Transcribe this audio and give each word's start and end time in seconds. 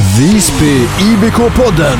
Visby 0.00 0.86
IBK-podden. 0.98 1.98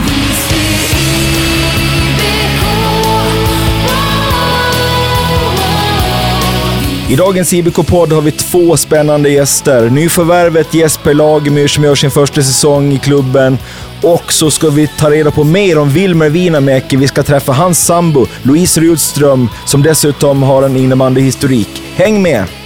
I 7.09 7.17
dagens 7.17 7.53
IBK-podd 7.53 8.13
har 8.13 8.21
vi 8.21 8.31
två 8.31 8.77
spännande 8.77 9.31
gäster. 9.31 9.91
Nyförvärvet 9.91 10.75
Jesper 10.75 11.15
Lagemyr 11.15 11.69
som 11.69 11.85
gör 11.85 11.95
sin 11.95 12.11
första 12.11 12.43
säsong 12.43 12.93
i 12.93 12.99
klubben. 12.99 13.59
Och 14.03 14.33
så 14.33 14.51
ska 14.51 14.71
vi 14.71 14.87
ta 14.87 15.11
reda 15.11 15.31
på 15.31 15.45
mer 15.45 15.79
om 15.79 15.91
Wilmer 15.91 16.29
Winamäki. 16.29 16.97
Vi 16.97 17.09
ska 17.09 17.23
träffa 17.23 17.53
hans 17.53 17.87
sambo 17.87 18.27
Louise 18.43 18.81
Rudström 18.81 19.49
som 19.67 19.83
dessutom 19.83 20.43
har 20.43 20.63
en 20.63 20.77
innebandyhistorik. 20.77 21.83
Häng 21.95 22.23
med! 22.23 22.60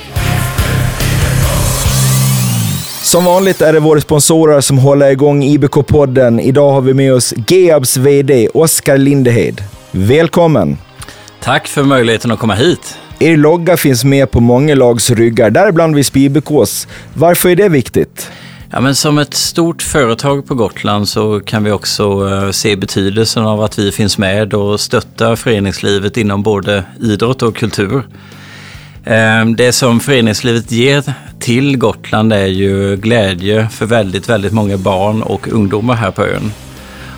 Som 3.15 3.25
vanligt 3.25 3.63
är 3.63 3.73
det 3.73 3.81
våra 3.81 4.01
sponsorer 4.01 4.61
som 4.61 4.79
håller 4.79 5.11
igång 5.11 5.45
IBK-podden. 5.45 6.41
Idag 6.41 6.73
har 6.73 6.81
vi 6.81 6.95
med 6.95 7.15
oss 7.15 7.35
Geabs 7.47 7.97
VD 7.97 8.49
Oskar 8.55 8.99
Lindehed. 8.99 9.61
Välkommen! 9.91 10.79
Tack 11.41 11.69
för 11.69 11.83
möjligheten 11.83 12.31
att 12.31 12.39
komma 12.39 12.55
hit. 12.55 12.99
Er 13.19 13.37
logga 13.37 13.77
finns 13.77 14.05
med 14.05 14.31
på 14.31 14.41
många 14.41 14.75
lags 14.75 15.11
ryggar, 15.11 15.51
däribland 15.51 15.95
Visby 15.95 16.25
IBKs. 16.25 16.89
Varför 17.15 17.49
är 17.49 17.57
det 17.57 17.69
viktigt? 17.69 18.31
Ja, 18.71 18.81
men 18.81 18.95
som 18.95 19.19
ett 19.19 19.35
stort 19.35 19.83
företag 19.83 20.47
på 20.47 20.55
Gotland 20.55 21.09
så 21.09 21.41
kan 21.41 21.65
vi 21.65 21.71
också 21.71 22.29
eh, 22.29 22.51
se 22.51 22.77
betydelsen 22.77 23.47
av 23.47 23.63
att 23.63 23.79
vi 23.79 23.93
finns 23.93 24.19
med 24.19 24.55
och 24.55 24.81
stöttar 24.81 25.37
föreningslivet 25.37 26.17
inom 26.17 26.43
både 26.43 26.85
idrott 27.01 27.43
och 27.43 27.57
kultur. 27.57 28.03
Ehm, 29.07 29.57
det 29.57 29.73
som 29.73 30.01
föreningslivet 30.01 30.73
ger 30.73 31.13
till 31.39 31.77
Gotland 31.77 32.33
är 32.33 32.47
ju 32.47 32.97
glädje 32.97 33.69
för 33.69 33.87
väldigt, 33.87 34.29
väldigt 34.29 34.53
många 34.53 34.77
barn 34.77 35.23
och 35.23 35.49
ungdomar 35.49 35.95
här 35.95 36.11
på 36.11 36.25
ön. 36.25 36.53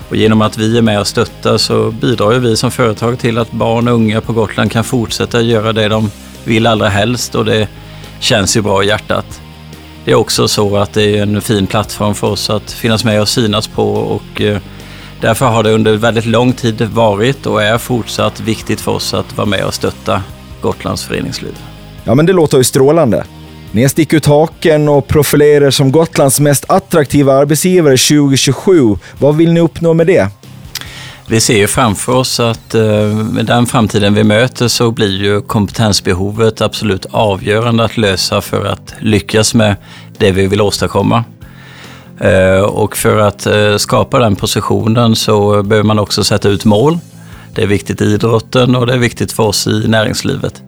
Och 0.08 0.16
genom 0.16 0.42
att 0.42 0.58
vi 0.58 0.78
är 0.78 0.82
med 0.82 1.00
och 1.00 1.06
stöttar 1.06 1.58
så 1.58 1.90
bidrar 1.90 2.32
ju 2.32 2.38
vi 2.38 2.56
som 2.56 2.70
företag 2.70 3.18
till 3.18 3.38
att 3.38 3.52
barn 3.52 3.88
och 3.88 3.94
unga 3.94 4.20
på 4.20 4.32
Gotland 4.32 4.72
kan 4.72 4.84
fortsätta 4.84 5.40
göra 5.40 5.72
det 5.72 5.88
de 5.88 6.10
vill 6.44 6.66
allra 6.66 6.88
helst 6.88 7.34
och 7.34 7.44
det 7.44 7.68
känns 8.20 8.56
ju 8.56 8.62
bra 8.62 8.84
i 8.84 8.86
hjärtat. 8.86 9.40
Det 10.04 10.10
är 10.10 10.14
också 10.14 10.48
så 10.48 10.76
att 10.76 10.92
det 10.92 11.18
är 11.18 11.22
en 11.22 11.40
fin 11.40 11.66
plattform 11.66 12.14
för 12.14 12.26
oss 12.26 12.50
att 12.50 12.72
finnas 12.72 13.04
med 13.04 13.20
och 13.20 13.28
synas 13.28 13.68
på 13.68 13.92
och 13.92 14.40
eh, 14.40 14.58
därför 15.20 15.46
har 15.46 15.62
det 15.62 15.70
under 15.70 15.96
väldigt 15.96 16.26
lång 16.26 16.52
tid 16.52 16.82
varit 16.82 17.46
och 17.46 17.62
är 17.62 17.78
fortsatt 17.78 18.40
viktigt 18.40 18.80
för 18.80 18.92
oss 18.92 19.14
att 19.14 19.36
vara 19.36 19.46
med 19.46 19.64
och 19.64 19.74
stötta 19.74 20.22
Gotlands 20.60 21.04
föreningsliv. 21.04 21.54
Ja, 22.06 22.14
men 22.14 22.26
det 22.26 22.32
låter 22.32 22.58
ju 22.58 22.64
strålande. 22.64 23.24
Ni 23.72 23.88
sticker 23.88 24.16
ut 24.16 24.26
haken 24.26 24.88
och 24.88 25.08
profilerar 25.08 25.70
som 25.70 25.92
Gotlands 25.92 26.40
mest 26.40 26.64
attraktiva 26.68 27.32
arbetsgivare 27.32 27.96
2027. 27.96 28.96
Vad 29.18 29.36
vill 29.36 29.52
ni 29.52 29.60
uppnå 29.60 29.94
med 29.94 30.06
det? 30.06 30.28
Vi 31.28 31.40
ser 31.40 31.56
ju 31.56 31.66
framför 31.66 32.14
oss 32.14 32.40
att 32.40 32.74
eh, 32.74 32.82
med 33.32 33.46
den 33.46 33.66
framtiden 33.66 34.14
vi 34.14 34.24
möter 34.24 34.68
så 34.68 34.90
blir 34.90 35.22
ju 35.22 35.40
kompetensbehovet 35.40 36.60
absolut 36.60 37.06
avgörande 37.10 37.84
att 37.84 37.96
lösa 37.96 38.40
för 38.40 38.64
att 38.64 38.94
lyckas 39.00 39.54
med 39.54 39.76
det 40.18 40.32
vi 40.32 40.46
vill 40.46 40.60
åstadkomma. 40.60 41.24
Eh, 42.20 42.60
och 42.60 42.96
för 42.96 43.18
att 43.18 43.46
eh, 43.46 43.76
skapa 43.76 44.18
den 44.18 44.36
positionen 44.36 45.16
så 45.16 45.62
behöver 45.62 45.86
man 45.86 45.98
också 45.98 46.24
sätta 46.24 46.48
ut 46.48 46.64
mål. 46.64 46.98
Det 47.54 47.62
är 47.62 47.66
viktigt 47.66 48.00
i 48.00 48.04
idrotten 48.04 48.76
och 48.76 48.86
det 48.86 48.92
är 48.92 48.98
viktigt 48.98 49.32
för 49.32 49.42
oss 49.42 49.66
i 49.66 49.88
näringslivet. 49.88 50.62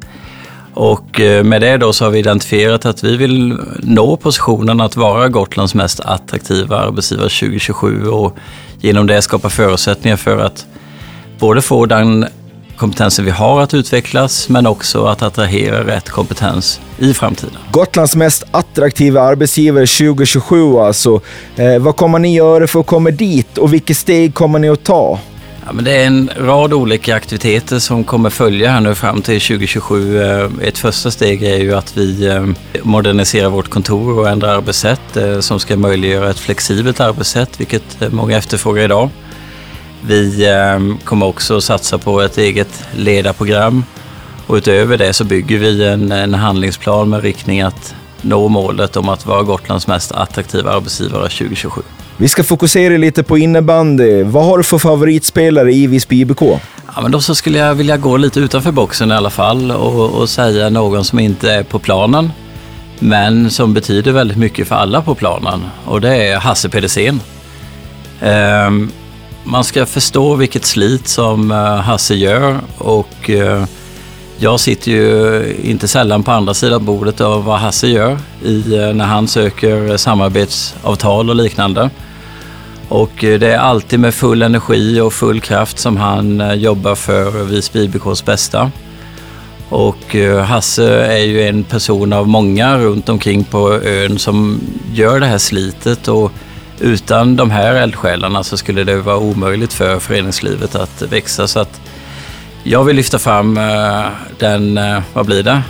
Och 0.74 1.20
eh, 1.20 1.44
med 1.44 1.61
det 1.61 1.77
då 1.77 1.92
så 1.92 2.05
har 2.05 2.11
vi 2.11 2.19
identifierat 2.19 2.86
att 2.86 3.05
vi 3.05 3.16
vill 3.16 3.58
nå 3.83 4.16
positionen 4.16 4.80
att 4.80 4.97
vara 4.97 5.28
Gotlands 5.28 5.75
mest 5.75 6.00
attraktiva 6.00 6.78
arbetsgivare 6.78 7.28
2027 7.28 8.06
och 8.06 8.36
genom 8.80 9.06
det 9.06 9.22
skapa 9.22 9.50
förutsättningar 9.50 10.16
för 10.16 10.38
att 10.38 10.66
både 11.38 11.62
få 11.62 11.86
den 11.86 12.27
kompetensen 12.78 13.25
vi 13.25 13.31
har 13.31 13.60
att 13.60 13.75
utvecklas, 13.75 14.48
men 14.48 14.66
också 14.66 15.04
att 15.04 15.22
attrahera 15.22 15.87
rätt 15.87 16.09
kompetens 16.09 16.81
i 16.98 17.15
framtiden. 17.15 17.56
Gotlands 17.71 18.16
mest 18.16 18.44
attraktiva 18.50 19.21
arbetsgivare 19.21 19.87
2027 19.87 20.78
alltså. 20.78 21.21
Eh, 21.56 21.78
vad 21.78 21.97
kommer 21.97 22.19
ni 22.19 22.34
göra 22.34 22.66
för 22.66 22.81
att 22.81 22.87
komma 22.87 23.10
dit 23.10 23.59
och 23.59 23.72
vilka 23.75 23.94
steg 23.94 24.34
kommer 24.34 24.59
ni 24.59 24.69
att 24.69 24.84
ta? 24.84 25.19
Ja, 25.68 25.74
men 25.74 25.84
det 25.84 25.92
är 25.92 26.06
en 26.06 26.30
rad 26.36 26.72
olika 26.72 27.16
aktiviteter 27.16 27.78
som 27.78 28.04
kommer 28.04 28.30
följa 28.30 28.70
här 28.70 28.80
nu 28.80 28.94
fram 28.94 29.22
till 29.22 29.40
2027. 29.40 30.22
Eh, 30.22 30.50
ett 30.62 30.78
första 30.78 31.10
steg 31.10 31.42
är 31.42 31.56
ju 31.56 31.74
att 31.74 31.96
vi 31.96 32.26
eh, 32.26 32.46
moderniserar 32.82 33.48
vårt 33.48 33.68
kontor 33.68 34.18
och 34.18 34.28
ändrar 34.28 34.56
arbetssätt 34.56 35.16
eh, 35.16 35.40
som 35.40 35.60
ska 35.60 35.76
möjliggöra 35.76 36.30
ett 36.30 36.38
flexibelt 36.38 37.00
arbetssätt, 37.00 37.60
vilket 37.60 38.12
många 38.12 38.36
efterfrågar 38.36 38.82
idag. 38.82 39.10
Vi 40.06 40.46
kommer 41.04 41.26
också 41.26 41.60
satsa 41.60 41.98
på 41.98 42.20
ett 42.20 42.38
eget 42.38 42.84
ledarprogram 42.96 43.84
och 44.46 44.54
utöver 44.54 44.98
det 44.98 45.12
så 45.12 45.24
bygger 45.24 45.58
vi 45.58 45.88
en, 45.88 46.12
en 46.12 46.34
handlingsplan 46.34 47.10
med 47.10 47.22
riktning 47.22 47.60
att 47.60 47.94
nå 48.22 48.48
målet 48.48 48.96
om 48.96 49.08
att 49.08 49.26
vara 49.26 49.42
Gotlands 49.42 49.86
mest 49.86 50.12
attraktiva 50.12 50.72
arbetsgivare 50.72 51.28
2027. 51.28 51.82
Vi 52.20 52.28
ska 52.28 52.44
fokusera 52.44 52.96
lite 52.96 53.22
på 53.22 53.38
innebandy. 53.38 54.22
Vad 54.22 54.44
har 54.44 54.58
du 54.58 54.64
för 54.64 54.78
favoritspelare 54.78 55.72
i 55.72 55.86
Visby 55.86 56.20
IBK? 56.20 56.42
Ja, 56.42 57.02
men 57.02 57.10
då 57.10 57.20
så 57.20 57.34
skulle 57.34 57.58
jag 57.58 57.74
vilja 57.74 57.96
gå 57.96 58.16
lite 58.16 58.40
utanför 58.40 58.72
boxen 58.72 59.10
i 59.10 59.14
alla 59.14 59.30
fall 59.30 59.70
och, 59.70 60.10
och 60.10 60.28
säga 60.28 60.70
någon 60.70 61.04
som 61.04 61.18
inte 61.18 61.52
är 61.52 61.62
på 61.62 61.78
planen 61.78 62.32
men 62.98 63.50
som 63.50 63.74
betyder 63.74 64.12
väldigt 64.12 64.36
mycket 64.36 64.68
för 64.68 64.74
alla 64.74 65.02
på 65.02 65.14
planen 65.14 65.64
och 65.84 66.00
det 66.00 66.28
är 66.28 66.38
Hasse 66.38 66.68
Pedersen. 66.68 67.20
Ehm, 68.20 68.90
man 69.44 69.64
ska 69.64 69.86
förstå 69.86 70.34
vilket 70.34 70.64
slit 70.64 71.08
som 71.08 71.50
eh, 71.50 71.76
Hasse 71.76 72.14
gör 72.14 72.58
och 72.78 73.30
eh, 73.30 73.64
jag 74.38 74.60
sitter 74.60 74.90
ju 74.90 75.44
inte 75.62 75.88
sällan 75.88 76.22
på 76.22 76.30
andra 76.30 76.54
sidan 76.54 76.84
bordet 76.84 77.20
av 77.20 77.44
vad 77.44 77.58
Hasse 77.58 77.88
gör 77.88 78.18
i, 78.44 78.76
eh, 78.76 78.92
när 78.92 79.04
han 79.04 79.28
söker 79.28 79.96
samarbetsavtal 79.96 81.30
och 81.30 81.36
liknande. 81.36 81.90
Och 82.88 83.25
eh, 83.25 83.38
det 83.38 83.53
är 83.53 83.59
alltid 83.59 84.00
med 84.00 84.15
full 84.15 84.43
energi 84.43 85.00
och 85.00 85.12
full 85.12 85.41
kraft 85.41 85.78
som 85.78 85.97
han 85.97 86.41
eh, 86.41 86.54
jobbar 86.54 86.94
för 86.94 87.44
Visby 87.44 87.84
IBKs 87.84 88.25
bästa. 88.25 88.71
Och 89.69 90.16
eh, 90.16 90.41
Hasse 90.41 91.06
är 91.06 91.25
ju 91.25 91.48
en 91.48 91.65
person 91.65 92.12
av 92.12 92.28
många 92.28 92.78
runt 92.78 93.09
omkring 93.09 93.44
på 93.44 93.72
ön 93.72 94.19
som 94.19 94.60
gör 94.94 95.21
det 95.21 95.27
här 95.27 95.38
slitet 95.38 96.09
och 96.09 96.32
utan 96.81 97.37
de 97.37 97.50
här 97.50 97.75
eldsjälarna 97.75 98.44
så 98.44 98.56
skulle 98.56 98.84
det 98.84 98.97
vara 98.97 99.19
omöjligt 99.19 99.72
för 99.72 99.98
föreningslivet 99.98 100.75
att 100.75 101.03
växa. 101.03 101.48
Så 101.48 101.60
att 101.60 101.81
jag 102.62 102.84
vill 102.84 102.97
lyfta 102.97 103.19
fram 103.19 103.54
den, 104.38 104.81
vad 105.12 105.27
blir 105.27 105.43
det, 105.43 105.62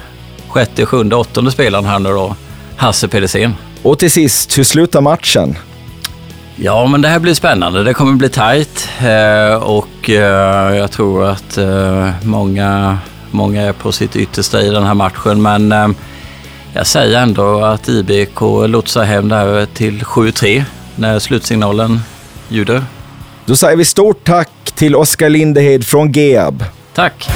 sjätte, 0.49 0.87
sjunde, 0.87 1.17
åttonde 1.17 1.51
spelaren 1.51 1.84
här 1.84 1.99
nu 1.99 2.09
då, 2.09 2.37
Hasse 2.77 3.09
Pedersen. 3.09 3.55
Och 3.83 3.99
till 3.99 4.11
sist, 4.11 4.59
hur 4.59 4.65
slutar 4.65 5.01
matchen? 5.01 5.57
Ja, 6.61 6.87
men 6.87 7.01
det 7.01 7.09
här 7.09 7.19
blir 7.19 7.35
spännande. 7.35 7.85
Det 7.85 7.95
kommer 7.95 8.13
bli 8.13 8.29
tajt 8.29 8.89
eh, 9.01 9.55
och 9.55 10.11
eh, 10.11 10.77
jag 10.77 10.91
tror 10.91 11.27
att 11.27 11.59
eh, 11.59 12.11
många, 12.23 12.99
många 13.31 13.63
är 13.63 13.73
på 13.73 13.93
sitt 13.93 14.17
yttersta 14.17 14.63
i 14.63 14.71
den 14.71 14.85
här 14.85 14.95
matchen. 14.95 15.43
Men 15.43 15.95
jag 16.73 16.87
säger 16.87 17.19
ändå 17.19 17.65
att 17.65 17.89
IBK 17.89 18.41
lotsar 18.67 19.05
hem 19.05 19.29
det 19.29 19.37
här 19.37 19.67
till 19.67 20.03
7-3 20.03 20.65
när 20.97 21.19
slutsignalen 21.19 22.01
ljuder. 22.49 22.83
Då 23.47 23.57
säger 23.57 23.77
vi 23.77 23.85
stort 23.85 24.25
tack 24.25 24.51
till 24.75 24.97
Oskar 24.97 25.29
Lindehed 25.29 25.87
från 25.87 26.13
GEAB. 26.13 26.65
Tack! 26.95 27.29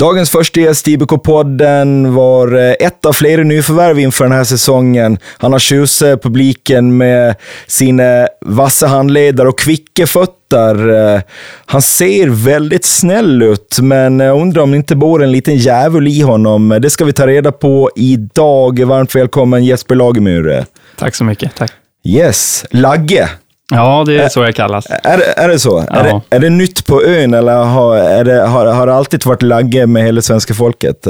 Dagens 0.00 0.30
första 0.30 0.60
gäst 0.60 0.88
i 0.88 0.96
IBK-podden 0.96 2.14
var 2.14 2.54
eh, 2.54 2.86
ett 2.86 3.06
av 3.06 3.12
flera 3.12 3.42
nyförvärv 3.42 3.98
inför 3.98 4.24
den 4.24 4.32
här 4.32 4.44
säsongen. 4.44 5.18
Han 5.38 5.52
har 5.52 5.58
tjusat 5.58 6.22
publiken 6.22 6.96
med 6.96 7.36
sina 7.66 8.28
vassa 8.40 8.86
handledare 8.86 9.48
och 9.48 9.58
kvicka 9.58 10.06
fötter. 10.06 10.88
Eh, 11.14 11.20
han 11.66 11.82
ser 11.82 12.28
väldigt 12.28 12.84
snäll 12.84 13.42
ut, 13.42 13.78
men 13.82 14.20
jag 14.20 14.40
undrar 14.40 14.62
om 14.62 14.70
det 14.70 14.76
inte 14.76 14.96
bor 14.96 15.22
en 15.22 15.32
liten 15.32 15.56
djävul 15.56 16.08
i 16.08 16.20
honom. 16.20 16.78
Det 16.82 16.90
ska 16.90 17.04
vi 17.04 17.12
ta 17.12 17.26
reda 17.26 17.52
på 17.52 17.90
idag. 17.96 18.80
Varmt 18.84 19.14
välkommen 19.14 19.64
Jesper 19.64 19.94
Lagemyr. 19.94 20.64
Tack 20.96 21.14
så 21.14 21.24
mycket. 21.24 21.54
Tack. 21.56 21.72
Yes, 22.04 22.64
Lagge. 22.70 23.28
Ja, 23.70 24.04
det 24.06 24.18
är 24.18 24.28
så 24.28 24.40
jag 24.40 24.54
kallas. 24.54 24.86
Är, 24.90 25.20
är 25.36 25.48
det 25.48 25.58
så? 25.58 25.84
Ja. 25.88 25.96
Är, 25.96 26.04
det, 26.04 26.36
är 26.36 26.40
det 26.40 26.50
nytt 26.50 26.86
på 26.86 27.02
ön 27.02 27.34
eller 27.34 27.56
har, 27.64 27.96
är 27.96 28.24
det, 28.24 28.42
har, 28.46 28.66
har 28.66 28.86
det 28.86 28.94
alltid 28.94 29.26
varit 29.26 29.42
Lagge 29.42 29.86
med 29.86 30.04
hela 30.04 30.22
svenska 30.22 30.54
folket? 30.54 31.06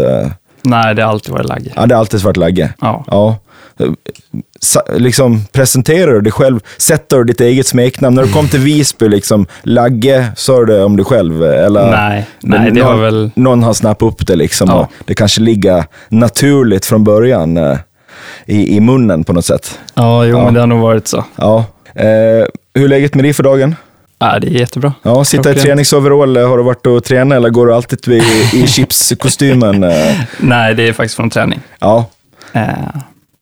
Nej, 0.62 0.94
det 0.94 1.02
har 1.02 1.10
alltid 1.10 1.32
varit 1.32 1.48
Lagge. 1.48 1.70
Ja, 1.76 1.86
det 1.86 1.94
har 1.94 2.00
alltid 2.00 2.20
varit 2.20 2.36
Lagge. 2.36 2.72
Ja. 2.80 3.04
ja. 3.06 3.36
Liksom, 4.96 5.44
presenterar 5.52 6.12
du 6.12 6.20
dig 6.20 6.32
själv? 6.32 6.60
Sätter 6.78 7.16
du 7.16 7.24
ditt 7.24 7.40
eget 7.40 7.66
smeknamn? 7.66 8.16
När 8.16 8.22
du 8.22 8.32
kom 8.32 8.48
till 8.48 8.60
Visby, 8.60 9.08
liksom, 9.08 9.46
Lagge, 9.62 10.26
sa 10.36 10.58
du 10.58 10.66
det 10.66 10.84
om 10.84 10.96
dig 10.96 11.04
själv? 11.06 11.44
Eller, 11.44 11.90
nej, 11.90 12.26
nej 12.40 12.70
det 12.70 12.82
var 12.82 12.96
väl... 12.96 13.30
Någon 13.34 13.62
har 13.62 13.72
snappat 13.74 14.08
upp 14.12 14.26
det 14.26 14.36
liksom. 14.36 14.68
Ja. 14.68 14.88
det 15.04 15.14
kanske 15.14 15.40
ligger 15.40 15.84
naturligt 16.08 16.86
från 16.86 17.04
början. 17.04 17.58
i, 18.46 18.76
i 18.76 18.80
munnen 18.80 19.24
på 19.24 19.32
något 19.32 19.44
sätt. 19.44 19.78
Ja, 19.94 20.24
jo, 20.24 20.38
Ja. 20.38 20.44
men 20.44 20.54
det 20.54 20.60
har 20.60 20.66
nog 20.66 20.80
varit 20.80 21.08
så. 21.08 21.24
Ja. 21.36 21.64
Eh, 21.94 22.06
hur 22.74 22.84
är 22.84 22.88
läget 22.88 23.14
med 23.14 23.24
dig 23.24 23.32
för 23.32 23.42
dagen? 23.42 23.74
Ja, 24.18 24.38
det 24.38 24.46
är 24.46 24.50
jättebra. 24.50 24.92
Ja, 25.02 25.24
sitta 25.24 25.40
i 25.40 25.42
Klockrent. 25.42 25.62
träningsoverall, 25.66 26.36
har 26.36 26.56
du 26.58 26.62
varit 26.64 26.86
och 26.86 27.04
tränat 27.04 27.36
eller 27.36 27.50
går 27.50 27.66
du 27.66 27.74
alltid 27.74 28.08
i, 28.08 28.22
i 28.54 28.66
chipskostymen? 28.66 29.84
Eh, 29.90 30.20
Nej, 30.40 30.74
det 30.74 30.88
är 30.88 30.92
faktiskt 30.92 31.14
från 31.16 31.30
träning. 31.30 31.60
Ja, 31.78 32.10
Eh, 32.52 32.68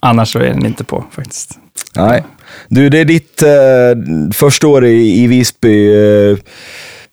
annars 0.01 0.33
så 0.33 0.39
är 0.39 0.43
den 0.49 0.67
inte 0.67 0.85
på 0.85 1.05
faktiskt. 1.11 1.59
nej. 1.97 2.25
Du, 2.69 2.89
det 2.89 2.99
är 2.99 3.05
ditt 3.05 3.43
eh, 3.43 4.29
första 4.35 4.67
år 4.69 4.87
i, 4.87 5.23
i 5.23 5.27
Visby. 5.27 5.87
Eh, 5.95 6.37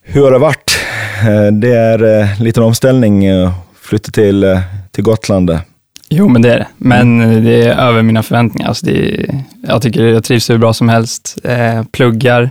hur 0.02 0.22
har 0.22 0.30
det 0.32 0.38
varit? 0.38 0.78
Eh, 1.22 1.52
det 1.52 1.72
är 1.76 2.20
eh, 2.20 2.38
en 2.38 2.44
liten 2.44 2.62
omställning, 2.62 3.24
eh, 3.24 3.52
flytta 3.80 4.10
till, 4.12 4.44
eh, 4.44 4.60
till 4.90 5.04
Gotland. 5.04 5.58
Jo, 6.08 6.28
men 6.28 6.42
det 6.42 6.52
är 6.52 6.58
det. 6.58 6.66
Men 6.76 7.22
Mm. 7.22 7.44
det 7.44 7.62
är 7.64 7.76
över 7.88 8.02
mina 8.02 8.22
förväntningar. 8.22 8.68
Alltså 8.68 8.86
det 8.86 9.14
är, 9.14 9.42
jag 9.68 9.82
tycker 9.82 10.04
jag 10.04 10.24
trivs 10.24 10.50
hur 10.50 10.58
bra 10.58 10.72
som 10.72 10.88
helst. 10.88 11.38
Eh, 11.44 11.82
pluggar 11.92 12.50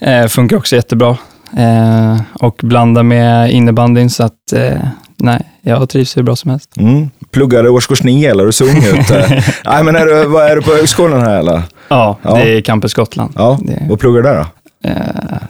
eh, 0.00 0.26
funkar 0.26 0.56
också 0.56 0.76
jättebra. 0.76 1.16
Eh, 1.58 2.20
och 2.34 2.60
blanda 2.62 3.02
med 3.02 3.50
innebandyn, 3.50 4.10
så 4.10 4.24
att 4.24 4.52
eh, 4.56 4.78
nej, 5.16 5.40
jag 5.62 5.88
trivs 5.88 6.16
hur 6.16 6.22
bra 6.22 6.36
som 6.36 6.50
helst. 6.50 6.76
Mm. 6.76 7.10
Pluggar 7.30 7.62
du 7.62 7.68
årskurs 7.68 8.02
nio 8.02 8.30
eller? 8.30 8.44
Du 8.44 8.70
ung 8.70 8.76
ut. 9.00 9.10
Eh, 9.10 9.44
nej, 9.64 9.84
men 9.84 9.96
är 9.96 10.06
du, 10.06 10.24
vad 10.24 10.50
är 10.50 10.56
du 10.56 10.62
på 10.62 10.70
högskolan 10.70 11.20
här 11.22 11.38
eller? 11.38 11.62
Ja, 11.88 12.18
Ja. 12.22 12.34
det 12.34 12.56
är 12.56 12.60
Campus 12.60 12.94
Gotland. 12.94 13.32
Ja, 13.36 13.58
Det, 13.62 13.82
vad 13.88 14.00
pluggar 14.00 14.22
du 14.22 14.28
där 14.28 14.36
då? 14.36 14.46
eh, 14.88 14.96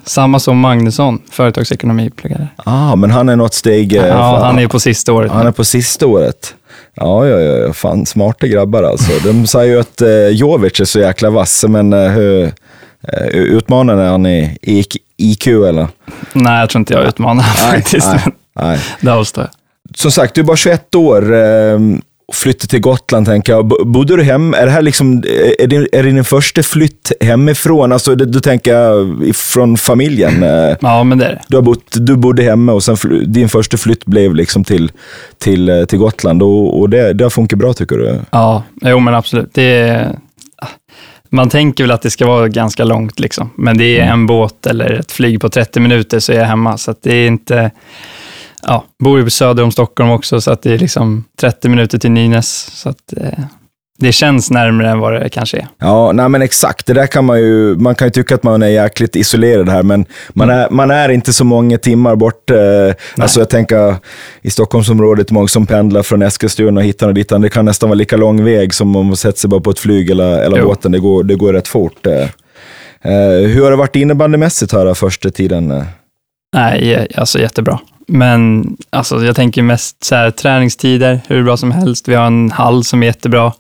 samma 0.05 0.39
som 0.39 0.59
Magnusson, 0.59 1.23
företagsekonomi 1.31 2.11
pluggade. 2.11 2.49
Ah, 2.57 2.97
men 2.97 3.11
han 3.11 3.29
är 3.29 3.37
något 3.37 3.55
steg... 3.55 3.97
eh, 3.97 4.07
Ja, 4.07 4.45
han 4.45 4.59
är 4.59 4.67
på 4.69 4.81
sista 4.81 5.13
året. 5.13 5.33
Han 5.33 5.47
är 5.47 5.51
på 5.53 5.65
sista 5.65 6.07
året. 6.07 6.55
Ja, 6.95 7.27
ja, 7.27 7.41
ja, 7.41 7.73
fan 7.73 8.07
smarta 8.07 8.47
grabbar 8.47 8.83
alltså. 8.83 9.13
De 9.25 9.47
säger 9.47 9.75
ju 9.75 9.81
att 9.81 10.01
eh, 10.01 10.29
Jovic 10.29 10.81
är 10.81 10.85
så 10.85 11.01
jäkla 11.01 11.31
vass, 11.31 11.65
men 11.69 11.93
eh, 11.93 12.11
hur 12.11 12.43
eh, 13.09 13.27
utmanar 13.29 13.97
han 13.97 14.27
i, 14.27 14.59
i 14.63 14.85
IQ 15.17 15.47
eller? 15.47 15.89
Nej, 16.33 16.61
jag 16.61 16.71
tror 16.71 16.81
inte 16.81 16.95
jag 16.95 17.05
utmanar 17.05 17.43
faktiskt. 17.43 18.07
nej, 18.07 18.21
nej. 18.61 18.81
Det 19.01 19.13
avstår 19.13 19.45
jag. 19.45 19.51
Som 19.99 20.11
sagt, 20.11 20.35
du 20.35 20.41
är 20.41 20.45
bara 20.45 20.57
21 20.57 20.95
år. 20.95 21.35
Eh, 21.35 21.79
flyttade 22.35 22.69
till 22.69 22.81
Gotland, 22.81 23.27
tänker 23.27 23.53
jag. 23.53 23.67
Bodde 23.87 24.17
du 24.17 24.23
hem? 24.23 24.55
Är 24.55 24.67
det 24.67 24.73
här 24.73 24.83
liksom, 24.83 25.23
är 25.59 25.67
det, 25.67 25.77
är 25.77 26.03
det 26.03 26.11
din 26.11 26.25
första 26.25 26.63
flytt 26.63 27.13
hemifrån? 27.21 27.93
Alltså, 27.93 28.15
då 28.15 28.41
tänker 28.41 28.75
jag 28.75 29.37
från 29.37 29.77
familjen. 29.77 30.43
Eh, 30.53 30.77
Ja, 30.81 31.05
men 31.05 31.19
det 31.19 31.27
är 31.27 31.31
det. 31.31 31.41
Du, 31.49 31.57
har 31.57 31.63
bott, 31.63 31.87
du 31.93 32.17
bodde 32.17 32.43
hemma 32.43 32.73
och 32.73 32.83
sen 32.83 32.97
din 33.27 33.49
första 33.49 33.77
flytt 33.77 34.05
blev 34.05 34.35
liksom 34.35 34.65
till, 34.65 34.91
till, 35.39 35.69
eh, 35.69 35.85
till 35.85 35.99
Gotland 35.99 36.43
och, 36.43 36.81
och 36.81 36.91
det, 36.91 37.13
det 37.13 37.25
har 37.25 37.31
funkat 37.31 37.59
bra 37.59 37.73
tycker 37.73 37.97
du? 37.97 38.21
Ja, 38.31 38.63
jo 38.83 38.99
men 38.99 39.15
absolut. 39.15 39.55
Det 39.55 40.07
man 41.35 41.49
tänker 41.49 41.85
väl 41.85 41.91
att 41.91 42.03
det 42.03 42.11
ska 42.11 42.27
vara 42.27 42.49
ganska 42.49 42.85
långt, 42.85 43.21
liksom. 43.21 43.51
men 43.57 43.79
det 43.79 43.99
är 43.99 44.05
en 44.05 44.27
båt 44.27 44.67
eller 44.67 44.93
ett 44.93 45.13
flyg 45.13 45.41
på 45.41 45.49
30 45.49 45.81
minuter 45.81 46.19
så 46.19 46.33
är 46.33 46.37
jag 46.37 46.45
hemma. 46.45 46.79
Så 46.79 46.95
det 47.03 47.15
är 47.15 47.27
inte... 47.27 47.71
Ja, 48.67 48.85
bor 49.05 49.21
ju 49.21 49.31
söder 49.31 49.63
om 49.63 49.73
Stockholm 49.73 50.11
också, 50.11 50.41
så 50.41 50.51
att 50.51 50.63
det 50.63 50.73
är 50.75 50.79
liksom 50.79 51.25
30 51.41 51.69
minuter 51.69 51.99
till 51.99 52.11
Nynäs. 52.11 52.71
Så 52.75 52.89
att, 52.89 53.13
eh, 53.17 53.39
det 53.99 54.13
känns 54.13 54.51
närmare 54.51 54.91
än 54.91 54.99
vad 54.99 55.13
det 55.13 55.29
kanske 55.29 55.57
är. 55.57 55.67
Ja, 55.79 56.13
nej 56.13 56.29
men 56.29 56.43
exakt. 56.43 56.87
Det 56.87 56.93
där 56.93 57.07
kan 57.07 57.25
man 57.25 57.41
ju, 57.41 57.77
man 57.77 57.95
kan 57.95 58.07
ju 58.07 58.11
tycka 58.13 58.35
att 58.35 58.43
man 58.43 58.63
är 58.63 58.67
jäkligt 58.69 59.17
isolerad 59.17 59.69
här, 59.69 59.83
men 59.83 60.07
man, 60.29 60.51
är, 60.51 60.71
man 60.71 60.91
är 60.91 61.09
inte 61.09 61.33
så 61.33 61.45
många 61.45 61.79
timmar 61.79 62.17
bort. 62.17 62.51
Eh, 62.51 62.57
alltså 63.19 63.41
jag 63.41 63.51
tänker 63.51 63.97
i 64.43 64.51
Stockholmsområdet, 64.51 65.31
många 65.31 65.49
som 65.49 65.67
pendlar 65.67 66.03
från 66.03 66.23
Eskilstuna 66.23 66.81
och 66.81 66.87
hittan 66.87 67.09
och 67.09 67.15
dittan. 67.15 67.41
Det 67.41 67.49
kan 67.49 67.65
nästan 67.65 67.89
vara 67.89 67.97
lika 67.97 68.17
lång 68.17 68.45
väg 68.45 68.75
som 68.75 68.97
om 68.97 69.07
man 69.07 69.17
sätter 69.17 69.39
sig 69.39 69.51
bara 69.51 69.61
på 69.61 69.71
ett 69.71 69.79
flyg 69.79 70.11
eller, 70.11 70.39
eller 70.43 70.59
Jo. 70.59 70.65
båten. 70.67 70.93
Det 70.93 70.99
går, 70.99 71.25
det 71.25 71.35
går 71.35 71.53
rätt 71.53 71.69
fort. 71.69 72.07
Eh, 72.07 72.23
eh, 73.13 73.49
hur 73.49 73.63
har 73.65 73.71
det 73.71 73.77
varit 73.77 73.97
innebandymässigt 73.97 74.73
här 74.73 74.95
första 74.95 75.31
tiden? 75.31 75.85
Nej, 76.55 77.09
alltså 77.17 77.39
jättebra. 77.39 77.79
Men 78.09 78.67
alltså, 78.91 79.25
jag 79.25 79.37
tänker 79.37 79.63
mest 79.63 80.05
så 80.05 80.15
här, 80.15 80.31
träningstider, 80.31 81.21
hur 81.27 81.43
bra 81.43 81.57
som 81.57 81.71
helst. 81.71 82.09
Vi 82.09 82.15
har 82.15 82.27
en 82.27 82.51
hall 82.51 82.85
som 82.85 83.03
är 83.03 83.07
jättebra. 83.07 83.53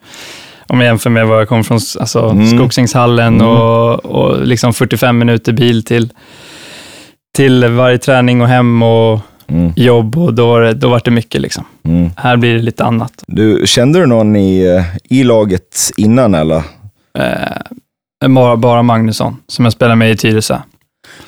Om 0.66 0.80
jag 0.80 0.86
jämför 0.86 1.10
med 1.10 1.26
var 1.26 1.38
jag 1.38 1.48
kom 1.48 1.64
från, 1.64 1.80
alltså 2.00 2.20
Mm. 2.30 2.46
Skogsängshallen 2.58 3.34
Mm. 3.40 3.46
och, 3.46 4.04
och 4.04 4.46
liksom 4.46 4.74
45 4.74 5.18
minuter 5.18 5.52
bil 5.52 5.84
till, 5.84 6.12
till 7.36 7.64
varje 7.68 7.98
träning 7.98 8.40
och 8.42 8.48
hem 8.48 8.82
och 8.82 9.20
Mm, 9.48 9.72
jobb 9.76 10.18
och 10.18 10.34
då, 10.34 10.46
var 10.46 10.60
det- 10.60 10.74
då 10.74 10.88
var 10.88 11.00
det 11.04 11.10
mycket. 11.10 11.40
Liksom. 11.40 11.64
mm. 11.84 12.10
Här 12.16 12.36
blir 12.36 12.54
det 12.54 12.62
lite 12.62 12.84
annat. 12.84 13.12
Du, 13.26 13.62
kände 13.66 13.98
du 14.00 14.06
någon 14.06 14.36
i, 14.36 14.76
eh, 14.76 14.84
i 15.18 15.24
laget 15.24 15.90
innan 15.96 16.34
eller? 16.34 16.62
Eh, 17.18 18.28
bara, 18.28 18.56
bara 18.56 18.82
Magnusson, 18.82 19.36
som 19.48 19.64
jag 19.64 19.72
spelar 19.72 19.96
med 19.96 20.10
i 20.10 20.16
Tyresö. 20.16 20.58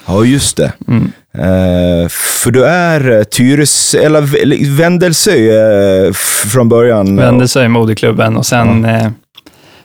Ja, 0.06 0.24
just 0.24 0.56
det. 0.56 0.72
Mm. 0.88 1.12
Eh, 1.38 2.08
för 2.08 2.50
du 2.50 2.64
är 2.64 3.10
eh, 3.18 3.22
Tyres, 3.22 3.94
eller 3.94 4.20
V- 4.20 4.66
Vändelsö 4.70 5.30
eh, 5.36 6.12
från 6.52 6.68
början. 6.68 7.16
Vändelsö 7.16 7.64
i 7.64 7.68
moderklubben 7.68 8.36
och 8.36 8.46
sen 8.46 8.84
eh, 8.84 9.08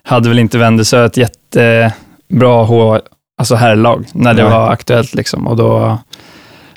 hade 0.04 0.30
väl 0.30 0.40
inte 0.40 0.58
Vändelsö 0.58 1.06
ett 1.06 1.18
jättebra 1.18 2.64
H, 2.64 3.00
alltså 3.38 3.56
herrlag 3.56 4.06
när 4.14 4.34
det 4.34 4.44
Nej. 4.44 4.52
var 4.52 4.70
aktuellt. 4.72 5.14
Liksom. 5.16 5.48
Och 5.48 5.56
då, 5.58 5.98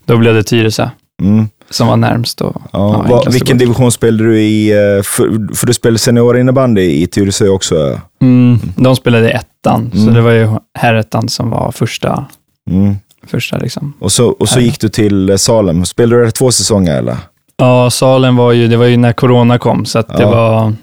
då 0.05 0.17
blev 0.17 0.35
det 0.35 0.43
Tyresö 0.43 0.89
Mm. 1.23 1.49
som 1.71 1.87
var 1.89 1.97
närmst. 1.97 2.41
Och, 2.41 2.63
Ja, 2.73 3.07
ja, 3.09 3.25
vilken 3.31 3.59
division 3.59 3.93
spelade 3.93 4.25
du 4.25 4.41
i? 4.41 4.71
För, 5.05 5.55
för 5.57 5.67
du 5.67 5.73
spelade 5.75 5.99
seniorinnebandy 5.99 6.83
i 7.03 7.07
Tyresö 7.07 7.49
också. 7.49 8.01
Mm, 8.23 8.59
de 8.77 8.97
spelade 8.97 9.29
i 9.29 9.33
ettan, 9.33 9.91
så 9.95 9.99
Mm. 10.03 10.15
det 10.15 10.21
var 10.21 10.31
ju 10.31 10.49
herrettan 10.79 11.29
som 11.29 11.51
var 11.51 11.73
första. 11.73 12.27
Mm. 12.71 12.97
första 13.27 13.59
liksom. 13.59 13.93
Och 14.01 14.13
så, 14.13 14.29
och 14.29 14.49
så 14.49 14.61
gick 14.61 14.81
du 14.81 14.89
till 14.89 15.31
eh, 15.31 15.37
Salem. 15.37 15.85
Spelade 15.85 16.17
du 16.17 16.25
där 16.25 16.31
två 16.31 16.53
säsonger 16.53 16.99
eller? 16.99 17.17
Ja, 17.57 17.91
salen 17.91 18.37
var 18.37 18.53
ju, 18.53 18.69
det 18.69 18.77
var 18.77 18.87
ju 18.87 18.97
när 18.97 19.13
corona 19.13 19.59
kom, 19.59 19.85
så 19.85 19.99
att 19.99 20.09
det 20.09 20.23
Ja. 20.23 20.31
var 20.31 20.75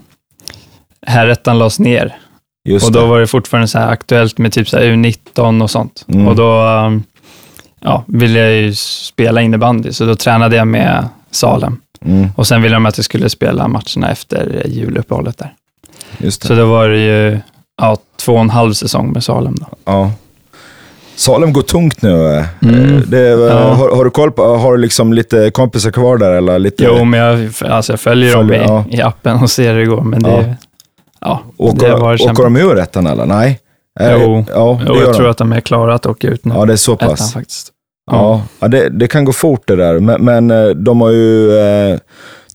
herrettan 1.08 1.60
lades 1.60 1.80
ner. 1.80 2.18
Just 2.66 2.86
och 2.86 2.92
då 2.92 3.02
det. 3.02 3.08
var 3.08 3.20
det 3.20 3.28
fortfarande 3.28 3.68
så 3.68 3.80
här 3.80 3.88
aktuellt 3.88 4.38
med 4.38 4.54
typ 4.54 4.70
så 4.70 4.78
här 4.78 4.84
U19 4.86 5.64
och 5.64 5.70
sånt. 5.72 6.06
Mm. 6.08 6.28
Och 6.28 6.36
då 6.36 6.62
um, 6.64 7.04
ja, 7.80 8.04
ville 8.08 8.40
jag 8.40 8.54
ju 8.54 8.76
spela 8.76 9.42
innebandy, 9.42 9.92
så 9.94 10.06
då 10.06 10.16
tränade 10.16 10.56
jag 10.56 10.68
med 10.68 11.08
Salem. 11.31 11.78
Mm, 12.06 12.28
Och 12.36 12.48
sen 12.48 12.62
ville 12.62 12.76
de 12.76 12.86
att 12.86 12.98
jag 12.98 13.06
skulle 13.06 13.30
spela 13.30 13.68
matcherna 13.68 14.12
efter 14.12 14.64
juluppehållet 14.68 15.38
där. 15.38 15.54
just 16.18 16.42
det. 16.42 16.48
Så 16.48 16.56
då 16.56 16.66
var 16.66 16.90
det 16.90 16.98
ju 17.00 17.40
ja, 17.81 17.98
två 18.18 18.33
och 18.33 18.40
en 18.42 18.50
halv 18.50 18.74
säsong 18.74 19.12
med 19.12 19.24
Salem. 19.24 19.56
Då. 19.59 19.66
Ja. 19.86 20.12
Salem 21.19 21.54
går 21.54 21.61
tungt 21.61 22.02
nu. 22.02 22.26
eh. 22.35 22.45
Mm. 22.61 23.04
Det, 23.07 23.28
eh, 23.30 23.40
Ja. 23.40 23.59
har, 23.73 23.95
har 23.95 24.04
du 24.06 24.09
koll 24.11 24.31
på, 24.31 24.44
har 24.57 24.71
du 24.71 24.78
liksom 24.78 25.14
lite 25.14 25.52
kompisar 25.52 25.92
kvar 25.92 26.18
där? 26.18 26.31
Eller 26.31 26.59
lite, 26.59 26.83
Jo, 26.83 27.04
men 27.04 27.19
jag, 27.19 27.49
alltså 27.71 27.94
jag 27.94 27.99
följer, 27.99 28.35
dem 28.35 28.47
Följer, 28.47 28.64
i, 28.64 28.66
ja. 28.68 28.85
i 28.90 29.02
appen 29.02 29.38
och 29.44 29.49
ser 29.52 29.73
hur 29.73 29.80
det 29.80 29.85
går, 29.85 30.02
men 30.02 30.23
det, 30.23 30.30
Ja. 30.31 30.56
ja. 31.21 31.42
Åker, 31.57 31.88
det 31.90 31.95
var 31.95 32.14
åker 32.31 32.44
de 32.44 32.57
ur 32.57 32.80
ettan 32.80 33.07
eller? 33.07 33.26
Nej? 33.26 33.59
Jo, 34.02 34.45
ja, 34.54 34.80
gör 34.88 34.95
jag 35.04 35.14
tror 35.14 35.26
de. 35.26 35.31
att 35.31 35.38
de 35.38 35.54
är 35.54 35.61
klara 35.61 35.94
att 35.95 36.06
åka 36.06 36.28
ut 36.28 36.45
nu. 36.45 36.54
Ja, 36.56 36.66
det 36.66 36.73
är 36.73 36.78
så 36.78 36.94
ettan 36.94 37.09
pass. 37.09 37.33
faktiskt. 37.33 37.68
Ja, 38.11 38.42
ja 38.59 38.68
det, 38.68 38.90
det 38.90 39.07
kan 39.07 39.26
gå 39.26 39.33
fort 39.33 39.64
det 39.68 39.76
där. 39.76 39.99
Men, 39.99 40.26
men 40.26 40.52
eh, 40.52 40.68
de 40.69 41.02
har 41.02 41.09
ju 41.11 41.57
eh, 41.59 41.99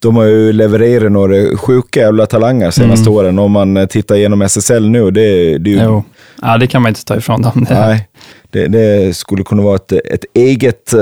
de 0.09 0.17
har 0.17 0.25
ju 0.25 0.53
levererat 0.53 1.13
några 1.13 1.57
sjuka 1.57 2.01
jävla 2.01 2.27
talanger 2.27 2.71
senaste 2.71 3.09
Mm. 3.11 3.13
åren. 3.19 3.39
Om 3.39 3.53
man 3.53 3.77
eh, 3.77 3.87
tittar 3.87 4.15
igenom 4.15 4.43
SSL 4.43 4.89
nu, 4.91 5.11
det, 5.11 5.59
det 5.59 5.71
är 5.71 5.75
ju... 5.75 5.83
Jo. 5.83 6.05
Ja, 6.43 6.59
det 6.59 6.67
kan 6.67 6.83
man 6.83 6.89
inte 6.89 7.05
ta 7.05 7.17
ifrån 7.17 7.43
dem. 7.43 7.67
Det. 7.69 7.75
Nej, 7.87 8.09
det, 8.51 8.67
det 8.69 9.17
skulle 9.17 9.45
kunna 9.45 9.63
vara 9.63 9.77
ett, 9.77 9.93
ett 9.93 10.25
eget 10.35 10.95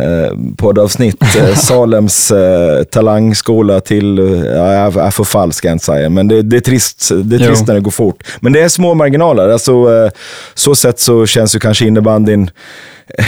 eh, 0.00 0.32
poddavsnitt. 0.56 1.22
Eh, 1.36 1.54
Salems 1.56 2.30
eh, 2.30 2.82
talangskola 2.84 3.80
till, 3.80 4.18
ja, 4.46 4.72
jag 4.72 4.96
är 4.96 5.10
för 5.10 5.24
falsk 5.24 5.58
ska 5.58 5.68
jag 5.68 5.74
inte 5.74 5.84
säga, 5.84 6.08
men 6.08 6.28
det, 6.28 6.42
det 6.42 6.56
är 6.56 6.60
trist, 6.60 7.08
det 7.24 7.36
är 7.36 7.40
Jo. 7.40 7.46
trist 7.46 7.66
när 7.66 7.74
det 7.74 7.80
går 7.80 7.90
fort. 7.90 8.22
Men 8.40 8.52
det 8.52 8.60
är 8.60 8.68
små 8.68 8.94
marginaler. 8.94 9.48
Alltså, 9.48 9.72
eh, 9.72 10.10
så 10.54 10.74
sett 10.74 11.00
så 11.00 11.26
känns 11.26 11.54
ju 11.54 11.58
kanske 11.58 11.86
innebandyn 11.86 12.50
eh, 13.18 13.24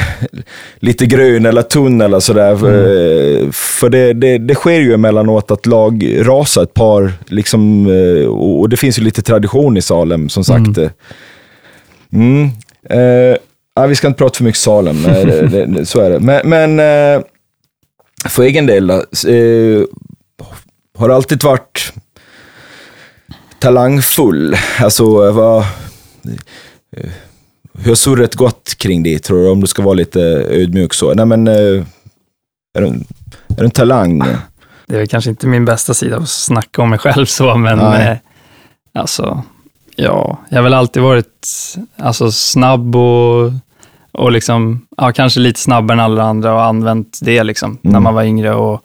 lite 0.81 1.07
grön 1.07 1.47
eller 1.47 1.63
tunn 1.63 2.01
eller 2.01 2.21
sådär. 2.21 2.53
Eh, 2.53 3.51
För 3.53 3.89
det, 3.89 4.13
det, 4.13 4.39
det 4.39 4.55
sker 4.55 4.81
ju 4.81 4.95
emellanåt 4.95 5.51
att 5.51 5.67
lag 5.67 6.17
rasar 6.21 6.63
ett 6.63 6.75
par, 6.75 7.13
liksom, 7.27 7.87
och 8.29 8.69
det 8.69 8.77
finns 8.77 8.99
ju 8.99 9.03
lite 9.03 9.23
tradition 9.23 9.77
i 9.77 9.83
Salem 9.83 10.29
som 10.29 10.45
sagt. 10.45 10.79
eh. 10.79 10.89
Mm. 12.13 12.49
Ja, 13.75 13.87
vi 13.87 13.95
ska 13.95 14.07
inte 14.07 14.19
prata 14.19 14.37
för 14.37 14.45
mycket 14.45 14.61
Salem, 14.61 15.03
det, 15.03 15.47
det, 15.49 15.67
det, 15.67 15.87
så 15.87 16.01
är 16.01 16.11
det. 16.11 16.21
Men, 16.21 16.49
men 16.49 16.81
eh, 16.81 17.25
för 18.29 18.43
egen 18.43 18.67
del, 18.67 18.87
då, 18.87 18.95
eh, 19.29 19.83
har 20.99 21.09
alltid 21.09 21.43
varit 21.43 21.93
talangfull? 23.59 24.57
Alltså, 24.81 25.03
eh, 25.27 25.33
vad, 25.33 25.59
eh, 26.97 27.11
hur 27.79 27.89
har 27.89 27.95
surret 27.95 28.35
gått 28.35 28.75
kring 28.79 29.03
det, 29.03 29.19
tror 29.19 29.39
du? 29.39 29.51
Om 29.51 29.61
du 29.61 29.67
ska 29.67 29.83
vara 29.83 29.95
lite 29.95 30.21
ödmjuk 30.49 30.95
så. 30.95 31.15
Nej, 31.15 31.27
men, 31.27 31.49
eh, 31.49 31.85
är, 32.75 32.81
du, 32.81 32.87
är 32.87 32.95
du 33.57 33.65
en 33.65 33.71
talang? 33.71 34.19
det 34.87 34.95
är 34.95 34.99
väl 34.99 35.09
kanske 35.09 35.31
inte 35.31 35.47
min 35.47 35.65
bästa 35.65 35.95
sida 35.95 36.17
att 36.17 36.29
snacka 36.29 36.83
om 36.83 36.91
mig 36.91 36.99
själv 36.99 37.27
så, 37.27 37.57
men 37.57 37.81
Alltså, 38.95 39.43
ja, 39.97 40.39
jag 40.49 40.59
har 40.59 40.63
väl 40.63 40.75
alltid 40.75 41.03
varit 41.03 41.49
alltså, 41.97 42.33
snabb 42.33 42.97
och, 42.97 43.53
och 44.13 44.33
liksom, 44.33 44.87
ja, 44.97 45.13
kanske 45.13 45.41
lite 45.41 45.61
snabbare 45.61 45.95
än 45.99 46.05
alla 46.05 46.23
andra 46.23 46.55
och 46.55 46.65
använt 46.65 47.19
det 47.23 47.43
liksom, 47.45 47.79
när 47.83 47.91
Mm. 47.91 48.03
man 48.03 48.15
var 48.15 48.23
yngre. 48.23 48.55
Och, 48.55 48.81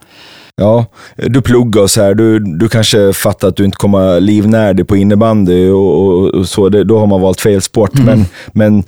Ja, 0.61 0.85
du 1.15 1.41
pluggar 1.41 1.81
och 1.81 1.91
så 1.91 2.01
här. 2.03 2.13
Du, 2.13 2.39
du 2.39 2.69
kanske 2.69 3.13
fattar 3.13 3.47
att 3.47 3.55
du 3.55 3.65
inte 3.65 3.77
kommer 3.77 4.19
livnära 4.19 4.73
dig 4.73 4.85
på 4.85 4.95
innebandy 4.97 5.69
och, 5.69 6.07
och, 6.07 6.27
och 6.33 6.47
så. 6.47 6.69
Det, 6.69 6.83
då 6.83 6.99
har 6.99 7.07
man 7.07 7.21
valt 7.21 7.41
fel 7.41 7.61
sport. 7.61 7.93
Mm. 7.99 8.05
Men, 8.05 8.25
men 8.51 8.83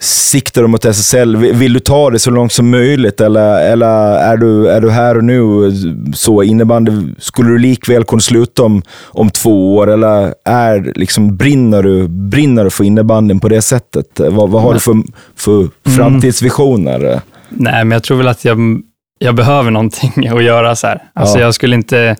siktar 0.00 0.62
du 0.62 0.68
mot 0.68 0.84
SSL? 0.84 1.36
Vill, 1.36 1.72
du 1.72 1.80
ta 1.80 2.10
det 2.10 2.18
så 2.18 2.30
långt 2.30 2.52
som 2.52 2.70
möjligt 2.70 3.20
eller, 3.20 3.72
eller 3.72 3.86
är, 4.18 4.36
du, 4.36 4.68
är 4.68 4.80
du 4.80 4.90
här 4.90 5.16
och 5.16 5.24
nu 5.24 5.72
så 6.14 6.42
innebandy? 6.42 6.92
Skulle 7.18 7.48
du 7.48 7.58
likväl 7.58 8.04
kunna 8.04 8.20
sluta 8.20 8.62
om, 8.62 8.82
om 9.04 9.30
två 9.30 9.76
år 9.76 9.90
eller 9.90 10.34
är, 10.44 10.92
liksom, 10.94 11.36
brinner, 11.36 11.82
du, 11.82 12.08
brinner 12.08 12.64
du 12.64 12.70
för 12.70 12.84
innebandyn 12.84 13.40
på 13.40 13.48
det 13.48 13.62
sättet? 13.62 14.20
Vad, 14.20 14.50
vad 14.50 14.62
har 14.62 14.74
du 14.74 14.80
för, 14.80 15.02
för 15.36 15.68
framtidsvisioner? 15.90 17.20
nej, 17.48 17.84
men 17.84 17.90
jag 17.90 18.02
tror 18.02 18.16
väl 18.16 18.28
att 18.28 18.44
jag, 18.44 18.58
jag 19.18 19.34
behöver 19.34 19.70
någonting 19.70 20.28
att 20.32 20.44
göra 20.44 20.76
så 20.76 20.86
här. 20.86 21.02
Alltså, 21.12 21.38
Ja. 21.38 21.44
Jag 21.44 21.54
skulle 21.54 21.76
inte 21.76 22.16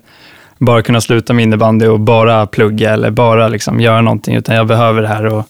bara 0.58 0.82
kunna 0.82 1.00
sluta 1.00 1.32
med 1.32 1.42
innebandy 1.42 1.86
och 1.86 2.00
bara 2.00 2.46
plugga 2.46 2.92
eller 2.92 3.10
bara 3.10 3.48
liksom 3.48 3.80
göra 3.80 4.00
någonting, 4.00 4.36
utan 4.36 4.54
jag 4.54 4.66
behöver 4.66 5.02
det 5.02 5.08
här. 5.08 5.26
Och, 5.26 5.44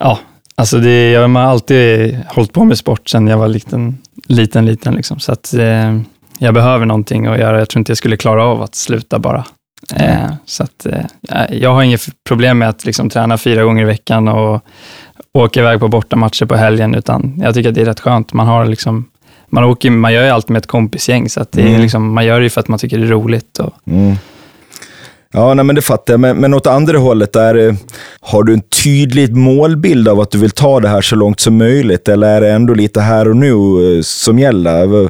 ja, 0.00 0.18
alltså 0.58 0.78
det, 0.78 1.10
jag 1.10 1.28
har 1.28 1.40
alltid 1.40 2.18
hållit 2.28 2.52
på 2.52 2.64
med 2.64 2.78
sport 2.78 3.08
sedan 3.08 3.26
jag 3.26 3.38
var 3.38 3.48
liten, 3.48 3.98
liten, 4.26 4.66
liten. 4.66 4.94
Liksom. 4.94 5.18
Så 5.18 5.32
att, 5.32 5.54
eh, 5.54 5.98
jag 6.38 6.54
behöver 6.54 6.86
någonting 6.86 7.26
att 7.26 7.38
göra. 7.38 7.58
Jag 7.58 7.68
tror 7.68 7.80
inte 7.80 7.90
jag 7.90 7.98
skulle 7.98 8.16
klara 8.16 8.44
av 8.44 8.62
att 8.62 8.74
sluta 8.74 9.18
bara. 9.18 9.44
Eh, 9.96 10.30
så 10.44 10.62
att, 10.62 10.86
eh, 10.86 11.46
jag 11.50 11.74
har 11.74 11.82
inget 11.82 12.06
problem 12.28 12.58
med 12.58 12.68
att 12.68 12.84
liksom, 12.84 13.10
träna 13.10 13.38
fyra 13.38 13.62
gånger 13.64 13.82
i 13.82 13.86
veckan 13.86 14.28
och 14.28 14.60
åka 15.32 15.60
iväg 15.60 15.80
på 15.80 15.88
bortamatcher 15.88 16.44
på 16.46 16.56
helgen, 16.56 16.94
utan 16.94 17.40
jag 17.42 17.54
tycker 17.54 17.68
att 17.68 17.74
det 17.74 17.80
är 17.80 17.84
rätt 17.84 18.00
skönt. 18.00 18.32
Man, 18.32 18.46
har 18.46 18.66
liksom, 18.66 19.04
man, 19.48 19.64
åker, 19.64 19.90
man 19.90 20.12
gör 20.14 20.22
ju 20.24 20.30
allt 20.30 20.48
med 20.48 20.58
ett 20.58 20.66
kompisgäng, 20.66 21.28
så 21.28 21.40
att 21.40 21.52
det 21.52 21.62
är 21.62 21.66
Mm. 21.68 21.80
liksom, 21.80 22.14
man 22.14 22.24
gör 22.24 22.38
det 22.40 22.44
ju 22.44 22.50
för 22.50 22.60
att 22.60 22.68
man 22.68 22.78
tycker 22.78 22.98
det 22.98 23.04
är 23.04 23.08
roligt. 23.08 23.58
Och, 23.58 23.72
Mm. 23.86 24.16
Ja, 25.32 25.54
nej, 25.54 25.64
men 25.64 25.76
det 25.76 25.82
fattar 25.82 26.12
jag. 26.12 26.20
Men, 26.20 26.36
men 26.36 26.54
åt 26.54 26.66
andra 26.66 26.98
hållet, 26.98 27.36
är, 27.36 27.76
har 28.20 28.42
du 28.42 28.52
en 28.54 28.62
tydlig 28.84 29.36
målbild 29.36 30.08
av 30.08 30.20
att 30.20 30.30
du 30.30 30.38
vill 30.38 30.50
ta 30.50 30.80
det 30.80 30.88
här 30.88 31.00
så 31.00 31.16
långt 31.16 31.40
som 31.40 31.56
möjligt? 31.58 32.08
Eller 32.08 32.28
är 32.36 32.40
det 32.40 32.50
ändå 32.52 32.74
lite 32.74 33.00
här 33.00 33.28
och 33.28 33.36
nu 33.36 33.52
eh, 33.96 34.02
som 34.02 34.38
gäller? 34.38 35.08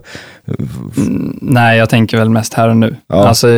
nej, 1.40 1.78
jag 1.78 1.88
tänker 1.88 2.18
väl 2.18 2.30
mest 2.30 2.54
här 2.54 2.68
och 2.68 2.76
nu. 2.76 2.96
Ja. 3.06 3.28
Alltså, 3.28 3.48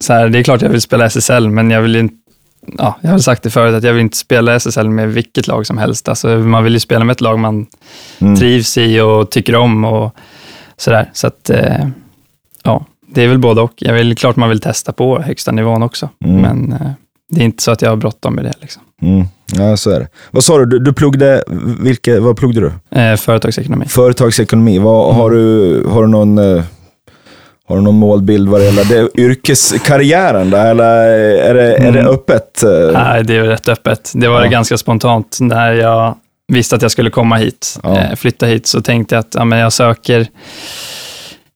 så 0.00 0.12
här, 0.12 0.28
det 0.28 0.38
är 0.38 0.42
klart 0.42 0.62
jag 0.62 0.68
vill 0.68 0.80
spela 0.80 1.06
SSL, 1.06 1.48
men 1.48 1.70
jag 1.70 1.82
vill 1.82 1.96
inte 1.96 2.14
Ja, 2.78 2.98
jag 3.00 3.10
har 3.10 3.18
sagt 3.18 3.42
det 3.42 3.50
förut, 3.50 3.74
att 3.74 3.84
jag 3.84 3.92
vill 3.92 4.00
inte 4.02 4.16
spela 4.16 4.54
SSL 4.54 4.88
med 4.90 5.12
vilket 5.12 5.46
lag 5.46 5.66
som 5.66 5.78
helst. 5.78 6.08
Alltså, 6.08 6.28
man 6.28 6.64
vill 6.64 6.72
ju 6.72 6.80
spela 6.80 7.04
med 7.04 7.12
ett 7.14 7.20
lag 7.20 7.38
man 7.38 7.66
Mm. 8.18 8.36
trivs 8.36 8.78
i 8.78 9.00
och 9.00 9.30
tycker 9.30 9.56
om 9.56 9.84
och 9.84 10.14
sådär. 10.76 11.10
Så 11.12 11.26
att, 11.26 11.50
eh, 11.50 11.86
ja, 12.64 12.86
det 13.16 13.22
är 13.24 13.28
väl 13.28 13.38
både 13.38 13.60
och. 13.60 13.72
Jag 13.76 13.94
vill, 13.94 14.16
klart 14.16 14.36
man 14.36 14.48
vill 14.48 14.60
testa 14.60 14.92
på 14.92 15.20
högsta 15.22 15.52
nivån 15.52 15.82
också, 15.82 16.08
Mm. 16.24 16.40
men 16.40 16.72
eh, 16.72 16.90
det 17.30 17.40
är 17.40 17.44
inte 17.44 17.62
så 17.62 17.70
att 17.70 17.82
jag 17.82 17.90
har 17.90 17.96
bråttom 17.96 18.34
med 18.34 18.44
det. 18.44 18.52
Liksom. 18.60 18.82
Mm. 19.02 19.26
Ja, 19.52 19.76
så 19.76 19.90
är 19.90 20.00
det. 20.00 20.08
Vad 20.30 20.44
sa 20.44 20.58
du? 20.58 20.66
Du, 20.66 20.78
du 20.78 20.92
pluggade, 20.92 21.44
vilka, 21.80 22.20
vad 22.20 22.36
pluggade 22.36 22.72
du? 22.90 23.00
Eh, 23.00 23.16
företagsekonomi. 23.16 23.86
Företagsekonomi. 23.88 24.78
Vad, 24.78 25.04
Mm. 25.08 25.20
har, 25.20 25.30
du, 25.30 25.84
har, 25.90 26.02
du 26.02 26.08
någon, 26.08 26.38
eh, 26.38 26.62
har 27.68 27.76
du 27.76 27.82
någon 27.82 27.94
målbild 27.98 28.48
vad 28.48 28.60
det 28.60 28.64
gäller 28.64 28.84
det, 28.84 29.20
yrkeskarriären? 29.22 30.50
Där, 30.50 30.70
eller 30.70 31.08
är 31.38 31.54
det, 31.54 31.76
är 31.76 31.92
det 31.92 32.00
Mm. 32.00 32.12
öppet? 32.14 32.62
eh? 32.62 32.92
Nej, 32.92 33.24
det 33.24 33.36
är 33.36 33.42
rätt 33.42 33.68
öppet. 33.68 34.12
Det 34.14 34.28
var 34.28 34.44
Ja. 34.44 34.50
ganska 34.50 34.78
spontant. 34.78 35.38
När 35.40 35.72
jag 35.72 36.14
visste 36.52 36.76
att 36.76 36.82
jag 36.82 36.90
skulle 36.90 37.10
komma 37.10 37.36
hit, 37.36 37.78
Ja. 37.82 38.16
flytta 38.16 38.46
hit, 38.46 38.66
så 38.66 38.80
tänkte 38.80 39.14
jag 39.14 39.20
att 39.20 39.34
ja, 39.34 39.44
men 39.44 39.58
jag 39.58 39.72
söker 39.72 40.26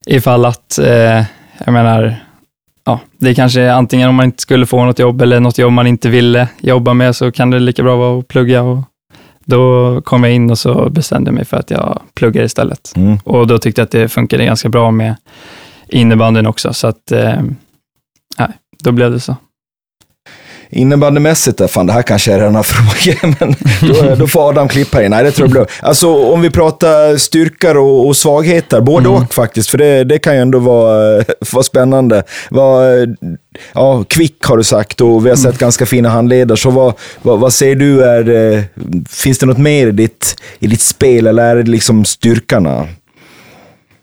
ifall 0.06 0.44
att, 0.44 0.78
eh, 0.78 1.22
jag 1.64 1.72
menar, 1.72 2.16
ja, 2.84 3.00
det 3.18 3.30
är 3.30 3.34
kanske 3.34 3.72
antingen 3.72 4.08
om 4.08 4.14
man 4.14 4.24
inte 4.24 4.42
skulle 4.42 4.66
få 4.66 4.84
något 4.84 4.98
jobb 4.98 5.22
eller 5.22 5.40
något 5.40 5.58
jobb 5.58 5.72
man 5.72 5.86
inte 5.86 6.08
ville 6.08 6.48
jobba 6.60 6.94
med, 6.94 7.16
så 7.16 7.32
kan 7.32 7.50
det 7.50 7.58
lika 7.58 7.82
bra 7.82 7.96
vara 7.96 8.18
att 8.18 8.28
plugga. 8.28 8.62
Och 8.62 8.78
då 9.44 10.00
kom 10.04 10.24
jag 10.24 10.32
in 10.32 10.50
och 10.50 10.58
så 10.58 10.90
bestämde 10.90 11.32
mig 11.32 11.44
för 11.44 11.56
att 11.56 11.70
jag 11.70 12.02
pluggar 12.14 12.42
istället. 12.42 12.92
Mm. 12.96 13.18
Och 13.24 13.46
då 13.46 13.58
tyckte 13.58 13.80
jag 13.80 13.84
att 13.84 13.90
det 13.90 14.08
funkade 14.08 14.44
ganska 14.44 14.68
bra 14.68 14.90
med 14.90 15.16
innebandyn 15.88 16.46
också, 16.46 16.72
så 16.72 16.86
att, 16.86 17.12
eh, 17.12 17.42
nej, 18.38 18.48
då 18.82 18.92
blev 18.92 19.12
det 19.12 19.20
så. 19.20 19.36
Innebandymässigt, 20.72 21.58
där, 21.58 21.66
fan 21.66 21.86
det 21.86 21.92
här 21.92 22.02
kanske 22.02 22.32
är 22.32 22.38
redan 22.38 22.54
har 22.54 22.62
fråga, 22.66 23.34
men 23.40 23.54
då, 23.94 24.14
då 24.14 24.26
får 24.26 24.48
Adam 24.48 24.68
klippa 24.68 25.02
in. 25.04 25.10
Nej, 25.10 25.24
det 25.24 25.30
tror 25.30 25.48
jag 25.48 25.52
blir. 25.52 25.66
Alltså 25.82 26.08
om 26.32 26.40
vi 26.42 26.50
pratar 26.50 27.16
styrkor 27.16 27.76
och, 27.76 28.06
och 28.06 28.16
svagheter, 28.16 28.80
både 28.80 29.08
Mm. 29.08 29.22
och 29.22 29.34
faktiskt, 29.34 29.70
för 29.70 29.78
det, 29.78 30.04
det 30.04 30.18
kan 30.18 30.34
ju 30.34 30.40
ändå 30.40 30.58
vara, 30.58 31.24
vara 31.52 31.62
spännande. 31.62 32.22
Vad, 32.50 33.16
ja, 33.72 34.04
kvick 34.08 34.44
har 34.44 34.56
du 34.56 34.64
sagt 34.64 35.00
och 35.00 35.26
vi 35.26 35.30
har 35.30 35.36
Mm. 35.36 35.52
sett 35.52 35.58
ganska 35.58 35.86
fina 35.86 36.08
handledare, 36.08 36.56
så 36.58 36.70
vad, 36.70 36.94
vad, 37.22 37.38
vad 37.40 37.52
säger 37.52 37.76
du, 37.76 38.04
är, 38.04 38.52
eh, 38.56 38.62
finns 39.10 39.38
det 39.38 39.46
något 39.46 39.58
mer 39.58 39.86
i 39.86 39.90
ditt, 39.92 40.36
i 40.58 40.66
ditt 40.66 40.80
spel 40.80 41.26
eller 41.26 41.42
är 41.56 41.62
det 41.62 41.70
liksom 41.70 42.04
styrkorna? 42.04 42.86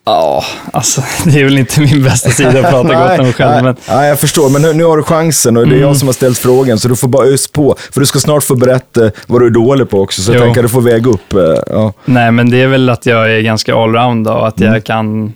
Ja, 0.10 0.44
alltså 0.74 1.02
det 1.26 1.40
är 1.40 1.44
väl 1.44 1.58
inte 1.58 1.82
min 1.82 2.04
bästa 2.04 2.30
sida 2.30 2.50
att 2.50 2.70
prata 2.72 2.96
gott 2.96 3.20
om 3.20 3.26
mig 3.26 3.34
själv, 3.34 3.52
nej, 3.52 3.64
men 3.64 3.76
nej, 3.90 4.10
jag 4.10 4.20
förstår, 4.20 4.50
men 4.50 4.62
nu, 4.62 4.74
nu 4.74 4.84
har 4.84 4.98
du 4.98 5.04
chansen 5.04 5.58
och 5.58 5.64
det 5.64 5.70
är 5.70 5.78
Mm. 5.78 5.88
jag 5.88 5.98
som 5.98 6.08
har 6.08 6.14
ställt 6.14 6.38
frågan, 6.38 6.80
så 6.80 6.88
du 6.88 6.96
får 6.96 7.08
bara 7.08 7.28
ös 7.28 7.48
på. 7.52 7.76
För 7.94 8.00
du 8.00 8.06
ska 8.06 8.20
snart 8.20 8.44
få 8.44 8.56
berätta 8.56 9.12
vad 9.28 9.42
du 9.42 9.46
är 9.46 9.50
dålig 9.52 9.90
på 9.90 10.02
också, 10.02 10.22
så 10.22 10.32
jag 10.32 10.40
Jo. 10.40 10.44
tänker 10.46 10.60
att 10.60 10.66
du 10.66 10.70
får 10.70 10.82
väga 10.82 11.10
upp. 11.10 11.34
eh, 11.34 11.40
Ja. 11.68 11.94
nej, 12.06 12.32
men 12.32 12.50
det 12.50 12.58
är 12.62 12.68
väl 12.68 12.90
att 12.90 13.06
jag 13.06 13.32
är 13.34 13.42
ganska 13.42 13.76
allround 13.76 14.28
och 14.28 14.48
att 14.48 14.62
Mm. 14.62 14.74
jag 14.74 14.84
kan, 14.84 15.34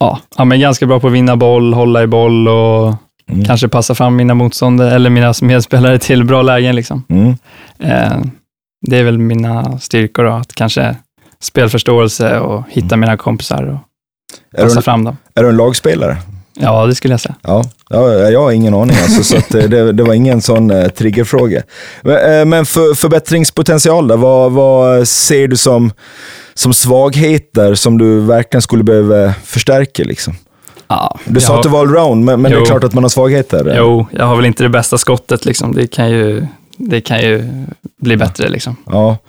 ja, 0.00 0.18
ja, 0.36 0.44
men 0.44 0.60
ganska 0.60 0.86
bra 0.86 1.00
på 1.00 1.06
att 1.06 1.12
vinna 1.12 1.36
boll, 1.36 1.74
hålla 1.74 2.02
i 2.02 2.06
boll 2.06 2.48
och 2.48 2.94
Mm. 3.32 3.44
kanske 3.44 3.68
passa 3.68 3.94
fram 3.94 4.16
mina 4.16 4.34
motståndare 4.34 4.94
eller 4.94 5.10
mina 5.10 5.34
medspelare 5.42 5.98
till 5.98 6.24
bra 6.24 6.42
lägen. 6.42 6.76
Liksom. 6.76 7.04
Mm. 7.08 7.28
Eh, 7.78 8.18
det 8.86 8.98
är 8.98 9.02
väl 9.04 9.18
mina 9.18 9.78
styrkor 9.78 10.24
då, 10.24 10.30
att 10.30 10.54
kanske 10.54 10.96
spelförståelse 11.42 12.38
och 12.38 12.64
hitta 12.68 12.96
mina 12.96 13.16
kompisar 13.16 13.62
och 13.62 13.78
Mm. 14.54 14.66
Passa 14.66 14.78
en, 14.78 14.82
fram 14.82 15.04
dem. 15.04 15.16
är 15.34 15.42
du 15.42 15.48
en 15.48 15.56
lagspelare? 15.56 16.16
Ja, 16.54 16.86
det 16.86 16.94
skulle 16.94 17.12
jag 17.14 17.20
säga. 17.20 17.34
Ja, 17.42 17.64
ja 17.88 18.12
jag 18.12 18.40
har 18.42 18.52
ingen 18.52 18.74
aning 18.74 18.96
alltså, 19.02 19.22
så 19.24 19.36
eh, 19.58 19.68
det, 19.68 19.92
det 19.92 20.02
var 20.02 20.14
ingen 20.14 20.42
sån 20.42 20.70
eh, 20.70 20.88
triggerfråga. 20.88 21.62
Men, 22.02 22.38
eh, 22.40 22.44
men 22.44 22.66
för, 22.66 22.94
förbättringspotential 22.94 24.08
då, 24.08 24.16
vad, 24.16 24.52
vad 24.52 25.08
ser 25.08 25.48
du 25.48 25.56
som, 25.56 25.92
som 26.54 26.74
svagheter 26.74 27.74
som 27.74 27.98
du 27.98 28.20
verkligen 28.20 28.62
skulle 28.62 28.84
behöva 28.84 29.32
förstärka? 29.44 30.04
Liksom? 30.04 30.34
Ja, 30.88 31.18
Du 31.24 31.40
sa 31.40 31.52
jag 31.52 31.58
att 31.58 31.62
du 31.62 31.68
var 31.68 31.80
allround, 31.80 32.24
men, 32.24 32.42
men 32.42 32.50
det 32.52 32.56
är 32.56 32.60
Jo. 32.60 32.66
klart 32.66 32.84
att 32.84 32.94
man 32.94 33.04
har 33.04 33.08
svagheter. 33.08 33.74
Jo, 33.78 34.06
jag 34.12 34.24
har 34.26 34.36
väl 34.36 34.46
inte 34.46 34.62
det 34.62 34.68
bästa 34.68 34.98
skottet. 34.98 35.44
Liksom. 35.44 35.74
Det, 35.74 35.86
kan 35.86 36.10
ju, 36.10 36.46
det 36.76 37.00
kan 37.00 37.20
ju 37.20 37.44
bli 37.96 38.16
bättre. 38.16 38.48
Liksom. 38.48 38.76
Ja. 38.86 39.16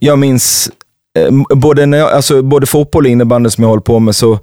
Jag 0.00 0.18
minns 0.18 0.70
eh, 1.18 1.56
både, 1.56 1.86
när 1.86 1.98
jag, 1.98 2.12
alltså, 2.12 2.42
både 2.42 2.66
fotboll 2.66 3.04
och 3.04 3.10
innebandy 3.10 3.50
som 3.50 3.62
jag 3.62 3.68
håller 3.68 3.82
på 3.82 3.98
med, 3.98 4.16
så 4.16 4.38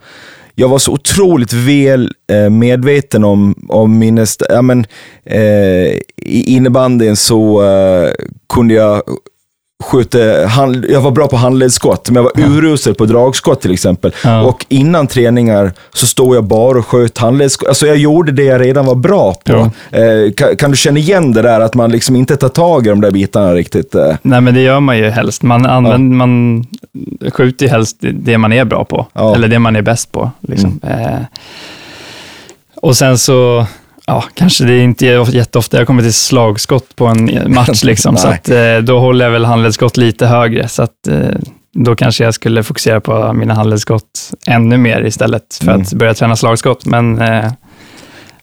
jag 0.56 0.70
var 0.70 0.80
så 0.80 0.92
otroligt 0.92 1.54
väl 1.54 2.12
eh, 2.32 2.50
medveten 2.50 3.24
om, 3.24 3.66
om 3.70 4.00
min... 4.00 4.26
Ja, 4.50 4.62
men, 4.62 4.86
eh, 5.26 5.98
I 6.18 6.44
innebandyn 6.48 7.16
så 7.16 7.64
eh, 7.64 8.12
kunde 8.54 8.74
jag 8.74 9.04
skjuta... 9.84 10.48
Hand, 10.48 10.86
jag 10.90 11.02
var 11.02 11.12
bra 11.12 11.28
på 11.28 11.36
handledsskott, 11.36 12.10
men 12.10 12.16
jag 12.16 12.24
var 12.24 12.50
urusel 12.58 12.96
på 12.96 13.06
dragskott 13.06 13.62
till 13.62 13.74
exempel. 13.74 14.12
Ja. 14.24 14.42
Och 14.42 14.66
innan 14.70 15.08
träningar 15.08 15.74
så 15.94 16.08
stod 16.08 16.36
jag 16.36 16.44
bara 16.44 16.78
och 16.80 16.86
sköt 16.88 17.18
handledsskott. 17.18 17.68
Alltså 17.68 17.88
jag 17.88 17.98
gjorde 17.98 18.32
det 18.32 18.44
jag 18.44 18.62
redan 18.62 18.86
var 18.86 18.96
bra 18.96 19.34
på. 19.46 19.72
Eh, 19.92 20.32
kan, 20.38 20.56
kan 20.56 20.72
du 20.72 20.78
känna 20.78 21.00
igen 21.00 21.34
det 21.34 21.42
där, 21.42 21.60
att 21.62 21.76
man 21.76 21.92
liksom 21.92 22.16
inte 22.16 22.38
tar 22.38 22.50
tag 22.50 22.88
i 22.88 22.90
de 22.90 23.02
där 23.02 23.12
bitarna 23.12 23.54
riktigt? 23.54 23.96
Eh? 23.96 24.16
Nej, 24.22 24.42
men 24.42 24.54
det 24.54 24.62
gör 24.62 24.80
man 24.80 24.98
ju 24.98 25.10
helst. 25.10 25.44
Man, 25.44 25.66
använder, 25.66 26.16
man 26.16 26.66
skjuter 27.34 27.66
ju 27.66 27.72
helst 27.72 27.98
det 28.00 28.38
man 28.38 28.54
är 28.54 28.66
bra 28.66 28.86
på, 28.86 29.08
Ja. 29.14 29.22
Mm. 29.22 29.34
eller 29.36 29.48
det 29.48 29.60
man 29.60 29.76
är 29.76 29.82
bäst 29.82 30.12
på. 30.12 30.32
Liksom. 30.42 30.80
Eh, 30.84 31.20
och 32.82 32.98
sen 32.98 33.18
så, 33.18 33.66
ja, 34.08 34.24
kanske 34.34 34.64
det 34.66 34.74
är 34.74 34.82
inte 34.82 35.06
jätteofta 35.06 35.78
jag 35.78 35.88
kommer 35.88 36.04
till 36.04 36.14
slagskott 36.14 36.96
på 36.96 37.06
en 37.06 37.54
match, 37.54 37.84
liksom, 37.84 38.18
så 38.18 38.28
att, 38.28 38.50
eh, 38.50 38.78
då 38.78 39.00
håller 39.00 39.26
jag 39.26 39.32
väl 39.32 39.46
handledsskott 39.46 39.98
lite 39.98 40.26
högre. 40.28 40.68
Så 40.68 40.84
att, 40.84 41.08
eh, 41.08 41.16
då 41.74 41.96
kanske 41.96 42.24
jag 42.24 42.34
skulle 42.34 42.64
fokusera 42.64 43.02
på 43.02 43.34
mina 43.34 43.54
handledsskott 43.54 44.32
ännu 44.48 44.78
mer 44.78 45.06
istället 45.06 45.60
för 45.62 45.68
Mm. 45.72 45.82
att 45.82 45.94
börja 45.94 46.14
träna 46.14 46.36
slagskott. 46.36 46.86
Men, 46.86 47.22
eh, 47.22 47.28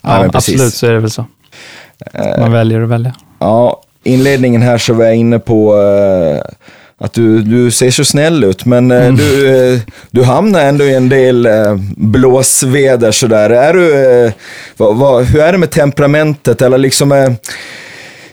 ja, 0.00 0.20
men 0.20 0.30
precis. 0.30 0.54
absolut 0.54 0.74
så 0.74 0.86
är 0.86 0.90
det 0.92 1.00
väl 1.00 1.10
så. 1.10 1.24
Eh, 2.14 2.40
Man 2.40 2.52
väljer 2.52 2.80
att 2.80 2.88
välja. 2.88 3.14
Ja, 3.38 3.80
inledningen 4.04 4.62
här 4.62 4.78
så 4.78 4.94
var 4.94 5.04
jag 5.04 5.16
inne 5.16 5.38
på 5.38 5.76
eh, 5.82 6.40
att 7.02 7.12
du, 7.12 7.42
du 7.42 7.70
ser 7.70 7.90
så 7.90 8.04
snäll 8.04 8.44
ut, 8.44 8.64
men 8.64 8.90
eh, 8.90 9.06
mm. 9.06 9.16
du, 9.16 9.48
eh, 9.48 9.80
du 10.10 10.22
hamnar 10.22 10.60
ändå 10.60 10.84
i 10.84 10.94
en 10.94 11.08
del 11.08 11.46
eh, 11.46 11.76
blåsväder 11.96 13.12
sådär. 13.12 13.50
Är 13.50 13.72
du, 13.72 14.32
vad, 14.76 14.96
vad, 14.96 15.24
hur 15.24 15.40
är 15.40 15.52
det 15.52 15.58
med 15.58 15.70
temperamentet? 15.70 16.62
Eller 16.62 16.78
liksom, 16.78 17.36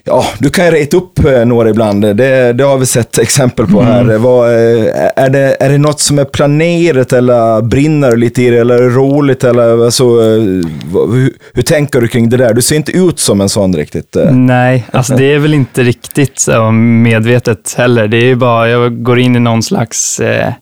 ja, 0.10 0.26
du 0.40 0.50
kan 0.50 0.66
ju 0.66 0.72
reta 0.72 0.98
upp 0.98 1.26
eh, 1.26 1.46
några 1.46 1.70
ibland. 1.70 2.02
Det, 2.02 2.54
det 2.54 2.64
har 2.64 2.78
vi 2.78 2.86
sett 2.86 3.18
exempel 3.18 3.68
på 3.68 3.82
här. 3.82 4.02
Mm. 4.02 4.22
Vad, 4.22 4.50
eh, 4.50 4.86
är, 5.16 5.30
det, 5.30 5.58
är 5.60 5.70
det 5.70 5.78
något 5.78 6.00
som 6.00 6.20
är 6.20 6.26
planerat 6.26 7.14
eller 7.14 7.62
brinner 7.62 8.18
lite 8.18 8.44
i 8.44 8.50
det 8.50 8.58
eller 8.58 8.76
är 8.76 8.82
det 8.82 8.90
roligt? 8.90 9.44
Eller, 9.44 9.86
alltså, 9.86 10.04
hur, 10.22 11.34
hur, 11.54 11.62
tänker 11.62 12.02
du 12.02 12.08
kring 12.08 12.30
det 12.30 12.38
där? 12.38 12.54
Du 12.54 12.62
ser 12.62 12.76
inte 12.76 12.92
ut 12.92 13.20
som 13.20 13.42
en 13.42 13.50
sån 13.50 13.76
riktigt. 13.76 14.18
Nej, 14.32 14.86
alltså 14.94 15.16
det 15.16 15.34
är 15.34 15.40
väl 15.40 15.54
inte 15.54 15.84
riktigt 15.84 16.40
så 16.40 16.72
medvetet 16.72 17.76
heller. 17.78 18.08
Det 18.08 18.18
är 18.18 18.26
ju 18.26 18.36
bara, 18.36 18.70
jag 18.70 19.04
går 19.04 19.20
in 19.20 19.36
i 19.36 19.40
någon 19.40 19.64
slags 19.64 20.20
eh, 20.20 20.54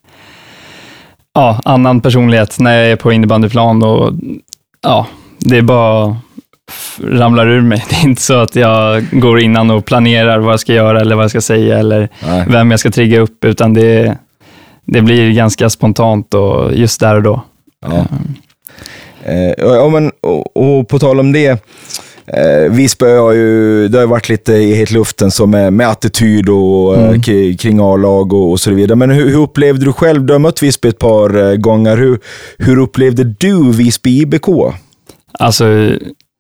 ja, 1.34 1.62
annan 1.66 2.02
personlighet 2.02 2.60
när 2.60 2.78
jag 2.78 2.92
är 2.92 2.96
på 2.96 3.12
innebandyplan 3.12 3.84
och 3.84 4.14
ja, 4.82 5.08
det 5.40 5.58
är 5.58 5.62
bara 5.62 6.18
ramlar 7.04 7.48
ur 7.48 7.62
mig. 7.62 7.86
Det 7.90 7.96
är 7.96 8.04
inte 8.04 8.22
så 8.22 8.34
att 8.34 8.56
jag 8.56 9.06
går 9.12 9.40
innan 9.40 9.72
och 9.72 9.86
planerar 9.86 10.40
vad 10.40 10.54
jag 10.54 10.60
ska 10.60 10.74
göra 10.74 11.02
eller 11.02 11.16
vad 11.16 11.24
jag 11.24 11.32
ska 11.32 11.42
säga 11.42 11.80
eller 11.80 12.10
Nej. 12.28 12.46
vem 12.50 12.72
jag 12.72 12.80
ska 12.80 12.92
trigga 12.92 13.20
upp, 13.20 13.46
utan 13.46 13.74
det, 13.74 14.18
det 14.86 15.02
blir 15.02 15.32
ganska 15.32 15.70
spontant 15.70 16.34
och 16.34 16.74
just 16.74 17.00
där 17.00 17.16
och 17.16 17.24
då. 17.24 17.42
Ja. 17.86 18.06
Eh, 19.24 19.54
ja, 19.58 19.90
men, 19.90 20.12
och, 20.22 20.58
och, 20.58 20.88
på 20.88 21.00
tal 21.00 21.20
om 21.20 21.32
det, 21.32 21.48
eh, 22.28 22.72
Visby 22.72 23.06
har 23.06 23.32
ju, 23.32 23.88
det 23.88 24.00
har 24.00 24.08
varit 24.08 24.30
lite 24.30 24.54
i 24.54 24.74
het 24.74 24.92
luften 24.92 25.32
så 25.32 25.46
med, 25.46 25.74
med 25.74 25.90
attityd 25.90 26.50
och, 26.50 26.98
eh, 26.98 27.10
mm. 27.10 27.58
kring 27.58 27.80
A-lag 27.80 28.34
och, 28.34 28.52
och, 28.52 28.60
så 28.60 28.72
vidare. 28.72 28.96
Men 28.96 29.10
hur, 29.10 29.30
hur, 29.30 29.40
upplevde 29.40 29.86
du 29.86 29.94
själv, 29.94 30.26
du 30.26 30.34
har 30.34 30.40
mött 30.40 30.64
Visby 30.64 30.90
ett 30.90 31.00
par 31.00 31.50
eh, 31.50 31.56
gånger, 31.56 31.98
hur, 31.98 32.20
hur 32.58 32.78
upplevde 32.80 33.24
du 33.24 33.72
Visby 33.72 34.22
IBK? 34.22 34.48
Alltså, 35.40 35.66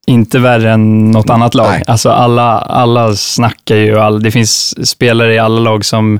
inte 0.08 0.40
värre 0.40 0.72
än 0.72 1.12
något 1.12 1.30
annat 1.30 1.56
lag. 1.56 1.70
Nej. 1.70 1.84
Alltså 1.88 2.10
alla, 2.10 2.60
alla 2.60 3.16
snackar 3.16 3.76
ju, 3.76 4.00
all, 4.00 4.24
det 4.24 4.32
finns 4.32 4.88
spelare 4.90 5.34
i 5.34 5.40
alla 5.40 5.60
lag 5.60 5.86
som 5.86 6.20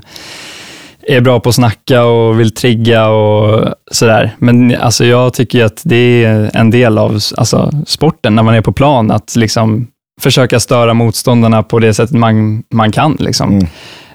är 1.02 1.20
bra 1.20 1.40
på 1.40 1.48
att 1.48 1.54
snacka 1.54 2.04
och 2.04 2.40
vill 2.40 2.54
trigga 2.54 3.08
och 3.08 3.68
sådär. 3.90 4.34
Men 4.38 4.76
alltså, 4.76 5.04
jag 5.04 5.34
tycker 5.34 5.64
att 5.64 5.82
det 5.84 6.24
är 6.24 6.50
en 6.54 6.70
del 6.70 6.98
av 6.98 7.10
alltså, 7.36 7.70
sporten 7.86 8.34
när 8.34 8.42
man 8.42 8.54
är 8.54 8.60
på 8.60 8.72
plan, 8.72 9.10
att 9.10 9.36
liksom 9.36 9.86
försöka 10.20 10.60
störa 10.60 10.94
motståndarna 10.94 11.62
på 11.62 11.78
det 11.78 11.94
sättet 11.94 12.16
man, 12.16 12.62
man 12.74 12.92
kan. 12.92 13.16
Liksom. 13.18 13.50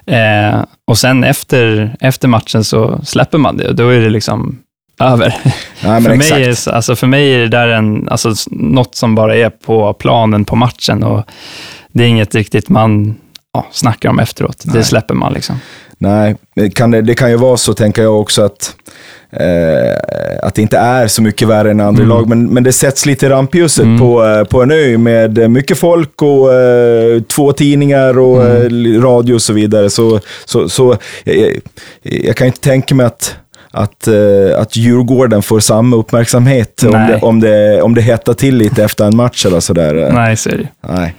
Mm. 0.06 0.54
Eh, 0.54 0.64
och 0.86 0.98
sen 0.98 1.24
efter, 1.24 1.96
efter 2.00 2.28
matchen 2.28 2.64
så 2.64 3.00
släpper 3.04 3.38
man 3.38 3.56
det 3.56 3.72
då 3.72 3.88
är 3.88 4.00
det 4.00 4.10
liksom 4.10 4.58
över. 5.00 5.34
Ja, 5.82 6.00
för, 6.00 6.16
mig 6.16 6.44
är, 6.44 6.68
alltså 6.68 6.96
för 6.96 7.06
mig 7.06 7.34
är 7.34 7.38
det 7.38 7.48
där 7.48 7.68
en, 7.68 8.08
alltså, 8.08 8.34
något 8.50 8.94
som 8.94 9.14
bara 9.14 9.36
är 9.36 9.50
på 9.50 9.92
planen 9.92 10.44
på 10.44 10.56
matchen 10.56 11.02
och 11.02 11.24
det 11.92 12.04
är 12.04 12.08
inget 12.08 12.34
riktigt 12.34 12.68
man 12.68 13.14
ja, 13.52 13.66
snackar 13.72 14.08
om 14.08 14.18
efteråt. 14.18 14.62
Nej. 14.64 14.76
Det 14.76 14.84
släpper 14.84 15.14
man 15.14 15.32
liksom. 15.32 15.60
Nej, 15.98 16.36
kan 16.74 16.90
det, 16.90 17.02
det 17.02 17.14
kan 17.14 17.30
ju 17.30 17.36
vara 17.36 17.56
så, 17.56 17.74
tänker 17.74 18.02
jag 18.02 18.20
också, 18.20 18.42
att 18.42 18.76
Eh, 19.36 19.98
att 20.42 20.54
det 20.54 20.62
inte 20.62 20.78
är 20.78 21.06
så 21.06 21.22
mycket 21.22 21.48
värre 21.48 21.70
än 21.70 21.80
andra 21.80 22.02
mm. 22.02 22.16
lag, 22.16 22.28
men, 22.28 22.46
men 22.46 22.62
det 22.62 22.72
sätts 22.72 23.06
lite 23.06 23.30
rampljuset 23.30 23.84
mm. 23.84 23.98
på, 23.98 24.24
eh, 24.24 24.44
på 24.44 24.62
en 24.62 24.70
ö 24.70 24.98
med 24.98 25.50
mycket 25.50 25.78
folk 25.78 26.22
och 26.22 26.54
eh, 26.54 27.22
två 27.22 27.52
tidningar 27.52 28.18
och 28.18 28.44
mm. 28.46 29.02
radio 29.02 29.34
och 29.34 29.42
så 29.42 29.52
vidare. 29.52 29.90
Så, 29.90 30.20
så, 30.44 30.68
så 30.68 30.96
jag, 31.24 31.58
jag 32.02 32.36
kan 32.36 32.46
inte 32.46 32.60
tänka 32.60 32.94
mig 32.94 33.06
att 33.06 33.36
att, 33.74 34.08
uh, 34.08 34.60
att 34.60 34.76
Djurgården 34.76 35.42
får 35.42 35.60
samma 35.60 35.96
uppmärksamhet 35.96 36.82
om 36.82 36.92
det, 36.92 37.18
om, 37.22 37.40
det, 37.40 37.82
om 37.82 37.94
det 37.94 38.00
hettar 38.00 38.34
till 38.34 38.56
lite 38.56 38.84
efter 38.84 39.04
en 39.04 39.16
match 39.16 39.46
eller 39.46 39.60
sådär. 39.60 40.10
Nej, 40.14 40.36
så 40.36 40.50
är 40.50 40.58
det 40.58 40.68
Nej. 40.88 41.14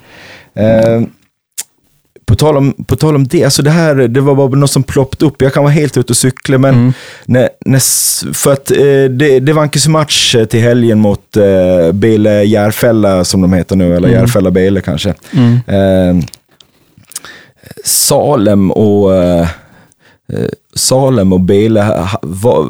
Uh, 0.58 1.06
på 2.26 2.34
tal, 2.34 2.56
om, 2.56 2.72
på 2.86 2.96
tal 2.96 3.14
om 3.14 3.26
det, 3.26 3.44
alltså 3.44 3.62
det 3.62 3.70
här 3.70 3.94
det 3.94 4.20
var 4.20 4.34
bara 4.34 4.48
något 4.48 4.70
som 4.70 4.82
ploppade 4.82 5.26
upp. 5.26 5.42
Jag 5.42 5.54
kan 5.54 5.62
vara 5.62 5.72
helt 5.72 5.96
ute 5.96 6.12
och 6.12 6.16
cykla, 6.16 6.58
men 6.58 6.74
mm. 6.74 6.92
när, 7.24 7.48
när, 7.66 8.32
för 8.34 8.52
att 8.52 8.70
eh, 8.70 9.04
det, 9.10 9.40
det 9.40 9.52
vankas 9.52 9.88
match 9.88 10.36
till 10.50 10.60
helgen 10.60 10.98
mot 10.98 11.36
eh, 11.36 11.92
Bele 11.92 12.44
Järfälla, 12.44 13.24
som 13.24 13.40
de 13.40 13.52
heter 13.52 13.76
nu, 13.76 13.96
eller 13.96 14.08
mm. 14.08 14.20
Järfälla 14.20 14.50
Bele 14.50 14.80
kanske. 14.80 15.14
Mm. 15.32 15.60
Eh, 15.66 16.24
Salem 17.84 18.70
och 18.70 19.14
eh, 19.14 19.48
Eh, 20.32 20.48
Salem 20.76 21.32
och 21.32 21.40
Bele, 21.40 22.08
var, 22.22 22.66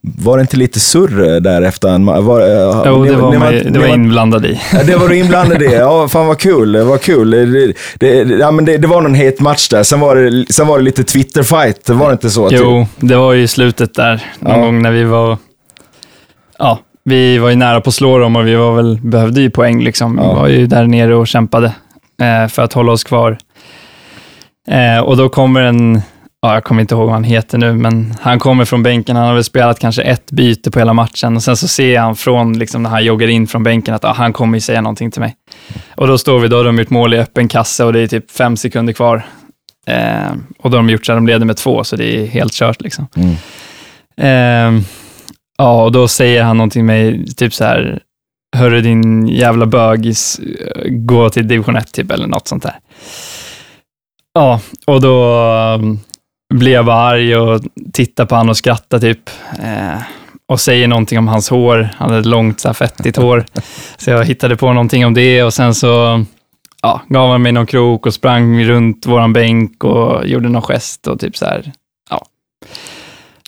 var 0.00 0.36
det 0.36 0.40
inte 0.40 0.56
lite 0.56 0.80
surr 0.80 1.40
där 1.40 1.62
efter 1.62 1.88
en 1.88 2.06
var, 2.06 2.40
eh, 2.40 2.82
Jo, 2.86 3.04
det 3.04 3.16
var, 3.16 3.38
var, 3.38 3.52
det 3.70 3.78
var 3.78 3.86
inblandad 3.86 4.46
i. 4.46 4.60
Ja, 4.72 4.82
det 4.86 4.96
var 4.96 5.08
du 5.08 5.16
inblandad 5.16 5.62
i. 5.62 5.66
Ja, 5.80 6.08
fan 6.08 6.26
vad 6.26 6.38
kul. 6.38 6.72
Det 6.72 6.84
var 6.84 6.98
kul. 6.98 7.30
Det, 7.30 7.74
det, 7.98 8.36
ja, 8.38 8.50
men 8.50 8.64
det, 8.64 8.76
det 8.78 8.86
var 8.86 9.00
någon 9.00 9.14
het 9.14 9.40
match 9.40 9.68
där. 9.68 9.82
Sen 9.82 10.00
var 10.00 10.16
det, 10.16 10.52
sen 10.52 10.66
var 10.66 10.78
det 10.78 10.84
lite 10.84 11.04
Twitter-fight. 11.04 11.88
Var 11.88 12.06
det 12.06 12.12
inte 12.12 12.30
så? 12.30 12.48
Jo, 12.52 12.86
det 12.96 13.16
var 13.16 13.32
ju 13.32 13.46
slutet 13.46 13.94
där. 13.94 14.24
Någon 14.38 14.58
ja. 14.58 14.64
gång 14.64 14.82
när 14.82 14.90
vi 14.90 15.04
var... 15.04 15.38
Ja, 16.58 16.78
vi 17.04 17.38
var 17.38 17.48
ju 17.48 17.56
nära 17.56 17.80
på 17.80 17.88
att 17.88 17.94
slå 17.94 18.18
dem 18.18 18.36
och 18.36 18.46
vi 18.46 18.54
var 18.54 18.74
väl, 18.74 18.98
behövde 19.02 19.40
ju 19.40 19.50
poäng. 19.50 19.82
Liksom. 19.82 20.16
Vi 20.16 20.22
var 20.22 20.48
ju 20.48 20.66
där 20.66 20.86
nere 20.86 21.14
och 21.14 21.28
kämpade 21.28 21.72
eh, 22.22 22.48
för 22.48 22.62
att 22.62 22.72
hålla 22.72 22.92
oss 22.92 23.04
kvar. 23.04 23.38
Eh, 24.68 24.98
och 24.98 25.16
då 25.16 25.28
kommer 25.28 25.60
en 25.60 26.02
ja, 26.42 26.54
jag 26.54 26.64
kommer 26.64 26.80
inte 26.80 26.94
ihåg 26.94 27.04
vad 27.04 27.14
han 27.14 27.24
heter 27.24 27.58
nu, 27.58 27.72
men 27.72 28.14
han 28.20 28.38
kommer 28.38 28.64
från 28.64 28.82
bänken. 28.82 29.16
Han 29.16 29.26
har 29.26 29.34
väl 29.34 29.44
spelat 29.44 29.78
kanske 29.78 30.02
ett 30.02 30.30
byte 30.30 30.70
på 30.70 30.78
hela 30.78 30.92
matchen 30.92 31.36
och 31.36 31.42
sen 31.42 31.56
så 31.56 31.68
ser 31.68 31.98
han 31.98 32.16
från, 32.16 32.58
liksom, 32.58 32.82
när 32.82 32.90
han 32.90 33.04
joggar 33.04 33.28
in 33.28 33.46
från 33.46 33.62
bänken 33.62 33.94
att 33.94 34.02
ja, 34.02 34.12
han 34.12 34.32
kommer 34.32 34.56
ju 34.56 34.60
säga 34.60 34.80
någonting 34.80 35.10
till 35.10 35.20
mig. 35.20 35.36
Och 35.94 36.06
då 36.06 36.18
står 36.18 36.38
vi, 36.38 36.48
då 36.48 36.56
har 36.56 36.64
de 36.64 36.78
gjort 36.78 36.90
mål 36.90 37.14
i 37.14 37.18
öppen 37.18 37.48
kasse 37.48 37.84
och 37.84 37.92
det 37.92 38.00
är 38.00 38.06
typ 38.06 38.30
fem 38.30 38.56
sekunder 38.56 38.92
kvar. 38.92 39.26
Eh, 39.86 40.32
och 40.58 40.70
då 40.70 40.76
har 40.76 40.82
de 40.82 40.90
gjort 40.90 41.06
så 41.06 41.12
att 41.12 41.18
de 41.18 41.26
leder 41.26 41.46
med 41.46 41.56
två, 41.56 41.84
så 41.84 41.96
det 41.96 42.16
är 42.16 42.26
helt 42.26 42.52
kört. 42.52 42.80
Liksom. 42.80 43.06
Mm. 43.16 43.34
Eh, 44.16 44.82
ja, 45.58 45.84
och 45.84 45.92
då 45.92 46.08
säger 46.08 46.42
han 46.42 46.56
någonting 46.56 46.80
till 46.80 46.84
mig, 46.84 47.26
typ 47.34 47.54
så 47.54 47.64
här, 47.64 48.00
hörru 48.56 48.80
din 48.80 49.28
jävla 49.28 49.66
bögis, 49.66 50.40
gå 50.86 51.30
till 51.30 51.48
division 51.48 51.76
1 51.76 51.92
typ, 51.92 52.10
eller 52.10 52.26
något 52.26 52.48
sånt 52.48 52.62
där. 52.62 52.74
Ja, 54.34 54.60
och 54.86 55.00
då 55.00 55.34
blir 56.50 56.72
jag 56.72 56.84
bara 56.84 56.96
arg 56.96 57.36
och 57.36 57.62
tittar 57.92 58.26
på 58.26 58.34
honom 58.34 58.48
och 58.50 58.56
skrattar 58.56 58.98
typ. 58.98 59.30
Eh, 59.62 60.02
och 60.46 60.60
säger 60.60 60.88
någonting 60.88 61.18
om 61.18 61.28
hans 61.28 61.50
hår. 61.50 61.88
Han 61.96 62.10
hade 62.10 62.28
långt, 62.28 62.60
så 62.60 62.68
här, 62.68 62.74
fettigt 62.74 63.16
hår. 63.16 63.44
Så 63.96 64.10
jag 64.10 64.24
hittade 64.24 64.56
på 64.56 64.72
någonting 64.72 65.06
om 65.06 65.14
det 65.14 65.42
och 65.42 65.54
sen 65.54 65.74
så 65.74 66.24
ja, 66.82 67.02
gav 67.08 67.30
han 67.30 67.42
mig 67.42 67.52
någon 67.52 67.66
krok 67.66 68.06
och 68.06 68.14
sprang 68.14 68.64
runt 68.64 69.06
våran 69.06 69.32
bänk 69.32 69.84
och 69.84 70.26
gjorde 70.26 70.48
någon 70.48 70.62
gest 70.62 71.06
och 71.06 71.20
typ 71.20 71.36
så 71.36 71.44
här, 71.44 71.72
ja. 72.10 72.26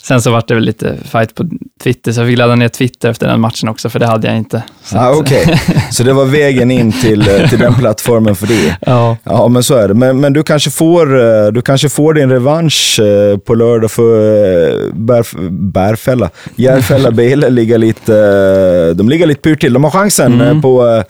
Sen 0.02 0.22
så 0.22 0.30
var 0.30 0.44
det 0.48 0.54
väl 0.54 0.64
lite 0.64 0.96
fight 1.04 1.34
på 1.34 1.44
Twitter, 1.82 2.12
så 2.12 2.20
jag 2.20 2.28
fick 2.28 2.38
ladda 2.38 2.54
ner 2.54 2.68
Twitter 2.68 3.10
efter 3.10 3.28
den 3.28 3.40
matchen 3.40 3.68
också, 3.68 3.90
för 3.90 3.98
det 3.98 4.06
hade 4.06 4.28
jag 4.28 4.36
inte. 4.36 4.62
Så, 4.84 4.98
ah, 4.98 5.16
okay. 5.16 5.44
så 5.90 6.02
det 6.02 6.12
var 6.12 6.24
vägen 6.24 6.70
in 6.70 6.92
till, 6.92 7.28
eh, 7.28 7.48
till 7.48 7.58
den 7.58 7.74
plattformen 7.74 8.36
för 8.36 8.46
det? 8.46 8.76
Ja. 8.80 9.16
Ja, 9.24 9.48
men 9.48 9.62
så 9.62 9.74
är 9.74 9.88
det. 9.88 9.94
Men, 9.94 10.20
men 10.20 10.32
du, 10.32 10.42
kanske 10.42 10.70
får, 10.70 11.20
eh, 11.20 11.52
du 11.52 11.62
kanske 11.62 11.88
får 11.88 12.14
din 12.14 12.30
revansch 12.30 13.00
eh, 13.00 13.38
på 13.38 13.54
lördag 13.54 13.90
för 13.90 14.92
Bärf 14.92 15.34
Bärfälla. 15.50 16.30
Järfälla 16.56 17.10
Bele 17.20 17.50
ligger 17.50 17.78
lite, 17.78 18.94
de 18.94 19.08
ligger 19.08 19.26
lite 19.26 19.40
pyrt 19.40 19.60
till. 19.60 19.72
De 19.72 19.84
har 19.84 19.90
chansen 19.90 20.40
mm. 20.40 20.62
på, 20.62 21.02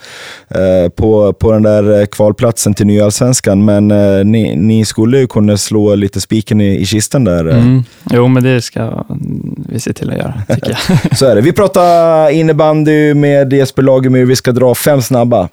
på, 0.96 1.32
på 1.32 1.52
den 1.52 1.62
där 1.62 2.06
kvalplatsen 2.06 2.74
till 2.74 2.86
Nyallsvenskan, 2.86 3.64
men 3.64 3.88
ni, 4.32 4.56
ni 4.56 4.84
skulle 4.84 5.18
ju 5.18 5.26
kunna 5.26 5.56
slå 5.56 5.94
lite 5.94 6.20
spiken 6.20 6.60
i, 6.60 6.80
i 6.80 6.86
kistan 6.86 7.24
där. 7.24 7.40
Mm. 7.40 7.84
Jo, 8.10 8.28
men 8.28 8.42
det 8.42 8.62
ska 8.62 8.81
vi 9.68 9.80
se 9.80 9.92
till 9.92 10.10
att 10.10 10.16
göra, 10.16 10.42
tycker 10.48 10.70
jag. 10.70 10.78
Så 11.18 11.26
är 11.26 11.34
det. 11.34 11.40
Vi 11.40 11.52
pratar 11.52 12.30
innebandy 12.30 13.14
med 13.14 13.52
Jesper 13.52 13.82
Lagemyr. 13.82 14.24
Vi 14.24 14.36
ska 14.36 14.52
dra 14.52 14.74
fem 14.74 15.02
snabba. 15.02 15.48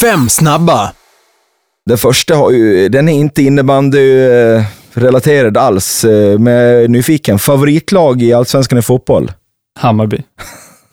Fem 0.00 0.28
snabba. 0.28 0.92
Den 1.86 1.98
första 1.98 2.36
har 2.36 2.50
ju, 2.50 2.88
den 2.88 3.08
är 3.08 3.12
inte 3.12 3.42
innebandy-relaterad 3.42 5.56
alls, 5.56 6.04
eh, 6.04 6.38
men 6.38 6.52
jag 6.52 6.84
är 6.84 6.88
nyfiken. 6.88 7.38
Favoritlag 7.38 8.22
i 8.22 8.32
Allsvenskan 8.32 8.78
i 8.78 8.82
fotboll? 8.82 9.32
Hammarby. 9.78 10.22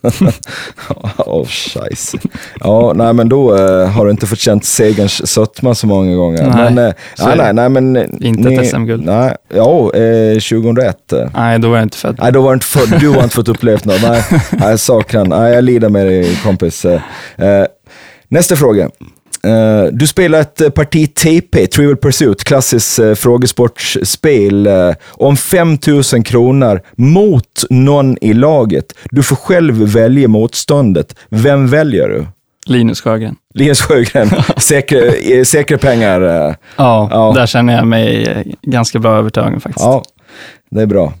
oh, 1.18 1.46
scheisse. 1.46 2.18
Ja, 2.60 2.92
nej, 2.96 3.12
men 3.12 3.28
då 3.28 3.54
uh, 3.54 3.86
har 3.86 4.04
du 4.04 4.10
inte 4.10 4.26
fått 4.26 4.38
känt 4.38 4.64
segerns 4.64 5.30
sötma 5.30 5.74
så 5.74 5.86
många 5.86 6.16
gånger. 6.16 6.46
Nej, 6.46 6.72
men, 6.72 6.78
uh, 6.78 6.92
nej, 7.18 7.36
nej, 7.36 7.52
nej, 7.52 7.68
men, 7.68 7.96
Inte 8.22 8.48
ni, 8.48 8.54
ett 8.54 8.70
SM-guld? 8.70 9.04
Nej, 9.04 9.36
ja, 9.54 9.94
eh, 9.94 10.34
2001. 10.34 11.12
Nej, 11.34 11.58
då 11.58 11.68
var 11.68 11.76
jag 11.76 11.84
inte 11.84 11.96
född. 11.96 12.18
Nej, 12.22 12.32
då 12.32 12.42
var 12.42 12.50
du 12.50 12.54
inte 12.54 12.66
född. 12.66 13.00
Du 13.00 13.08
har 13.08 13.22
inte 13.22 13.36
fått 13.36 13.48
upplevt 13.48 13.84
något. 13.84 14.02
Nej, 14.02 14.24
nej 14.50 14.78
saknar 14.78 15.24
Nej, 15.24 15.54
jag 15.54 15.64
lider 15.64 15.88
med 15.88 16.06
dig 16.06 16.40
kompis. 16.42 16.84
Uh, 16.84 17.00
nästa 18.28 18.56
fråga. 18.56 18.90
Eh, 19.46 19.84
du 19.92 20.06
spelar 20.06 20.40
ett 20.40 20.60
eh, 20.60 20.70
parti 20.70 21.14
TP, 21.14 21.66
Trivial 21.66 21.96
Pursuit, 21.96 22.44
klassiskt 22.44 22.98
uh, 22.98 23.14
frågesportspel, 23.14 24.66
uh, 24.66 24.94
om 25.10 25.36
5000 25.36 26.22
kronor 26.22 26.80
mot 26.96 27.64
någon 27.70 28.16
i 28.20 28.32
laget. 28.32 28.84
Du 29.10 29.22
får 29.22 29.36
själv 29.36 29.74
välja 29.74 30.28
motståndet. 30.28 31.16
Vem 31.28 31.68
väljer 31.68 32.08
du? 32.08 32.26
Linus 32.66 33.00
Sjögren. 33.00 33.36
Linus 33.54 33.82
Sjögren, 33.82 34.30
säkra, 34.56 35.00
säkra 35.44 35.78
pengar. 35.78 36.20
Ja, 36.76 37.08
ja, 37.10 37.32
där 37.34 37.46
känner 37.46 37.76
jag 37.76 37.86
mig 37.86 38.26
ganska 38.62 38.98
bra 38.98 39.16
övertagen 39.16 39.60
faktiskt. 39.60 39.84
Ja, 39.84 40.02
det 40.70 40.82
är 40.82 40.86
bra. 40.86 41.12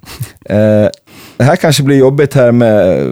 det 1.36 1.44
här 1.44 1.56
kanske 1.56 1.82
blir 1.82 1.96
jobbigt 1.96 2.34
här 2.34 2.52
med 2.52 3.06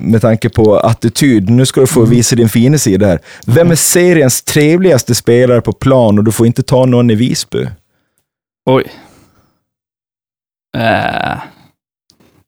med 0.00 0.20
tanke 0.20 0.48
på 0.48 0.76
attityd. 0.76 1.50
Nu 1.50 1.66
ska 1.66 1.80
du 1.80 1.86
få 1.86 2.00
mm. 2.00 2.10
visa 2.10 2.36
din 2.36 2.48
fina 2.48 2.78
sida 2.78 3.06
här. 3.06 3.20
Vem 3.46 3.70
är 3.70 3.74
seriens 3.74 4.42
trevligaste 4.42 5.14
spelare 5.14 5.60
på 5.60 5.72
plan 5.72 6.18
och 6.18 6.24
du 6.24 6.32
får 6.32 6.46
inte 6.46 6.62
ta 6.62 6.86
någon 6.86 7.10
i 7.10 7.14
Visby? 7.14 7.68
Oj. 8.66 8.84
Äh. 10.76 11.38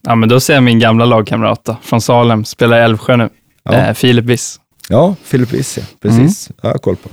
Ja, 0.03 0.15
men 0.15 0.29
då 0.29 0.41
ser 0.41 0.55
jag 0.55 0.63
min 0.63 0.79
gamla 0.79 1.05
lagkamrat 1.05 1.65
då, 1.65 1.77
från 1.83 2.01
Salem, 2.01 2.45
spelar 2.45 2.79
i 2.79 2.81
Älvsjö 2.81 3.17
nu. 3.17 3.29
Ja. 3.63 3.73
Äh, 3.73 3.95
Filip 3.95 4.25
Wiss. 4.25 4.61
Ja, 4.89 5.15
Filip 5.23 5.53
Wiss, 5.53 5.79
ja. 5.79 5.85
Precis. 6.01 6.51
Mm. 6.51 6.59
Jag 6.63 6.71
har 6.71 6.79
koll 6.79 6.97
på. 6.97 7.09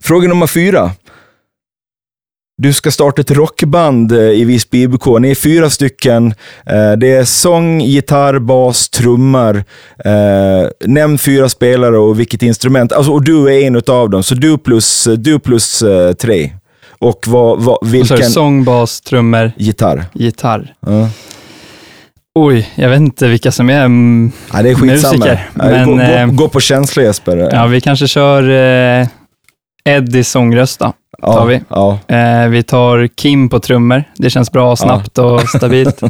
Fråga 0.00 0.28
nummer 0.28 0.46
fyra. 0.46 0.90
Du 2.56 2.72
ska 2.72 2.90
starta 2.90 3.20
ett 3.20 3.30
rockband 3.30 4.12
eh, 4.12 4.18
i 4.18 4.44
Visby 4.44 4.82
IBK. 4.82 5.06
Ni 5.20 5.30
är 5.30 5.34
fyra 5.34 5.70
stycken. 5.70 6.34
Eh, 6.66 6.92
det 6.92 7.10
är 7.10 7.24
sång, 7.24 7.80
gitarr, 7.80 8.38
bas, 8.38 8.88
trummor. 8.88 9.64
Eh, 10.04 10.68
nämn 10.86 11.18
fyra 11.18 11.48
spelare 11.48 11.98
och 11.98 12.20
vilket 12.20 12.42
instrument. 12.42 12.92
Alltså, 12.92 13.12
och 13.12 13.24
du 13.24 13.46
är 13.46 13.66
en 13.66 13.76
av 13.86 14.10
dem, 14.10 14.22
så 14.22 14.34
du 14.34 14.58
plus, 14.58 15.08
du 15.18 15.38
plus 15.38 15.84
tre. 16.20 16.50
Och 16.98 17.24
vad, 17.26 17.62
vad, 17.62 17.88
vilken... 17.88 18.30
Sång, 18.30 18.64
bas, 18.64 19.00
trummor, 19.00 19.52
gitarr. 19.56 20.04
gitarr. 20.12 20.74
Ja. 20.86 21.08
Oj, 22.34 22.70
jag 22.74 22.88
vet 22.88 23.00
inte 23.00 23.28
vilka 23.28 23.52
som 23.52 23.70
är, 23.70 23.80
ja, 24.52 24.62
det 24.62 24.70
är 24.70 24.76
musiker. 24.76 25.48
Men, 25.54 25.86
gå, 25.86 25.96
gå, 25.96 26.42
gå, 26.42 26.48
på 26.48 26.60
känsla 26.60 27.02
Jesper. 27.02 27.48
Ja, 27.52 27.66
vi 27.66 27.80
kanske 27.80 28.08
kör 28.08 28.50
eh, 28.50 29.08
Eddie 29.84 30.24
sångröst 30.24 30.78
då 30.78 30.92
tar 31.22 31.46
vi. 31.46 31.60
Ja. 31.68 31.98
Eh, 32.08 32.48
vi 32.48 32.62
tar 32.62 33.06
Kim 33.06 33.48
på 33.48 33.60
trummor. 33.60 34.04
Det 34.16 34.30
känns 34.30 34.52
bra, 34.52 34.76
snabbt 34.76 35.18
och 35.18 35.48
stabilt. 35.56 36.02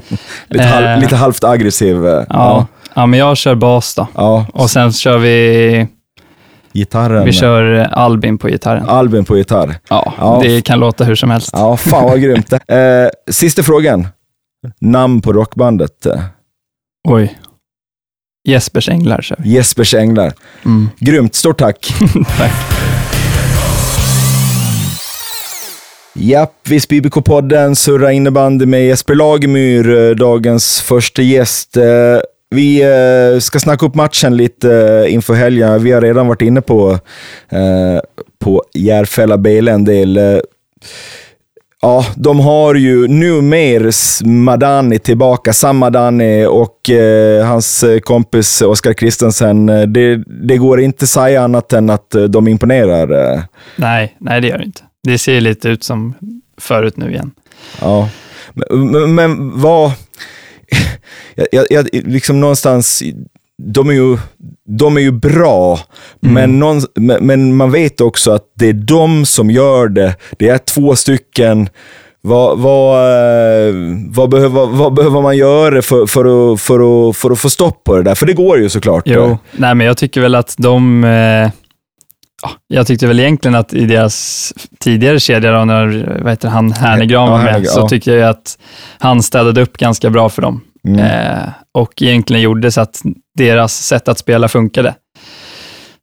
lite, 0.48 0.64
halv, 0.64 0.86
eh, 0.86 0.98
lite 0.98 1.16
halvt 1.16 1.44
aggressiv. 1.44 2.06
Eh, 2.06 2.24
ja. 2.28 2.66
ja. 2.94 3.06
men 3.06 3.18
jag 3.18 3.36
kör 3.36 3.54
bas 3.54 3.94
då. 3.94 4.06
Ja. 4.14 4.46
Och 4.52 4.70
sen 4.70 4.92
kör 4.92 5.18
vi 5.18 5.88
Gitarren. 6.72 7.24
Vi 7.24 7.32
kör 7.32 7.64
Albin 7.92 8.38
på 8.38 8.48
gitarren. 8.48 8.88
Albin 8.88 9.24
på 9.24 9.36
gitarr. 9.36 9.76
Ja, 9.88 10.12
ja, 10.18 10.40
det 10.42 10.62
kan 10.62 10.80
låta 10.80 11.04
hur 11.04 11.14
som 11.14 11.30
helst. 11.30 11.50
Ja, 11.52 11.76
fan 11.76 12.04
vad 12.04 12.22
grymt. 12.22 12.52
Eh, 12.68 13.08
sista 13.30 13.62
frågan. 13.62 14.08
Namn 14.80 15.20
på 15.20 15.32
rockbandet? 15.32 16.06
Oj. 17.08 17.38
Jespers 18.48 18.88
Änglar 18.88 19.22
kör 19.22 19.36
vi. 19.38 19.50
Jespers 19.50 19.94
Änglar. 19.94 20.32
Mm. 20.64 20.88
Grymt. 20.98 21.34
Stort 21.34 21.58
tack. 21.58 21.94
tack. 22.38 22.52
Japp, 26.16 26.68
Visby 26.68 27.00
IBK-podden 27.00 27.74
surrar 27.74 28.10
innebandy 28.10 28.66
med 28.66 28.86
Jesper 28.86 29.14
Lagemyr, 29.14 30.08
eh, 30.08 30.10
dagens 30.10 30.80
första 30.80 31.22
gäst. 31.22 31.76
Eh, 31.76 31.84
vi 32.50 32.82
eh, 32.82 33.40
ska 33.40 33.58
snacka 33.60 33.86
upp 33.86 33.94
matchen 33.94 34.36
lite 34.36 35.06
inför 35.08 35.34
helgen. 35.34 35.82
Vi 35.82 35.92
har 35.92 36.00
redan 36.00 36.26
varit 36.26 36.42
inne 36.42 36.60
på, 36.60 36.98
på 38.44 38.62
Järfälla 38.74 39.38
BL 39.38 39.68
en 39.68 39.84
del. 39.84 40.40
Ja, 41.82 42.06
de 42.16 42.40
har 42.40 42.74
ju 42.74 43.08
numer 43.08 43.90
Madani 44.26 44.98
tillbaka, 44.98 45.52
Sam 45.52 45.76
Madani 45.76 46.46
och 46.46 46.90
eh, 46.90 47.46
hans 47.46 47.84
kompis 48.02 48.62
Oskar 48.62 48.92
Kristensen. 48.92 49.66
Det, 49.66 50.16
det 50.26 50.56
går 50.56 50.80
inte 50.80 51.02
att 51.02 51.08
säga 51.08 51.42
annat 51.42 51.72
än 51.72 51.90
att 51.90 52.14
de 52.28 52.48
imponerar. 52.48 53.42
Nej, 53.76 54.16
nej 54.18 54.40
det 54.40 54.48
gör 54.48 54.58
det 54.58 54.64
inte. 54.64 54.83
Det 55.04 55.18
ser 55.18 55.40
lite 55.40 55.68
ut 55.68 55.84
som 55.84 56.14
förut 56.60 56.96
nu 56.96 57.10
igen. 57.10 57.30
Ja, 57.80 58.08
men, 58.70 59.14
men 59.14 59.60
vad... 59.60 59.92
Jag, 61.52 61.66
jag, 61.70 61.88
liksom 61.92 62.40
någonstans, 62.40 63.02
de 63.62 63.88
är 63.88 63.92
ju, 63.92 64.18
de 64.78 64.96
är 64.96 65.00
ju 65.00 65.12
bra, 65.12 65.78
mm. 66.22 66.34
men, 66.34 66.58
någon, 66.58 66.82
men 67.20 67.56
man 67.56 67.70
vet 67.70 68.00
också 68.00 68.30
att 68.32 68.42
det 68.54 68.68
är 68.68 68.72
de 68.72 69.26
som 69.26 69.50
gör 69.50 69.88
det. 69.88 70.16
Det 70.38 70.48
är 70.48 70.58
två 70.58 70.96
stycken. 70.96 71.68
Vad, 72.20 72.58
vad, 72.58 72.98
eh, 73.68 73.74
vad, 74.08 74.30
behöver, 74.30 74.66
vad 74.66 74.94
behöver 74.94 75.22
man 75.22 75.36
göra 75.36 75.82
för, 75.82 76.06
för, 76.06 76.52
att, 76.52 76.60
för, 76.60 77.08
att, 77.08 77.16
för 77.16 77.30
att 77.30 77.38
få 77.38 77.50
stopp 77.50 77.84
på 77.84 77.96
det 77.96 78.02
där? 78.02 78.14
För 78.14 78.26
det 78.26 78.32
går 78.32 78.58
ju 78.58 78.68
såklart. 78.68 79.02
Jo, 79.06 79.38
nej, 79.52 79.74
men 79.74 79.86
jag 79.86 79.96
tycker 79.96 80.20
väl 80.20 80.34
att 80.34 80.54
de... 80.58 81.04
Ja, 82.44 82.50
jag 82.66 82.86
tyckte 82.86 83.06
väl 83.06 83.20
egentligen 83.20 83.54
att 83.54 83.74
i 83.74 83.86
deras 83.86 84.52
tidigare 84.78 85.20
kedja, 85.20 85.52
då, 85.52 85.64
när 85.64 86.18
vad 86.22 86.32
heter 86.32 86.48
han, 86.48 86.72
Hernegran 86.72 87.30
var 87.30 87.42
med, 87.42 87.66
så 87.66 87.88
tycker 87.88 88.16
jag 88.16 88.30
att 88.30 88.58
han 88.98 89.22
städade 89.22 89.62
upp 89.62 89.76
ganska 89.76 90.10
bra 90.10 90.28
för 90.28 90.42
dem. 90.42 90.60
Mm. 90.88 91.00
Eh, 91.00 91.48
och 91.72 92.02
egentligen 92.02 92.42
gjorde 92.42 92.70
så 92.70 92.80
att 92.80 93.02
deras 93.34 93.74
sätt 93.74 94.08
att 94.08 94.18
spela 94.18 94.48
funkade. 94.48 94.94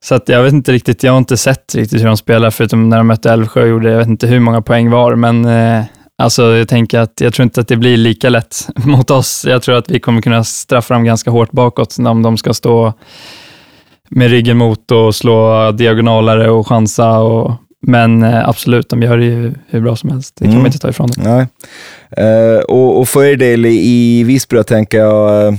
Så 0.03 0.15
att 0.15 0.29
jag 0.29 0.43
vet 0.43 0.53
inte 0.53 0.71
riktigt, 0.71 1.03
jag 1.03 1.11
har 1.11 1.17
inte 1.17 1.37
sett 1.37 1.75
riktigt 1.75 2.01
hur 2.01 2.05
de 2.05 2.17
spelar, 2.17 2.51
förutom 2.51 2.89
när 2.89 2.97
de 2.97 3.07
mötte 3.07 3.31
Älvsjö 3.31 3.61
och 3.61 3.67
gjorde, 3.67 3.91
jag 3.91 3.97
vet 3.97 4.07
inte 4.07 4.27
hur 4.27 4.39
många 4.39 4.61
poäng 4.61 4.89
var, 4.89 5.15
men 5.15 5.45
eh, 5.45 5.83
alltså 6.17 6.55
jag 6.55 6.67
tänker 6.67 6.99
att 6.99 7.21
jag 7.21 7.33
tror 7.33 7.43
inte 7.43 7.61
att 7.61 7.67
det 7.67 7.77
blir 7.77 7.97
lika 7.97 8.29
lätt 8.29 8.67
mot 8.75 9.11
oss. 9.11 9.45
Jag 9.47 9.61
tror 9.61 9.75
att 9.75 9.91
vi 9.91 9.99
kommer 9.99 10.21
kunna 10.21 10.43
straffa 10.43 10.93
dem 10.93 11.03
ganska 11.03 11.31
hårt 11.31 11.51
bakåt 11.51 11.97
om 11.99 12.21
de 12.21 12.37
ska 12.37 12.53
stå 12.53 12.93
med 14.15 14.29
ryggen 14.29 14.57
mot 14.57 14.91
och 14.91 15.15
slå 15.15 15.71
diagonalare 15.71 16.49
och 16.49 16.67
chansa. 16.67 17.19
Och, 17.19 17.51
men 17.81 18.23
eh, 18.23 18.49
absolut, 18.49 18.89
de 18.89 19.01
gör 19.01 19.17
det 19.17 19.25
ju 19.25 19.53
hur 19.67 19.81
bra 19.81 19.95
som 19.95 20.09
helst. 20.09 20.35
Det 20.35 20.45
kan 20.45 20.51
mm. 20.51 20.61
man 20.61 20.67
inte 20.67 20.79
ta 20.79 20.89
ifrån 20.89 21.09
dem. 21.11 21.23
Nej. 21.25 21.47
Uh, 22.19 22.59
och, 22.59 22.99
och 22.99 23.09
för 23.09 23.23
er 23.23 23.35
del 23.35 23.65
i 23.65 24.23
Visby, 24.23 24.63
tänker 24.63 24.97
jag, 24.99 25.47
uh, 25.47 25.57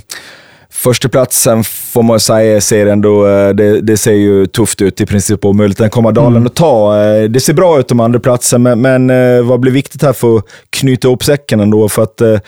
Förstaplatsen 0.75 1.65
får 1.65 2.03
man 2.03 2.21
säga 2.21 2.61
ser 2.61 2.87
ändå, 2.87 3.27
det, 3.53 3.81
det, 3.81 3.97
ser 3.97 4.13
ju 4.13 4.47
tufft 4.47 4.83
ut 4.83 5.01
i 5.01 5.07
princip 5.07 5.45
omöjligt 5.45 5.81
att 5.81 5.91
komma 5.91 6.13
Dalen 6.13 6.33
mm. 6.33 6.47
och 6.47 6.55
ta. 6.55 6.95
Det 7.29 7.41
ser 7.41 7.53
bra 7.53 7.79
ut 7.79 7.93
om 7.93 8.01
andra 8.01 8.21
platsen 8.21 8.63
men, 8.63 8.81
men 8.81 9.07
vad 9.47 9.61
blir 9.61 9.73
viktigt 9.73 10.03
här 10.03 10.13
för 10.13 10.37
att 10.37 10.45
knyta 10.71 11.09
ihop 11.09 11.25
säcken 11.25 11.61
ändå? 11.61 11.89
För 11.89 12.03
att 12.03 12.21
eh, 12.21 12.39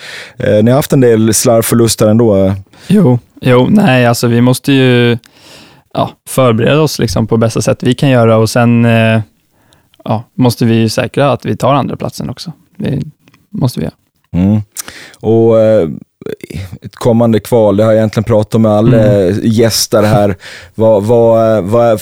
ni 0.63 0.71
har 0.71 0.77
haft 0.77 0.93
en 0.93 1.01
del 1.01 1.35
slarvförluster 1.35 2.07
ändå. 2.07 2.55
Jo, 2.89 3.19
jo, 3.41 3.67
nej 3.71 4.07
alltså 4.07 4.27
vi 4.27 4.41
måste 4.41 4.73
ju 4.73 5.19
ja, 5.95 6.11
förbereda 6.29 6.81
oss 6.81 6.99
liksom 6.99 7.27
på 7.27 7.37
bästa 7.37 7.63
sätt 7.63 7.83
vi 7.83 7.95
kan 7.95 8.11
göra 8.11 8.37
och 8.37 8.51
sen 8.51 8.85
eh, 8.85 9.21
ja, 10.05 10.25
måste 10.35 10.65
vi 10.65 10.89
säkra 10.89 11.33
att 11.33 11.45
vi 11.45 11.57
tar 11.57 11.75
andra 11.75 11.97
platsen 11.97 12.31
också. 12.31 12.53
Det 12.77 13.03
måste 13.51 13.81
vi 13.81 13.87
göra. 13.87 13.95
Mm. 14.33 14.61
Och 15.21 15.61
eh, 15.61 15.89
ett 16.83 16.97
kommande 16.97 17.41
kval, 17.41 17.77
det 17.77 17.85
har 17.85 17.91
jag 17.91 17.99
egentligen 17.99 18.25
pratat 18.25 18.61
med 18.61 18.73
alla 18.73 19.03
mm. 19.03 19.41
gäster 19.43 20.03
här. 20.03 20.37
vad, 20.75 21.05
vad, 21.05 21.65
vad 21.65 22.01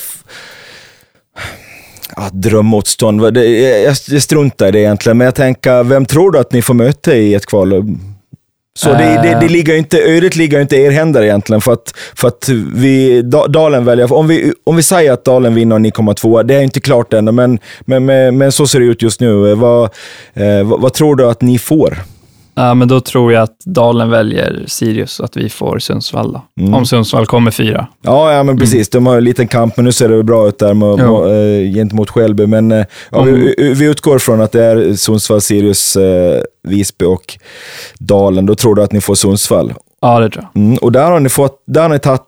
ja, 2.17 2.29
drömmotstånd, 2.33 3.37
jag 3.37 3.97
struntar 4.23 4.69
i 4.69 4.71
det 4.71 4.81
egentligen, 4.81 5.19
men 5.19 5.25
jag 5.25 5.35
tänker, 5.35 5.85
vem 5.85 6.07
tror 6.07 6.31
du 6.31 6.39
att 6.39 6.53
ni 6.53 6.63
får 6.63 6.75
möta 6.75 7.15
i 7.15 7.35
ett 7.35 7.47
kval? 7.47 7.97
Så 8.75 8.89
det, 8.93 9.21
det, 9.23 9.39
det, 9.41 9.49
ligger 9.49 9.77
inte, 9.77 9.99
ödet 9.99 10.37
ligger 10.37 10.61
inte 10.61 10.77
i 10.77 10.85
er 10.85 10.91
händer 10.91 11.23
egentligen, 11.23 11.61
för 11.61 11.73
att, 11.73 11.95
för 12.15 12.29
att 12.29 12.49
vi, 12.75 13.23
Dalen 13.49 13.85
väljer, 13.85 14.13
om 14.13 14.29
vi, 14.29 14.53
om 14.65 14.77
vi 14.77 14.83
säger 14.83 15.13
att 15.13 15.25
Dalen 15.25 15.55
vinner 15.55 15.75
och 15.75 15.81
ni 15.81 15.91
kommer 15.91 16.15
tvåa, 16.15 16.43
det 16.43 16.55
är 16.55 16.61
inte 16.61 16.81
klart 16.81 17.13
ännu, 17.13 17.33
men, 17.33 17.59
men, 17.81 18.05
men, 18.05 18.39
men 18.39 18.53
så 18.53 18.67
ser 18.67 18.81
det 18.81 18.87
ut 18.87 19.03
just 19.03 19.21
nu. 19.21 19.55
Vad, 19.55 19.85
eh, 20.35 20.63
vad, 20.63 20.81
vad, 20.81 20.95
tror 20.95 21.17
du 21.17 21.27
att 21.27 21.41
ni 21.41 21.59
får? 21.59 21.99
Ja, 22.55 22.75
men 22.75 22.89
då 22.89 23.01
tror 23.01 23.33
jag 23.33 23.43
att 23.43 23.59
Dalen 23.65 24.11
väljer 24.11 24.65
Sirius 24.67 25.21
och 25.21 25.25
att 25.25 25.37
vi 25.37 25.49
får 25.49 25.79
Sundsvall. 25.79 26.39
Mm. 26.61 26.75
Om 26.75 26.87
Sundsvall 26.87 27.27
kommer 27.27 27.51
fyra. 27.51 27.87
Ja, 28.03 28.33
ja 28.33 28.43
men 28.43 28.59
precis. 28.59 28.89
De 28.89 29.07
har 29.07 29.17
en 29.17 29.25
liten 29.25 29.49
kamp, 29.49 29.77
men 29.77 29.85
nu 29.85 29.93
ser 29.93 30.09
det 30.09 30.23
bra 30.23 30.49
ut 30.49 30.59
där 30.59 30.75
med, 30.75 31.01
äh, 31.01 31.75
gentemot 31.75 32.11
Skälby. 32.11 32.47
Men 32.47 32.73
äh, 32.73 32.85
ja, 33.11 33.23
mm. 33.23 33.35
vi, 33.35 33.75
vi, 33.75 33.87
utgår 33.87 34.19
från 34.19 34.41
att 34.41 34.53
det 34.53 34.65
är 34.65 34.95
Sundsvall, 34.95 35.41
Sirius, 35.41 35.97
äh, 35.97 36.43
Visby 36.69 37.05
och 37.05 37.39
Dalen. 37.99 38.47
Då 38.47 38.55
tror 38.55 38.75
du 38.75 38.83
att 38.83 38.93
ni 38.93 39.01
får 39.01 39.15
Sundsvall. 39.15 39.75
Ja, 40.01 40.21
det 40.21 40.31
tror 40.31 40.47
jag. 40.53 40.63
Mm, 40.63 40.79
och 40.79 40.93
där 40.93 41.11
har 41.11 41.21
ni, 41.21 41.29
fått, 41.29 41.63
där 41.67 41.83
har 41.83 41.89
ni 41.89 41.99
tagit 41.99 42.23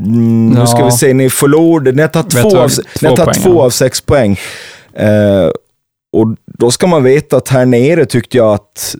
Mm, 0.00 0.52
ja. 0.54 0.60
Nu 0.60 0.66
ska 0.66 0.84
vi 0.84 0.90
se, 0.90 1.14
ni 1.14 1.30
förlorade. 1.30 1.92
Ni 1.92 2.02
har 2.02 2.08
tagit 2.08 2.30
två, 2.30 2.58
av, 2.58 2.68
två, 2.68 2.82
ni 3.02 3.08
har 3.08 3.16
tagit 3.16 3.42
två 3.42 3.62
av 3.62 3.70
sex 3.70 4.00
poäng. 4.00 4.38
Eh, 4.94 5.50
och 6.12 6.34
då 6.58 6.70
ska 6.70 6.86
man 6.86 7.02
veta 7.02 7.36
att 7.36 7.48
här 7.48 7.66
nere 7.66 8.04
tyckte 8.06 8.36
jag 8.36 8.54
att 8.54 8.94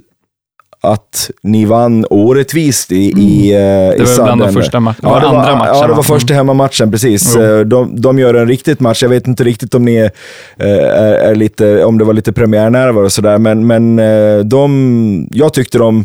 att 0.82 1.30
ni 1.42 1.64
vann 1.64 2.04
orättvist 2.10 2.92
i, 2.92 2.96
i, 2.96 3.52
eh, 3.52 3.58
Det 3.58 3.96
i 3.96 4.00
var 4.18 4.24
bland 4.24 4.40
de 4.40 4.52
första 4.52 4.78
ma- 4.78 4.94
Ja, 5.02 5.08
det 5.20 5.26
andra 5.26 5.40
var, 5.42 5.56
matcherna, 5.58 5.66
ja, 5.66 5.82
det 5.82 5.88
var 5.88 5.96
va? 5.96 6.02
första 6.02 6.34
hemmamatchen, 6.34 6.90
precis. 6.90 7.36
Eh, 7.36 7.60
De, 7.60 8.00
de 8.00 8.18
gör 8.18 8.34
en 8.34 8.48
riktigt 8.48 8.80
match. 8.80 9.02
Jag 9.02 9.08
vet 9.10 9.26
inte 9.26 9.44
riktigt 9.44 9.74
om 9.74 9.84
ni 9.84 9.96
är, 9.96 10.10
är, 10.56 11.12
är 11.12 11.34
lite, 11.34 11.84
om 11.84 11.98
det 11.98 12.04
var 12.04 12.12
lite 12.12 12.32
premiärnerver 12.32 13.02
och 13.04 13.12
sådär, 13.12 13.38
men, 13.38 13.66
men 13.66 13.98
eh, 13.98 14.38
de, 14.38 15.28
jag 15.30 15.52
tyckte 15.54 15.78
de 15.78 16.04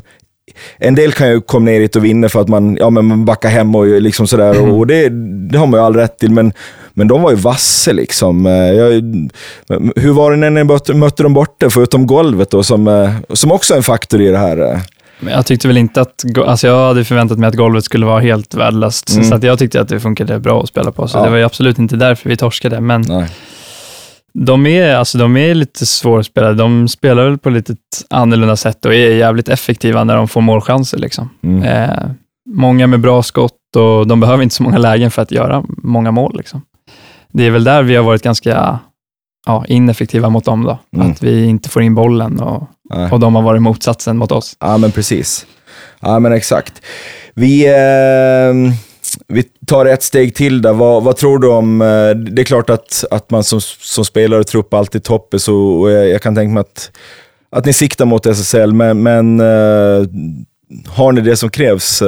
en 0.77 0.95
del 0.95 1.11
kan 1.11 1.29
ju 1.29 1.41
komma 1.41 1.65
ner 1.65 1.79
hit 1.81 1.95
och 1.95 2.05
vinna 2.05 2.29
för 2.29 2.41
att 2.41 2.47
man, 2.47 2.77
ja, 2.79 2.89
men 2.89 3.05
man 3.05 3.25
backar 3.25 3.49
hem 3.49 3.75
och 3.75 3.85
liksom 4.01 4.27
sådär. 4.27 4.53
Mm. 4.55 4.71
Och 4.71 4.87
det, 4.87 5.09
det 5.49 5.57
har 5.57 5.67
man 5.67 5.79
ju 5.79 5.85
all 5.85 5.95
rätt 5.95 6.19
till. 6.19 6.31
Men, 6.31 6.53
men 6.95 7.07
de 7.07 7.21
var 7.21 7.29
ju 7.31 7.35
vasse 7.37 7.93
liksom. 7.93 8.45
Eh, 8.45 8.53
Jag, 8.53 8.91
hur 9.95 10.11
var 10.13 10.31
det 10.31 10.37
när 10.37 10.49
ni 10.49 10.63
mötte, 10.63 10.93
mötte 10.93 11.23
dem 11.23 11.33
borta, 11.33 11.69
förutom 11.69 12.07
golvet 12.07 12.51
då, 12.51 12.63
som, 12.63 12.87
eh, 12.87 13.09
som 13.33 13.51
också 13.51 13.73
är 13.73 13.77
en 13.77 13.83
faktor 13.83 14.21
i 14.21 14.27
det 14.31 14.37
här? 14.37 14.57
eh? 14.73 14.79
Men 15.19 15.33
jag 15.33 15.45
tyckte 15.45 15.67
väl 15.67 15.77
inte 15.77 16.01
att, 16.01 16.25
alltså 16.45 16.67
jag 16.67 16.87
hade 16.87 17.05
förväntat 17.05 17.39
mig 17.39 17.47
att 17.47 17.55
golvet 17.55 17.83
skulle 17.83 18.05
vara 18.05 18.19
helt 18.19 18.53
värdelöst, 18.53 19.09
Mm. 19.15 19.23
så 19.29 19.35
att 19.35 19.43
jag 19.43 19.59
tyckte 19.59 19.81
att 19.81 19.87
det 19.87 19.99
funkade 19.99 20.39
bra 20.39 20.61
att 20.61 20.67
spela 20.69 20.91
på, 20.91 21.07
så 21.07 21.17
Ja. 21.17 21.23
det 21.23 21.29
var 21.29 21.37
ju 21.37 21.43
absolut 21.43 21.79
inte 21.79 21.95
därför 21.95 22.29
vi 22.29 22.37
torskade, 22.37 22.81
men 22.81 23.01
Nej. 23.07 23.25
de 24.33 24.65
är, 24.67 24.95
alltså, 24.95 25.17
de 25.17 25.37
är 25.37 25.53
lite 25.55 25.85
svårspelade. 25.85 26.53
De 26.53 26.87
spelar 26.87 27.23
väl 27.25 27.37
på 27.37 27.49
lite 27.49 27.75
annorlunda 28.09 28.55
sätt 28.55 28.85
och 28.85 28.93
är 28.93 29.15
jävligt 29.15 29.49
effektiva 29.49 30.03
när 30.03 30.15
de 30.15 30.27
får 30.27 30.41
målchanser. 30.41 30.97
Liksom. 30.97 31.29
Mm. 31.43 31.63
Eh, 31.63 32.05
många 32.49 32.87
med 32.87 32.99
bra 32.99 33.23
skott 33.23 33.75
och 33.75 34.07
de 34.07 34.19
behöver 34.19 34.43
inte 34.43 34.55
så 34.55 34.63
många 34.63 34.77
lägen 34.77 35.11
för 35.11 35.21
att 35.21 35.31
göra 35.31 35.63
många 35.67 36.11
mål. 36.11 36.35
Liksom. 36.37 36.61
Det 37.35 37.43
är 37.43 37.51
väl 37.51 37.63
där 37.63 37.83
vi 37.83 37.95
har 37.95 38.03
varit 38.03 38.21
ganska 38.21 38.79
ja, 39.45 39.65
ineffektiva 39.67 40.29
mot 40.29 40.45
dem. 40.45 40.63
Då. 40.63 40.79
Mm. 40.95 41.11
Att 41.11 41.23
vi 41.23 41.45
inte 41.45 41.69
får 41.69 41.81
in 41.81 41.95
bollen 41.95 42.39
och, 42.39 42.67
Nej. 42.93 43.11
och 43.11 43.19
de 43.19 43.35
har 43.35 43.41
varit 43.41 43.61
motsatsen 43.61 44.17
mot 44.17 44.31
oss. 44.31 44.57
Ja, 44.59 44.77
men 44.77 44.91
precis. 44.91 45.45
Ja, 45.99 46.19
men 46.19 46.33
exakt. 46.33 46.81
Vi, 47.33 47.65
eh, 47.65 48.73
vi 49.27 49.43
tar 49.67 49.85
ett 49.85 50.03
steg 50.03 50.35
till 50.35 50.61
där. 50.61 50.73
Vad, 50.73 51.03
vad 51.03 51.17
tror 51.17 51.39
du 51.39 51.47
om... 51.47 51.81
Eh, 51.81 52.09
det 52.09 52.41
är 52.41 52.43
klart 52.43 52.69
att, 52.69 53.05
att 53.11 53.31
man 53.31 53.43
som, 53.43 53.61
som 53.61 54.05
spelare 54.05 54.39
och 54.39 54.47
trupp 54.47 54.73
alltid 54.73 55.03
toppar, 55.03 55.37
så 55.37 55.55
och 55.55 55.91
jag, 55.91 56.09
jag 56.09 56.21
kan 56.21 56.35
tänka 56.35 56.53
mig 56.53 56.61
att, 56.61 56.91
att 57.51 57.65
ni 57.65 57.73
siktar 57.73 58.05
mot 58.05 58.25
SSL, 58.25 58.73
men, 58.73 59.03
men 59.03 59.39
eh, 59.39 60.07
har 60.87 61.11
ni 61.11 61.21
det 61.21 61.35
som 61.35 61.49
krävs? 61.49 62.03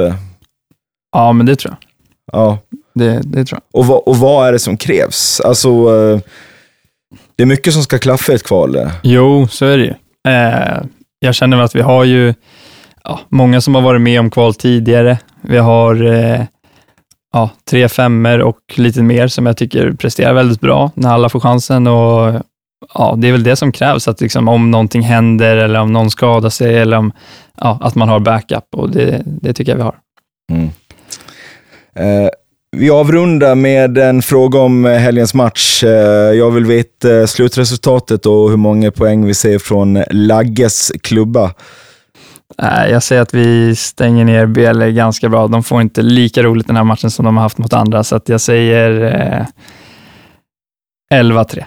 Ja, 1.12 1.32
men 1.32 1.46
det 1.46 1.56
tror 1.56 1.76
jag. 1.80 2.40
ja. 2.40 2.58
Det, 2.94 3.20
det 3.24 3.44
tror 3.44 3.60
jag. 3.72 3.80
och, 3.80 3.86
vad, 3.86 4.02
och 4.06 4.16
vad 4.16 4.48
är 4.48 4.52
det 4.52 4.58
som 4.58 4.76
krävs? 4.76 5.40
Alltså, 5.40 5.68
eh, 5.68 6.20
det 7.36 7.42
är 7.42 7.46
mycket 7.46 7.72
som 7.72 7.82
ska 7.82 7.98
klaffa 7.98 8.32
i 8.32 8.34
ett 8.34 8.42
kval. 8.42 8.90
Jo, 9.02 9.48
så 9.48 9.66
är 9.66 9.78
det 9.78 9.84
ju. 9.84 9.94
Eh, 10.32 10.82
jag 11.18 11.34
känner 11.34 11.62
att 11.62 11.74
vi 11.74 11.80
har 11.80 12.04
ju 12.04 12.34
ja, 13.04 13.20
många 13.28 13.60
som 13.60 13.74
har 13.74 13.82
varit 13.82 14.00
med 14.00 14.20
om 14.20 14.30
kval 14.30 14.54
tidigare. 14.54 15.18
Vi 15.40 15.58
har 15.58 16.06
eh, 16.06 16.40
ja, 17.32 17.50
tre 17.70 17.88
femmer 17.88 18.38
och 18.38 18.58
lite 18.76 19.02
mer 19.02 19.28
som 19.28 19.46
jag 19.46 19.56
tycker 19.56 19.92
presterar 19.92 20.32
väldigt 20.32 20.60
bra 20.60 20.90
när 20.94 21.08
alla 21.08 21.28
får 21.28 21.40
chansen. 21.40 21.86
Och, 21.86 22.42
ja, 22.94 23.14
det 23.18 23.28
är 23.28 23.32
väl 23.32 23.42
det 23.42 23.56
som 23.56 23.72
krävs, 23.72 24.08
att 24.08 24.20
liksom, 24.20 24.48
om 24.48 24.70
någonting 24.70 25.02
händer 25.02 25.56
eller 25.56 25.80
om 25.80 25.92
någon 25.92 26.10
skadar 26.10 26.50
sig, 26.50 26.78
eller 26.78 26.96
om, 26.96 27.12
ja, 27.56 27.78
att 27.82 27.94
man 27.94 28.08
har 28.08 28.20
backup 28.20 28.74
och 28.76 28.90
det, 28.90 29.22
det 29.24 29.52
tycker 29.52 29.72
jag 29.72 29.76
vi 29.76 29.82
har. 29.82 29.96
Mm. 30.52 30.70
Eh, 31.94 32.30
vi 32.76 32.90
avrundar 32.90 33.54
med 33.54 33.98
en 33.98 34.22
fråga 34.22 34.58
om 34.58 34.84
eh, 34.86 34.92
helgens 34.98 35.34
match. 35.34 35.84
Eh, 35.84 35.90
jag 36.32 36.50
vill 36.50 36.64
veta 36.64 37.20
eh, 37.20 37.26
slutresultatet 37.26 38.26
och 38.26 38.50
hur 38.50 38.56
många 38.56 38.90
poäng 38.90 39.26
vi 39.26 39.34
ser 39.34 39.58
från 39.58 40.02
Lagges 40.10 40.92
klubba. 41.02 41.54
Jag 42.90 43.02
säger 43.02 43.22
att 43.22 43.34
vi 43.34 43.76
stänger 43.76 44.24
ner 44.24 44.46
BL 44.46 44.82
ganska 44.96 45.28
bra. 45.28 45.48
De 45.48 45.62
får 45.62 45.80
inte 45.80 46.02
lika 46.02 46.42
roligt 46.42 46.66
den 46.66 46.76
här 46.76 46.84
matchen 46.84 47.10
som 47.10 47.24
de 47.24 47.36
har 47.36 47.42
haft 47.42 47.58
mot 47.58 47.72
andra, 47.72 48.04
så 48.04 48.20
jag 48.26 48.40
säger 48.40 49.00
eh, 49.40 49.46
11-3. 51.22 51.64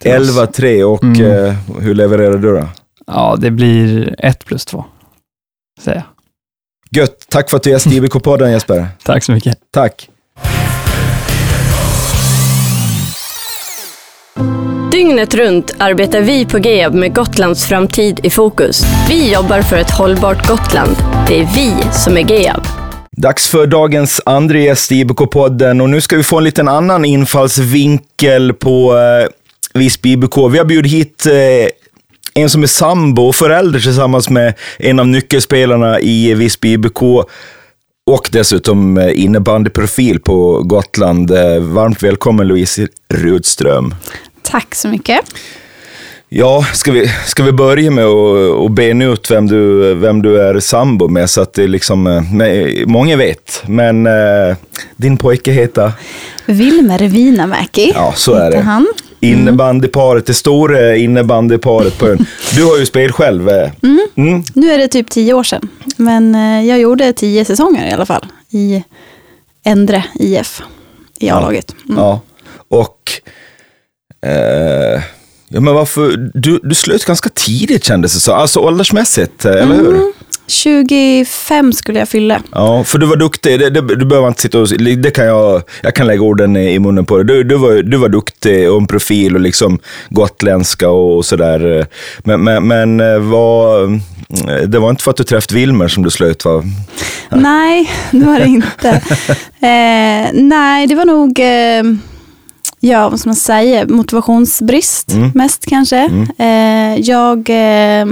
till 0.00 0.20
oss. 0.20 0.38
11-3 0.38 0.82
och 0.82 1.04
Mm. 1.04 1.54
hur 1.80 1.94
levererar 1.94 2.38
du 2.38 2.52
då? 2.52 2.68
Ja, 3.06 3.36
det 3.40 3.50
blir 3.50 4.14
1 4.18 4.44
plus 4.44 4.64
2, 4.64 4.84
säger 5.80 5.96
jag. 5.98 7.02
Gött, 7.02 7.26
tack 7.28 7.50
för 7.50 7.56
att 7.56 7.62
du 7.62 7.70
gästade 7.70 7.96
IBK-podden 7.96 8.50
Jesper. 8.50 8.86
Tack 9.04 9.24
så 9.24 9.32
mycket. 9.32 9.58
Tack. 9.70 10.08
Dygnet 14.96 15.34
runt 15.34 15.74
arbetar 15.78 16.20
vi 16.20 16.46
på 16.46 16.58
GEAB 16.58 16.94
med 16.94 17.14
Gotlands 17.14 17.68
framtid 17.68 18.20
i 18.22 18.30
fokus. 18.30 18.82
Vi 19.08 19.32
jobbar 19.32 19.62
för 19.62 19.76
ett 19.76 19.90
hållbart 19.90 20.48
Gotland. 20.48 20.96
Det 21.28 21.40
är 21.40 21.48
vi 21.54 21.72
som 21.92 22.16
är 22.16 22.28
GEAB. 22.28 22.62
Dags 23.12 23.48
för 23.48 23.66
dagens 23.66 24.20
andra 24.26 24.58
gäst 24.58 24.92
i 24.92 25.04
IBK-podden 25.04 25.82
och 25.82 25.90
nu 25.90 26.00
ska 26.00 26.16
vi 26.16 26.22
få 26.22 26.38
en 26.38 26.44
liten 26.44 26.68
annan 26.68 27.04
infallsvinkel 27.04 28.52
på 28.52 28.96
eh, 28.96 29.28
Visby 29.80 30.12
IBK. 30.12 30.36
Vi 30.50 30.58
har 30.58 30.64
bjudit 30.64 30.92
hit 30.92 31.26
eh, 31.26 32.42
en 32.42 32.50
som 32.50 32.62
är 32.62 32.66
sambo 32.66 33.22
och 33.22 33.36
förälder 33.36 33.80
tillsammans 33.80 34.30
med 34.30 34.54
en 34.78 34.98
av 35.00 35.06
nyckelspelarna 35.06 36.00
i 36.00 36.34
Visby 36.34 36.72
IBK 36.72 37.00
och 38.10 38.28
dessutom 38.32 38.98
eh, 38.98 39.22
innebandyprofil 39.24 40.20
på 40.20 40.62
Gotland. 40.62 41.30
Eh, 41.30 41.58
Varmt 41.60 42.02
välkommen 42.02 42.48
Louise 42.48 42.88
Rudström. 43.08 43.94
Tack 44.42 44.74
så 44.74 44.88
mycket. 44.88 45.20
Ja, 46.28 46.66
ska 46.74 46.92
vi, 46.92 47.08
ska 47.26 47.42
vi 47.42 47.52
börja 47.52 47.90
med 47.90 48.04
att 48.04 48.72
bena 48.72 49.04
ut 49.04 49.30
vem 49.30 49.46
du, 49.46 49.94
vem 49.94 50.22
du 50.22 50.42
är 50.42 50.60
sambo 50.60 51.08
med 51.08 51.30
så 51.30 51.40
att 51.40 51.54
det 51.54 51.66
liksom, 51.66 52.06
eh, 52.06 52.86
många 52.86 53.16
vet, 53.16 53.62
men 53.66 54.06
eh, 54.06 54.56
din 54.96 55.16
pojke 55.16 55.52
heter, 55.52 55.92
Wilmer 56.46 56.98
Vinamäki 56.98 57.92
ja 57.94 58.12
så 58.16 58.34
är 58.34 58.50
det, 58.50 58.60
han. 58.60 58.86
Innebandyparet, 59.20 60.26
det 60.26 60.34
stora 60.34 60.96
innebandyparet 60.96 61.98
på 61.98 62.08
ön. 62.08 62.26
Du 62.56 62.64
har 62.64 62.78
ju 62.78 62.86
spelat 62.86 63.14
själv. 63.14 63.48
eh. 63.48 63.70
Mm. 64.16 64.42
Nu 64.54 64.70
är 64.72 64.78
det 64.78 64.88
typ 64.88 65.10
tio 65.10 65.34
år 65.34 65.42
sedan, 65.44 65.68
men 65.96 66.34
eh, 66.34 66.68
jag 66.68 66.78
gjorde 66.80 67.12
tio 67.12 67.44
säsonger 67.44 67.88
i 67.88 67.92
alla 67.92 68.06
fall 68.06 68.26
i 68.50 68.84
Endre 69.64 70.04
IF 70.14 70.62
i 71.18 71.30
A-laget. 71.30 71.74
Mm. 71.88 71.98
Ja, 71.98 72.20
och 72.68 73.10
eh, 74.26 75.02
ja, 75.48 75.60
men 75.60 75.74
varför, 75.74 76.30
du, 76.34 76.60
du 76.62 76.74
slöt 76.74 77.04
ganska 77.04 77.28
tidigt 77.28 77.84
kändes 77.84 78.14
det 78.14 78.20
så, 78.20 78.32
alltså 78.32 78.60
åldersmässigt, 78.60 79.44
eh, 79.44 79.52
eller 79.52 79.74
hur? 79.74 80.12
Mm. 80.46 80.86
25 80.88 81.72
skulle 81.72 81.98
jag 81.98 82.08
fylla. 82.08 82.40
Ja, 82.52 82.84
för 82.84 82.98
du 82.98 83.06
var 83.06 83.16
duktig. 83.16 83.58
Det, 83.60 83.70
det, 83.70 83.80
du 83.80 84.04
behöver 84.04 84.28
inte 84.28 84.42
sitta 84.42 84.58
och... 84.60 84.68
Det 84.98 85.10
kan 85.10 85.26
jag, 85.26 85.62
jag 85.82 85.94
kan 85.94 86.06
lägga 86.06 86.22
orden 86.22 86.56
i, 86.56 86.78
munnen 86.78 87.04
på 87.04 87.16
dig. 87.16 87.24
Du, 87.24 87.44
du, 87.44 87.56
var, 87.56 87.82
du 87.82 87.96
var 87.96 88.08
duktig 88.08 88.70
och 88.70 88.80
en 88.80 88.86
profil 88.86 89.34
och 89.34 89.40
liksom 89.40 89.78
gotländska 90.10 90.88
och, 90.90 91.24
sådär. 91.24 91.86
Men, 92.24 92.44
men, 92.44 92.66
men 92.66 93.00
eh, 93.00 93.18
var, 93.18 93.86
det 94.66 94.78
var 94.78 94.90
inte 94.90 95.04
för 95.04 95.10
att 95.10 95.16
du 95.16 95.24
träffade 95.24 95.54
Wilmer 95.54 95.88
som 95.88 96.02
du 96.02 96.10
slöt 96.10 96.44
va? 96.44 96.62
Nej, 97.30 97.90
det 98.10 98.24
var 98.24 98.38
det 98.38 98.46
inte. 98.46 98.88
eh, 99.60 100.32
nej, 100.42 100.86
det 100.86 100.94
var 100.94 101.04
nog, 101.04 101.38
eh, 101.40 101.82
ja 102.80 103.08
vad 103.08 103.20
ska 103.20 103.28
man 103.28 103.36
säga, 103.36 103.86
motivationsbrist 103.88 105.12
Mm. 105.12 105.30
mest 105.34 105.66
kanske. 105.66 106.10
Eh, 106.38 107.00
jag 107.00 107.50
eh, 107.50 108.06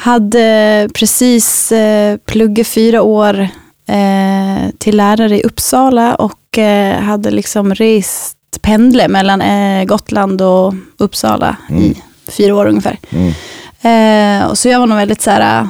hade 0.00 0.88
precis 0.94 1.72
eh, 1.72 2.16
pluggat 2.16 2.66
fyra 2.66 3.02
år 3.02 3.48
eh, 3.86 4.70
till 4.78 4.96
lärare 4.96 5.38
i 5.38 5.42
Uppsala 5.42 6.14
och 6.14 6.58
eh, 6.58 7.00
hade 7.00 7.30
liksom 7.30 7.74
rest 7.74 8.36
pendle 8.60 9.08
mellan 9.08 9.40
eh, 9.40 9.84
Gotland 9.84 10.42
och 10.42 10.74
Uppsala 10.96 11.56
i 11.70 12.02
fyra 12.28 12.54
år 12.54 12.66
ungefär. 12.66 12.98
Mm. 13.10 13.32
Eh, 13.80 14.46
och 14.48 14.58
så 14.58 14.68
jag 14.68 14.80
var 14.80 14.86
nog 14.86 14.98
väldigt 14.98 15.22
så 15.22 15.30
här, 15.30 15.60
äh, 15.60 15.68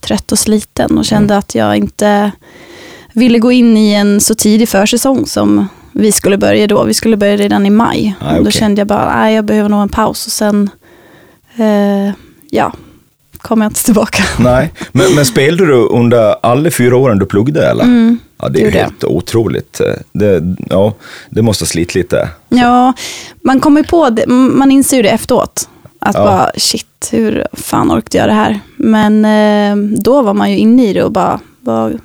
trött 0.00 0.32
och 0.32 0.38
sliten 0.38 0.98
och 0.98 1.04
kände 1.04 1.36
att 1.36 1.54
jag 1.54 1.76
inte 1.76 2.32
ville 3.12 3.38
gå 3.38 3.52
in 3.52 3.76
i 3.76 3.92
en 3.92 4.20
så 4.20 4.34
tidig 4.34 4.68
försäsong 4.68 5.26
som 5.26 5.68
vi 5.92 6.12
skulle 6.12 6.38
börja 6.38 6.66
då. 6.66 6.84
Vi 6.84 6.94
skulle 6.94 7.16
börja 7.16 7.36
redan 7.36 7.66
i 7.66 7.70
maj. 7.70 8.14
Ah, 8.20 8.36
och 8.36 8.44
då 8.44 8.50
kände 8.50 8.80
jag 8.80 8.88
bara, 8.88 9.14
nej 9.14 9.34
jag 9.34 9.44
behöver 9.44 9.68
nog 9.68 9.82
en 9.82 9.88
paus 9.88 10.26
och 10.26 10.32
sen, 10.32 10.70
eh, 11.56 12.14
ja, 12.50 12.72
kom 13.38 13.60
jag 13.60 13.70
inte 13.70 13.84
tillbaka. 13.84 14.22
Nej, 14.38 14.72
men, 14.92 15.14
men 15.14 15.24
spelade 15.26 15.66
du 15.66 15.74
under 15.88 16.34
alla 16.42 16.70
fyra 16.70 16.96
åren 16.96 17.18
du 17.18 17.26
pluggade 17.26 17.66
eller? 17.70 17.84
Mm, 17.84 18.18
Ja, 18.40 18.48
det 18.48 18.60
är 18.60 18.64
gjorde 18.64 18.78
helt 18.78 19.04
otroligt. 19.04 19.80
Det, 20.12 20.42
ja, 20.70 20.94
det 21.30 21.42
måste 21.42 21.62
ha 21.62 21.66
slitit 21.66 21.94
lite. 21.94 22.28
Ja, 22.48 22.92
man 23.44 23.60
kommer 23.60 23.82
på 23.82 24.10
det, 24.10 24.26
man 24.26 24.70
inser 24.70 24.96
ju 24.96 25.02
det 25.02 25.08
efteråt. 25.08 25.68
Att 25.98 26.14
Ja. 26.14 26.24
bara, 26.24 26.50
shit, 26.56 27.08
hur 27.12 27.46
fan 27.52 27.92
orkade 27.92 28.18
jag 28.18 28.28
det 28.28 28.32
här? 28.34 28.60
Men 28.76 29.24
eh, 29.24 29.98
då 30.00 30.22
var 30.22 30.34
man 30.34 30.50
ju 30.50 30.58
inne 30.58 30.86
i 30.86 30.92
det 30.92 31.02
och 31.04 31.12
bara 31.12 31.40
var 31.60 31.98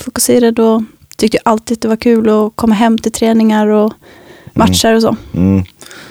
fokuserad 0.00 0.58
och 0.58 0.82
tyckte 1.16 1.38
alltid 1.44 1.76
att 1.76 1.82
det 1.82 1.88
var 1.88 1.96
kul 1.96 2.28
att 2.28 2.52
komma 2.56 2.74
hem 2.74 2.98
till 2.98 3.12
träningar 3.12 3.66
och 3.66 3.92
matcher 4.54 4.94
och 4.94 5.02
så. 5.02 5.16
Mm. 5.34 5.64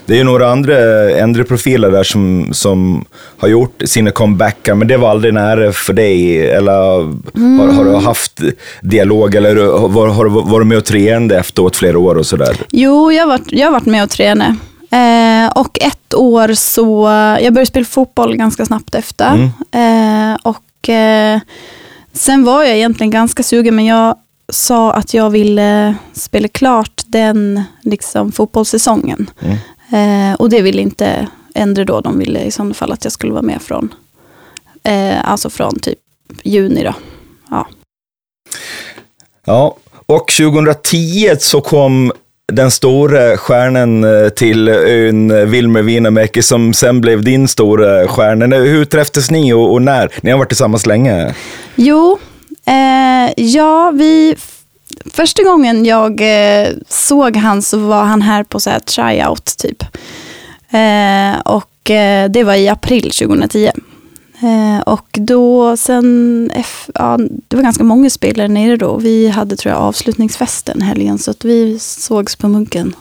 Det 0.10 0.16
är 0.16 0.18
ju 0.18 0.24
några 0.24 0.52
andra 0.52 0.76
äldre 1.10 1.44
profiler 1.44 1.92
där 1.92 2.04
som, 2.04 2.50
som 2.54 3.06
har 3.38 3.48
gjort 3.48 3.82
sina 3.86 4.12
comebackar, 4.12 4.76
men 4.76 4.88
det 4.88 4.98
var 4.98 5.10
aldrig 5.10 5.34
nära 5.34 5.72
för 5.72 5.94
dig. 5.94 6.48
Eller 6.52 6.72
har, 7.58 7.74
har 7.74 7.86
du 7.86 7.96
haft 7.96 8.42
dialog 8.82 9.36
eller 9.36 9.56
var, 9.88 10.08
har 10.08 10.26
du 10.26 10.30
varit 10.30 10.68
med 10.68 10.78
och 10.78 10.86
tränat 10.86 11.32
efteråt 11.32 11.76
flera 11.76 12.00
år 12.00 12.16
och 12.16 12.26
sådär? 12.26 12.58
Jo, 12.72 13.12
jag 13.12 13.24
har 13.24 13.28
varit, 13.28 13.52
jag 13.52 13.68
har 13.68 13.72
varit 13.72 13.86
med 13.86 14.04
och 14.04 14.10
tränat. 14.10 14.56
Eh, 14.92 15.52
och 15.62 15.80
ett 15.82 16.14
år 16.14 16.54
så, 16.54 17.08
jag 17.42 17.54
började 17.54 17.66
spela 17.66 17.86
fotboll 17.86 18.36
ganska 18.36 18.66
snabbt 18.66 18.96
efter. 18.96 19.52
Eh, 19.72 20.38
och 20.44 20.90
eh, 20.90 21.40
sen 22.14 22.44
var 22.44 22.64
jag 22.64 22.76
egentligen 22.76 23.12
ganska 23.12 23.44
sugen, 23.44 23.76
men 23.76 23.86
jag 23.86 24.16
sa 24.52 24.94
att 24.94 25.14
jag 25.14 25.30
ville 25.30 25.96
spela 26.14 26.48
klart 26.48 27.02
den 27.06 27.64
liksom, 27.82 28.32
fotbollssäsongen. 28.32 29.30
Eh, 29.92 30.34
och 30.34 30.50
det 30.50 30.62
ville 30.62 30.82
inte 30.82 31.28
ändra 31.56 31.86
då. 31.86 32.02
De 32.02 32.20
ville 32.20 32.44
i 32.44 32.52
sådana 32.52 32.74
fall 32.74 32.92
att 32.92 33.04
jag 33.04 33.14
skulle 33.14 33.34
vara 33.34 33.42
med 33.42 33.62
från, 33.62 33.94
eh, 34.84 35.30
alltså 35.30 35.50
från 35.50 35.80
typ 35.80 36.00
juni 36.44 36.84
då. 36.84 36.94
Ja. 37.50 37.68
Ja, 39.46 39.76
och 40.06 40.32
2010 40.32 41.36
så 41.40 41.62
kom 41.62 42.12
den 42.52 42.72
stora 42.72 43.38
stjärnan 43.38 44.04
eh, 44.04 44.30
till 44.30 44.70
ön, 44.70 45.52
Wilmer 45.52 45.82
Wienermäki, 45.82 46.42
som 46.42 46.74
sen 46.74 47.02
blev 47.02 47.24
din 47.24 47.48
stora 47.48 48.08
stjärna. 48.08 48.56
Hur 48.56 48.86
träffades 48.86 49.32
ni 49.32 49.54
och, 49.54 49.72
och 49.72 49.82
när? 49.82 50.12
Ni 50.22 50.32
har 50.32 50.38
varit 50.38 50.50
tillsammans 50.50 50.86
länge. 50.86 51.36
Jo, 51.76 52.20
eh, 52.66 53.34
ja, 53.46 53.92
vi... 53.92 54.36
Första 55.14 55.44
gången 55.44 55.86
jag 55.86 56.22
eh, 56.22 56.70
såg 56.90 57.38
han 57.38 57.62
så 57.62 57.78
var 57.78 58.04
han 58.04 58.22
här 58.22 58.44
på 58.44 58.60
så 58.60 58.70
här 58.70 58.80
tryout 58.80 59.58
typ. 59.58 59.84
Eh, 60.70 61.40
och 61.40 61.92
eh, 61.92 62.30
det 62.30 62.44
var 62.44 62.54
i 62.54 62.70
april 62.70 63.12
2010. 63.12 63.72
Eh, 64.42 64.80
och 64.86 65.08
då 65.12 65.78
sen, 65.78 66.52
F, 66.56 66.90
ja, 66.94 67.18
det 67.48 67.56
var 67.56 67.64
ganska 67.64 67.84
många 67.84 68.10
spelare 68.10 68.48
nere 68.48 68.78
då. 68.78 68.98
Vi 68.98 69.28
hade 69.28 69.56
tror 69.56 69.74
jag 69.74 69.82
avslutningsfesten 69.82 70.82
helgen 70.82 71.18
så 71.18 71.32
att 71.32 71.46
vi 71.46 71.80
sågs 71.80 72.36
på 72.36 72.48
Munken 72.48 72.96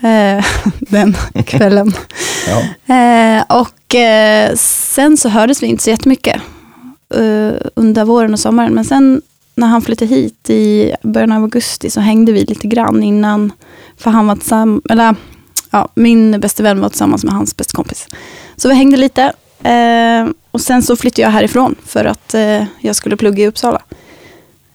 eh, 0.00 0.44
den 0.80 1.16
kvällen. 1.46 1.92
Ja. 2.48 2.94
Eh, 2.94 3.42
och 3.48 3.94
sen 4.58 5.16
så 5.16 5.28
hördes 5.28 5.62
vi 5.62 5.66
inte 5.66 5.82
så 5.82 5.90
jättemycket 5.90 6.42
under 7.74 8.04
våren 8.04 8.32
och 8.32 8.40
sommaren. 8.40 8.74
Men 8.74 8.84
sen 8.84 9.22
när 9.54 9.66
han 9.66 9.82
flyttade 9.82 10.14
hit 10.14 10.50
i 10.50 10.92
början 11.02 11.32
av 11.32 11.42
augusti 11.42 11.90
så 11.90 12.00
hängde 12.00 12.32
vi 12.32 12.44
lite 12.44 12.66
grann 12.66 13.02
innan. 13.02 13.52
För 13.96 14.10
han 14.10 14.26
var 14.26 14.36
tillsammans, 14.36 14.82
eller 14.90 15.14
ja, 15.70 15.88
min 15.94 16.40
bästa 16.40 16.62
vän 16.62 16.80
var 16.80 16.88
tillsammans 16.88 17.24
med 17.24 17.34
hans 17.34 17.56
bästa 17.56 17.76
kompis. 17.76 18.06
Så 18.56 18.68
vi 18.68 18.74
hängde 18.74 18.96
lite. 18.96 19.32
Eh, 19.62 20.28
och 20.50 20.60
sen 20.60 20.82
så 20.82 20.96
flyttade 20.96 21.22
jag 21.22 21.30
härifrån 21.30 21.74
för 21.84 22.04
att 22.04 22.34
eh, 22.34 22.64
jag 22.80 22.96
skulle 22.96 23.16
plugga 23.16 23.44
i 23.44 23.46
Uppsala. 23.46 23.82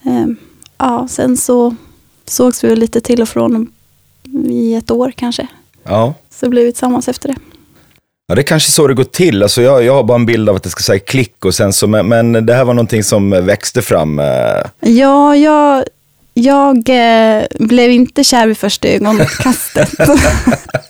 Eh, 0.03 0.25
ja, 0.77 1.07
sen 1.07 1.37
så 1.37 1.75
sågs 2.25 2.63
vi 2.63 2.75
lite 2.75 3.01
till 3.01 3.21
och 3.21 3.29
från 3.29 3.71
i 4.45 4.73
ett 4.73 4.91
år 4.91 5.13
kanske. 5.15 5.47
Ja. 5.83 6.13
Så 6.29 6.49
blev 6.49 6.65
vi 6.65 6.71
tillsammans 6.71 7.07
efter 7.07 7.29
det. 7.29 7.35
Ja, 8.29 8.35
det 8.35 8.41
är 8.41 8.43
kanske 8.43 8.71
så 8.71 8.87
det 8.87 8.93
går 8.93 9.03
till. 9.03 9.43
Alltså 9.43 9.61
jag, 9.61 9.83
jag 9.83 9.93
har 9.93 10.03
bara 10.03 10.15
en 10.15 10.25
bild 10.25 10.49
av 10.49 10.55
att 10.55 10.63
det 10.63 10.69
ska 10.69 10.81
säga 10.83 10.99
klick 10.99 11.45
och 11.45 11.55
sen 11.55 11.73
så, 11.73 11.87
men, 11.87 12.07
men 12.07 12.45
det 12.45 12.53
här 12.53 12.63
var 12.65 12.73
någonting 12.73 13.03
som 13.03 13.45
växte 13.45 13.81
fram. 13.81 14.19
eh. 14.19 14.25
Ja, 14.79 15.35
jag, 15.35 15.83
jag 16.33 16.77
eh, 16.89 17.43
blev 17.59 17.91
inte 17.91 18.23
kär 18.23 18.47
vid 18.47 18.57
första 18.57 18.87
ögonkastet. 18.87 19.89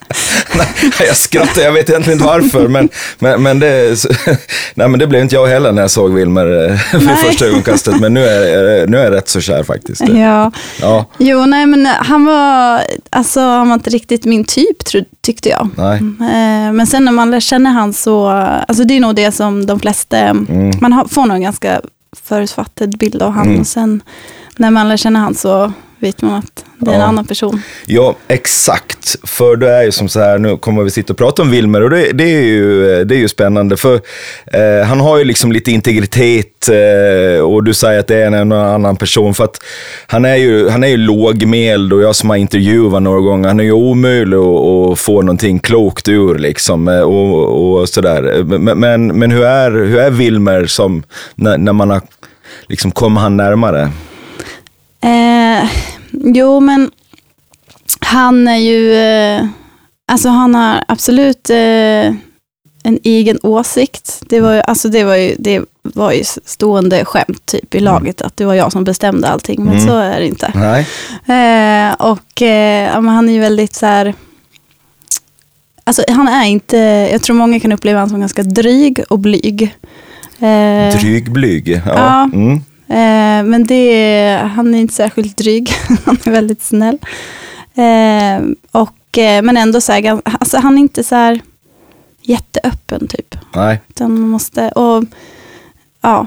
Jag 1.06 1.16
skrattar, 1.16 1.62
jag 1.62 1.72
vet 1.72 1.90
egentligen 1.90 2.18
inte 2.18 2.26
varför, 2.28 2.68
men, 2.68 2.88
men, 3.18 3.42
men, 3.42 3.58
det, 3.60 3.96
nej, 4.74 4.88
men 4.88 4.98
det 4.98 5.06
blev 5.06 5.22
inte 5.22 5.34
jag 5.34 5.46
heller 5.46 5.72
när 5.72 5.82
jag 5.82 5.90
såg 5.90 6.14
Wilmer 6.14 6.64
eh, 6.70 6.78
vid 7.00 7.10
första 7.18 7.46
ögonkastet, 7.46 8.00
men 8.00 8.14
nu 8.14 8.24
är, 8.24 8.86
nu 8.86 8.98
är 8.98 9.04
jag 9.04 9.12
rätt 9.12 9.28
så 9.28 9.40
kär 9.40 9.62
faktiskt. 9.62 10.02
ja. 10.08 10.52
Ja, 10.80 11.04
Jo, 11.18 11.46
nej 11.46 11.66
men 11.66 11.86
han 11.86 12.24
var, 12.24 12.80
alltså, 13.10 13.40
han 13.40 13.68
var 13.68 13.74
inte 13.74 13.90
riktigt 13.90 14.24
min 14.24 14.44
typ 14.44 14.76
tyckte 15.22 15.48
jag. 15.48 15.68
nej. 15.76 15.96
Eh, 16.20 16.72
Men 16.72 16.86
sen 16.86 17.04
när 17.04 17.12
man 17.12 17.30
lär 17.30 17.40
känna 17.40 17.70
han 17.70 17.92
så, 17.92 18.26
alltså 18.68 18.84
det 18.84 18.96
är 18.96 19.00
nog 19.00 19.14
det 19.14 19.32
som 19.32 19.66
de 19.66 19.80
flesta, 19.80 20.34
man 20.80 20.92
har, 20.92 21.04
får 21.04 21.26
nog 21.26 21.36
en 21.36 21.42
ganska 21.42 21.80
förutfattad 22.24 22.98
bild 22.98 23.22
av 23.22 23.30
han 23.32 23.46
Mm. 23.46 23.60
och 23.60 23.66
sen 23.66 24.02
när 24.56 24.70
man 24.70 24.88
lär 24.88 24.96
känna 24.96 25.18
han 25.18 25.34
så 25.34 25.72
vet 26.00 26.22
man 26.22 26.34
att 26.34 26.64
det 26.78 26.90
är 26.90 26.94
en 26.94 27.00
Ja. 27.00 27.06
annan 27.06 27.24
person. 27.24 27.62
Ja, 27.86 28.14
exakt. 28.28 29.16
För 29.24 29.56
det 29.56 29.70
är 29.70 29.82
ju 29.82 29.92
som 29.92 30.08
så 30.08 30.20
här, 30.20 30.38
nu 30.38 30.56
kommer 30.56 30.82
vi 30.82 30.90
sitta 30.90 31.12
och 31.12 31.16
prata 31.18 31.42
om 31.42 31.50
Wilmer 31.50 31.80
och 31.82 31.90
det, 31.90 32.12
det, 32.12 32.24
är, 32.24 32.42
ju, 32.42 33.04
det 33.04 33.14
är 33.14 33.18
ju 33.18 33.28
spännande. 33.28 33.76
För 33.76 33.94
eh, 34.52 34.86
han 34.86 35.00
har 35.00 35.18
ju 35.18 35.24
liksom 35.24 35.52
lite 35.52 35.70
integritet 35.70 36.68
eh, 36.68 37.40
och 37.44 37.64
du 37.64 37.74
säger 37.74 38.00
att 38.00 38.06
det 38.06 38.16
är 38.16 38.26
en, 38.26 38.34
en 38.34 38.52
annan 38.52 38.96
person. 38.96 39.34
För 39.34 39.44
att 39.44 39.56
han 40.06 40.24
är 40.24 40.36
ju, 40.36 40.68
han 40.68 40.84
är 40.84 40.88
ju 40.88 40.96
lågmäld 40.96 41.92
och 41.92 42.02
jag 42.02 42.16
som 42.16 42.30
har 42.30 42.36
intervjuat 42.36 43.02
några 43.02 43.20
gånger, 43.20 43.48
han 43.48 43.60
är 43.60 43.64
ju 43.64 43.72
omöjlig 43.72 44.36
att, 44.36 44.90
att 44.92 44.98
få 44.98 45.22
någonting 45.22 45.58
klokt 45.58 46.08
ur 46.08 46.38
liksom. 46.38 46.88
eh, 46.88 47.00
Och, 47.00 47.80
och 47.80 47.88
sådär. 47.88 48.42
Men, 48.44 48.78
men, 48.80 49.06
men 49.18 49.30
hur, 49.30 49.44
är, 49.44 49.70
hur 49.70 49.98
är 49.98 50.10
Wilmer 50.10 50.66
som, 50.66 51.02
när, 51.34 51.58
när 51.58 51.72
man 51.72 51.90
har, 51.90 52.00
liksom 52.66 52.90
kommer 52.90 53.20
han 53.20 53.36
närmare? 53.36 53.90
Eh, 55.02 55.68
jo, 56.12 56.60
men 56.60 56.90
han 58.00 58.48
är 58.48 58.56
ju, 58.56 58.94
eh, 58.94 59.46
alltså 60.12 60.28
han 60.28 60.54
har 60.54 60.84
absolut 60.88 61.50
eh, 61.50 62.14
en 62.82 62.98
egen 63.04 63.38
åsikt. 63.42 64.22
Det 64.28 64.40
var 64.40 64.54
ju, 64.54 64.60
alltså 64.60 64.88
det 64.88 65.04
var 65.04 65.14
ju, 65.16 65.34
det 65.38 65.60
var 65.82 66.12
ju 66.12 66.22
stående 66.44 67.04
skämt 67.04 67.46
typ 67.46 67.74
i 67.74 67.80
laget, 67.80 68.22
att 68.22 68.36
det 68.36 68.44
var 68.44 68.54
jag 68.54 68.72
som 68.72 68.84
bestämde 68.84 69.28
allting, 69.28 69.64
men 69.64 69.74
Mm. 69.74 69.86
så 69.86 69.96
är 69.96 70.20
det 70.20 70.26
inte. 70.26 70.52
Nej. 70.54 70.86
Eh, 71.88 71.92
och 71.94 72.42
eh, 72.42 73.02
han 73.02 73.28
är 73.28 73.32
ju 73.32 73.40
väldigt 73.40 73.74
så 73.74 73.86
här, 73.86 74.14
alltså 75.84 76.02
han 76.08 76.28
är 76.28 76.44
inte, 76.44 76.76
jag 77.12 77.22
tror 77.22 77.36
många 77.36 77.60
kan 77.60 77.72
uppleva 77.72 77.98
honom 77.98 78.10
som 78.10 78.20
ganska 78.20 78.42
dryg 78.42 79.00
och 79.08 79.18
blyg. 79.18 79.62
Eh, 80.38 80.98
Drygblyg. 81.00 81.68
Ja. 81.68 81.80
Ja. 81.86 82.22
Mm. 82.34 82.60
Eh, 82.90 83.44
men 83.44 83.66
det, 83.66 84.50
han 84.54 84.74
är 84.74 84.78
inte 84.78 84.94
särskilt 84.94 85.36
dryg. 85.36 85.72
han 86.04 86.18
är 86.24 86.30
väldigt 86.30 86.62
snäll. 86.62 86.98
Eh, 87.74 88.42
och, 88.70 89.18
eh, 89.18 89.42
men 89.42 89.56
ändå 89.56 89.80
så 89.80 89.92
här, 89.92 90.20
alltså 90.24 90.58
han 90.58 90.78
är 90.78 90.80
inte 90.80 91.04
så 91.04 91.14
här 91.14 91.40
jätteöppen 92.22 93.08
typ. 93.08 93.36
Nej. 93.54 93.80
Utan 93.88 94.20
man 94.20 94.28
måste, 94.28 94.68
och 94.68 95.04
ja. 96.00 96.26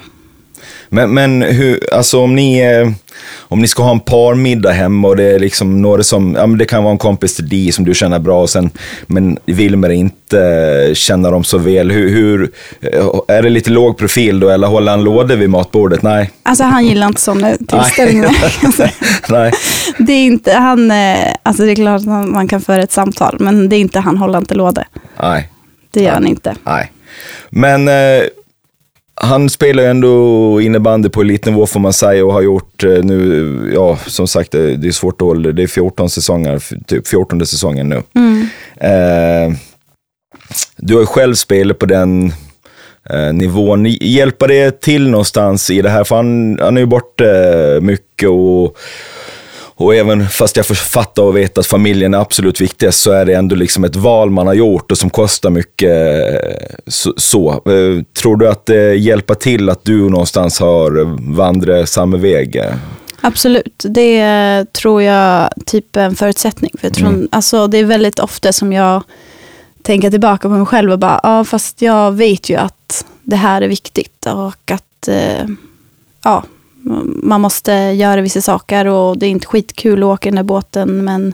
Men, 0.89 1.13
men 1.13 1.41
hur, 1.41 1.93
alltså 1.93 2.21
om 2.21 2.35
ni, 2.35 2.59
eh, 2.59 2.91
om 3.37 3.59
ni 3.59 3.67
ska 3.67 3.83
ha 3.83 3.91
en 3.91 3.99
parmiddag 3.99 4.71
hemma 4.71 5.07
och 5.07 5.15
det 5.15 5.23
är 5.23 5.39
liksom 5.39 5.81
några 5.81 6.03
som, 6.03 6.35
ja 6.37 6.47
men 6.47 6.57
det 6.57 6.65
kan 6.65 6.83
vara 6.83 6.91
en 6.91 6.97
kompis 6.97 7.35
till 7.35 7.49
dig 7.49 7.71
som 7.71 7.85
du 7.85 7.93
känner 7.93 8.19
bra 8.19 8.41
och 8.41 8.49
sen, 8.49 8.69
men 9.07 9.37
Wilmer 9.45 9.89
inte 9.89 10.39
eh, 10.89 10.93
känner 10.93 11.31
dem 11.31 11.43
så 11.43 11.57
väl. 11.57 11.91
Hur, 11.91 12.09
hur, 12.09 12.51
eh, 12.81 13.35
är 13.37 13.41
det 13.41 13.49
lite 13.49 13.69
låg 13.69 13.97
profil 13.97 14.39
då 14.39 14.49
eller 14.49 14.67
håller 14.67 14.91
han 14.91 15.03
lådor 15.03 15.35
vid 15.35 15.49
matbordet? 15.49 16.01
Nej. 16.01 16.31
Alltså 16.43 16.63
han 16.63 16.85
gillar 16.85 17.07
inte 17.07 17.21
sådana 17.21 17.57
tillställningar. 17.67 18.35
Nej. 19.31 19.51
det 19.97 20.13
är 20.13 20.25
inte, 20.25 20.53
han, 20.53 20.91
alltså 21.43 21.63
det 21.63 21.71
är 21.71 21.75
klart 21.75 22.01
att 22.01 22.07
man 22.07 22.47
kan 22.47 22.61
föra 22.61 22.83
ett 22.83 22.91
samtal, 22.91 23.37
men 23.39 23.69
det 23.69 23.75
är 23.75 23.79
inte 23.79 23.99
han 23.99 24.17
håller 24.17 24.37
inte 24.37 24.53
låda. 24.53 24.83
Nej. 25.21 25.49
Det 25.93 26.01
gör 26.01 26.11
han 26.11 26.27
inte. 26.27 26.55
Nej. 26.63 26.91
Men 27.49 27.87
eh, 27.87 28.23
han 29.15 29.49
spelar 29.49 29.83
ju 29.83 29.89
ändå 29.89 30.61
innebandy 30.61 31.09
på 31.09 31.21
elitnivå 31.21 31.65
får 31.65 31.79
man 31.79 31.93
säga 31.93 32.25
och 32.25 32.33
har 32.33 32.41
gjort 32.41 32.83
eh, 32.83 33.03
nu, 33.03 33.71
ja 33.75 33.97
som 34.07 34.27
sagt 34.27 34.51
det, 34.51 34.87
är 34.87 34.91
svårt 34.91 35.21
att 35.21 35.27
hålla, 35.27 35.51
det 35.51 35.63
är 35.63 35.67
14 35.67 36.09
säsonger, 36.09 36.63
typ 36.87 37.07
14 37.07 37.45
säsongen 37.45 37.89
nu. 37.89 38.03
Mm. 38.15 38.47
Eh, 38.77 39.57
du 40.77 40.93
har 40.93 41.01
ju 41.01 41.05
själv 41.05 41.35
spelat 41.35 41.79
på 41.79 41.85
den 41.85 42.33
eh, 43.09 43.33
nivån. 43.33 43.85
Hjälper 43.85 44.47
det 44.47 44.81
till 44.81 45.09
någonstans 45.09 45.69
i 45.69 45.81
det 45.81 45.89
här? 45.89 46.03
För 46.03 46.15
han, 46.15 46.59
han 46.59 46.77
är 46.77 46.81
ju 46.81 46.87
borta 46.87 47.25
eh, 47.25 47.81
mycket 47.81 48.29
och, 48.29 48.77
och 49.83 49.95
även 49.95 50.27
fast 50.29 50.57
jag 50.57 50.65
fattar 50.65 51.23
och 51.23 51.37
vet 51.37 51.57
att 51.57 51.65
familjen 51.67 52.13
är 52.13 52.17
absolut 52.17 52.61
viktigast 52.61 52.99
så 52.99 53.11
är 53.11 53.25
det 53.25 53.33
ändå 53.33 53.55
liksom 53.55 53.83
ett 53.83 53.95
val 53.95 54.29
man 54.29 54.47
har 54.47 54.53
gjort 54.53 54.91
och 54.91 54.97
som 54.97 55.09
kostar 55.09 55.49
mycket. 55.49 55.89
eh, 55.91 56.75
Så, 56.87 57.13
så. 57.17 57.51
Eh, 57.51 58.03
Tror 58.21 58.37
du 58.37 58.49
att 58.49 58.65
det 58.65 58.95
hjälper 58.95 59.33
till 59.35 59.69
att 59.69 59.85
du 59.85 60.09
någonstans 60.09 60.59
har 60.59 61.17
vandrat 61.35 61.89
samma 61.89 62.17
väg? 62.17 62.61
Absolut, 63.21 63.85
det 63.89 64.65
tror 64.73 65.01
jag 65.01 65.49
typ 65.65 65.95
är 65.95 66.01
en 66.05 66.15
förutsättning. 66.15 66.71
För 66.79 66.87
jag 66.87 66.93
tror, 66.93 67.07
Mm. 67.07 67.27
alltså, 67.31 67.67
det 67.67 67.77
är 67.77 67.85
väldigt 67.85 68.19
ofta 68.19 68.53
som 68.53 68.73
jag 68.73 69.03
tänker 69.81 70.11
tillbaka 70.11 70.41
på 70.49 70.53
mig 70.53 70.65
själv 70.65 70.91
och 70.91 70.99
bara, 70.99 71.19
ja 71.23 71.43
fast 71.43 71.81
jag 71.81 72.11
vet 72.11 72.49
ju 72.49 72.55
att 72.55 73.05
det 73.23 73.35
här 73.35 73.61
är 73.61 73.67
viktigt 73.67 74.25
och 74.25 74.71
att 74.71 75.07
eh, 75.07 75.45
ja, 76.23 76.43
man 77.23 77.41
måste 77.41 77.71
göra 77.71 78.21
vissa 78.21 78.41
saker 78.41 78.85
och 78.85 79.17
det 79.17 79.25
är 79.25 79.29
inte 79.29 79.47
skitkul 79.47 80.03
att 80.03 80.07
åka 80.07 80.29
den 80.29 80.35
där 80.35 80.43
båten 80.43 81.03
men 81.03 81.33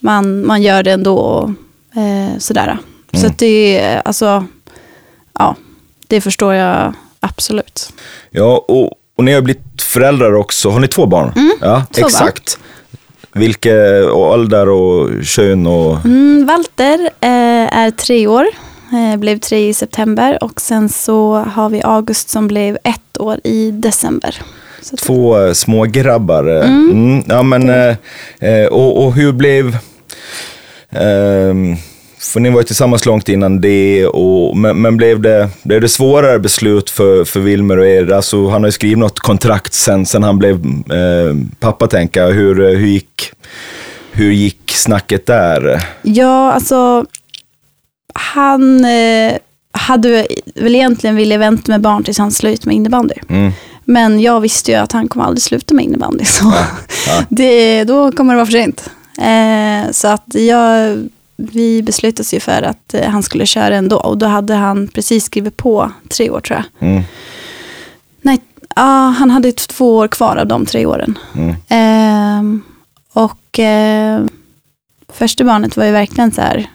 man, 0.00 0.46
man 0.46 0.62
gör 0.62 0.82
det 0.82 0.92
ändå. 0.92 1.16
Och 1.16 1.50
Eh, 1.96 2.38
sådär. 2.38 2.78
Så 3.12 3.18
Mm. 3.18 3.30
att 3.30 3.38
det 3.38 3.78
är, 3.78 4.02
alltså, 4.04 4.44
ja, 5.38 5.56
det 6.08 6.20
förstår 6.20 6.54
jag 6.54 6.92
absolut. 7.20 7.92
Ja, 8.30 8.64
och, 8.68 8.92
och 9.16 9.24
ni 9.24 9.32
har 9.32 9.40
blivit 9.42 9.82
föräldrar 9.82 10.34
också. 10.34 10.70
Har 10.70 10.80
ni 10.80 10.88
två 10.88 11.06
barn? 11.06 11.32
ja, 11.60 11.74
Mm. 11.74 11.86
två 11.92 12.00
barn. 12.00 12.08
exakt. 12.08 12.58
Vilka 13.32 13.72
ålder 14.12 14.68
och 14.68 15.24
kön 15.24 15.66
och... 15.66 16.04
Mm, 16.04 16.46
Walter 16.46 16.98
eh, 17.20 17.78
är 17.78 17.90
tre 17.90 18.26
år, 18.26 18.46
eh, 18.92 19.16
blev 19.18 19.38
tre 19.38 19.68
i 19.68 19.74
september 19.74 20.44
och 20.44 20.60
sen 20.60 20.88
så 20.88 21.34
har 21.36 21.68
vi 21.68 21.82
August 21.84 22.28
som 22.30 22.48
blev 22.48 22.78
ett 22.84 23.18
år 23.20 23.40
i 23.44 23.70
december. 23.70 24.42
Så 24.82 24.96
Två 24.96 25.40
eh, 25.46 25.52
små 25.52 25.84
grabbar. 25.84 26.56
eh. 26.56 26.70
Mm. 26.70 27.22
Ja, 27.28 27.42
men, 27.42 27.68
eh, 27.70 27.96
eh, 28.40 28.66
och, 28.66 29.04
och 29.04 29.14
hur 29.14 29.32
blev... 29.32 29.78
ehm, 30.90 31.76
för 32.20 32.40
ni 32.40 32.50
var 32.50 32.60
ju 32.60 32.64
tillsammans 32.64 33.06
långt 33.06 33.28
innan 33.28 33.60
det, 33.60 34.06
och, 34.06 34.56
men, 34.56 34.82
men 34.82 34.96
blev, 34.96 35.20
det, 35.20 35.48
blev 35.62 35.80
det 35.80 35.88
svårare 35.88 36.38
beslut 36.38 36.90
för, 36.90 37.24
för 37.24 37.40
Wilmer 37.40 37.76
och 37.78 37.86
er? 37.86 38.12
Alltså, 38.12 38.48
han 38.48 38.62
har 38.62 38.68
ju 38.68 38.72
skrivit 38.72 38.98
något 38.98 39.18
kontrakt 39.18 39.74
sen, 39.74 40.06
sen 40.06 40.22
han 40.22 40.38
blev 40.38 40.54
eh, 40.90 41.34
pappa, 41.60 41.86
tänker 41.86 42.22
jag. 42.22 42.30
Hur, 42.30 42.60
eh, 42.60 42.78
hur, 42.78 42.86
gick, 42.86 43.30
hur 44.12 44.32
gick 44.32 44.72
snacket 44.74 45.26
där? 45.26 45.82
Ja, 46.02 46.52
alltså 46.52 47.04
han 48.14 48.84
eh, 48.84 49.32
hade 49.72 50.26
väl 50.54 50.74
egentligen 50.74 51.16
velat 51.16 51.40
vänta 51.40 51.72
med 51.72 51.80
barn 51.80 52.04
tills 52.04 52.18
han 52.18 52.32
slut 52.32 52.66
med 52.66 52.76
innebandy. 52.76 53.14
Mm. 53.28 53.52
Men 53.90 54.20
jag 54.20 54.40
visste 54.40 54.70
ju 54.70 54.76
att 54.76 54.92
han 54.92 55.08
kommer 55.08 55.24
aldrig 55.26 55.42
sluta 55.42 55.74
med 55.74 55.84
innebandy. 55.84 56.24
Så 56.24 56.52
ja. 57.06 57.24
det, 57.28 57.84
då 57.84 58.12
kommer 58.12 58.34
det 58.34 58.36
vara 58.36 58.46
för 58.46 58.52
sent. 58.52 58.90
Eh, 59.18 59.92
så 59.92 60.08
att 60.08 60.34
jag, 60.34 60.98
vi 61.36 61.82
beslutade 61.82 62.20
oss 62.20 62.34
ju 62.34 62.40
för 62.40 62.62
att 62.62 62.94
eh, 62.94 63.10
han 63.10 63.22
skulle 63.22 63.46
köra 63.46 63.76
ändå. 63.76 63.96
Och 63.96 64.18
då 64.18 64.26
hade 64.26 64.54
han 64.54 64.88
precis 64.88 65.24
skrivit 65.24 65.56
på 65.56 65.92
tre 66.08 66.30
år 66.30 66.40
tror 66.40 66.58
jag. 66.58 66.88
Mm. 66.88 67.02
Nej, 68.22 68.40
ja, 68.76 69.14
han 69.18 69.30
hade 69.30 69.52
två 69.52 69.96
år 69.96 70.08
kvar 70.08 70.36
av 70.36 70.46
de 70.46 70.66
tre 70.66 70.86
åren. 70.86 71.18
Mm. 71.34 71.54
Ehm, 71.68 72.62
och 73.12 73.58
eh, 73.58 74.24
första 75.12 75.44
barnet 75.44 75.76
var 75.76 75.84
ju 75.84 75.92
verkligen 75.92 76.32
så 76.32 76.40
här, 76.40 76.70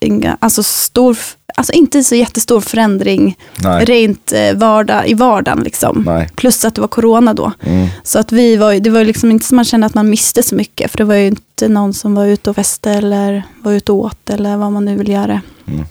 inga, 0.00 0.36
alltså 0.40 0.62
stor, 0.62 1.16
alltså 1.54 1.72
inte 1.72 2.04
så 2.04 2.14
jättestor 2.14 2.60
förändring 2.60 3.38
Nej. 3.56 3.84
rent 3.84 4.32
eh, 4.32 4.54
vardag, 4.54 5.08
i 5.08 5.14
vardagen 5.14 5.62
liksom. 5.64 6.02
Nej. 6.06 6.28
Plus 6.34 6.64
att 6.64 6.74
det 6.74 6.80
var 6.80 6.88
corona 6.88 7.34
då. 7.34 7.52
Mm. 7.60 7.88
Så 8.02 8.18
att 8.18 8.32
vi 8.32 8.56
var, 8.56 8.74
det 8.74 8.90
var 8.90 9.04
liksom 9.04 9.30
inte 9.30 9.46
som 9.46 9.56
man 9.56 9.64
kände 9.64 9.86
att 9.86 9.94
man 9.94 10.10
miste 10.10 10.42
så 10.42 10.54
mycket. 10.54 10.90
För 10.90 10.98
det 10.98 11.04
var 11.04 11.14
ju 11.14 11.26
inte 11.26 11.68
någon 11.68 11.94
som 11.94 12.14
var 12.14 12.26
ute 12.26 12.50
och 12.50 12.56
festade 12.56 12.96
eller 12.96 13.42
var 13.62 13.72
ute 13.72 13.92
och 13.92 13.98
åt 13.98 14.30
eller 14.30 14.56
vad 14.56 14.72
man 14.72 14.84
nu 14.84 14.96
vill 14.96 15.08
göra. 15.08 15.40
Mm. 15.66 15.84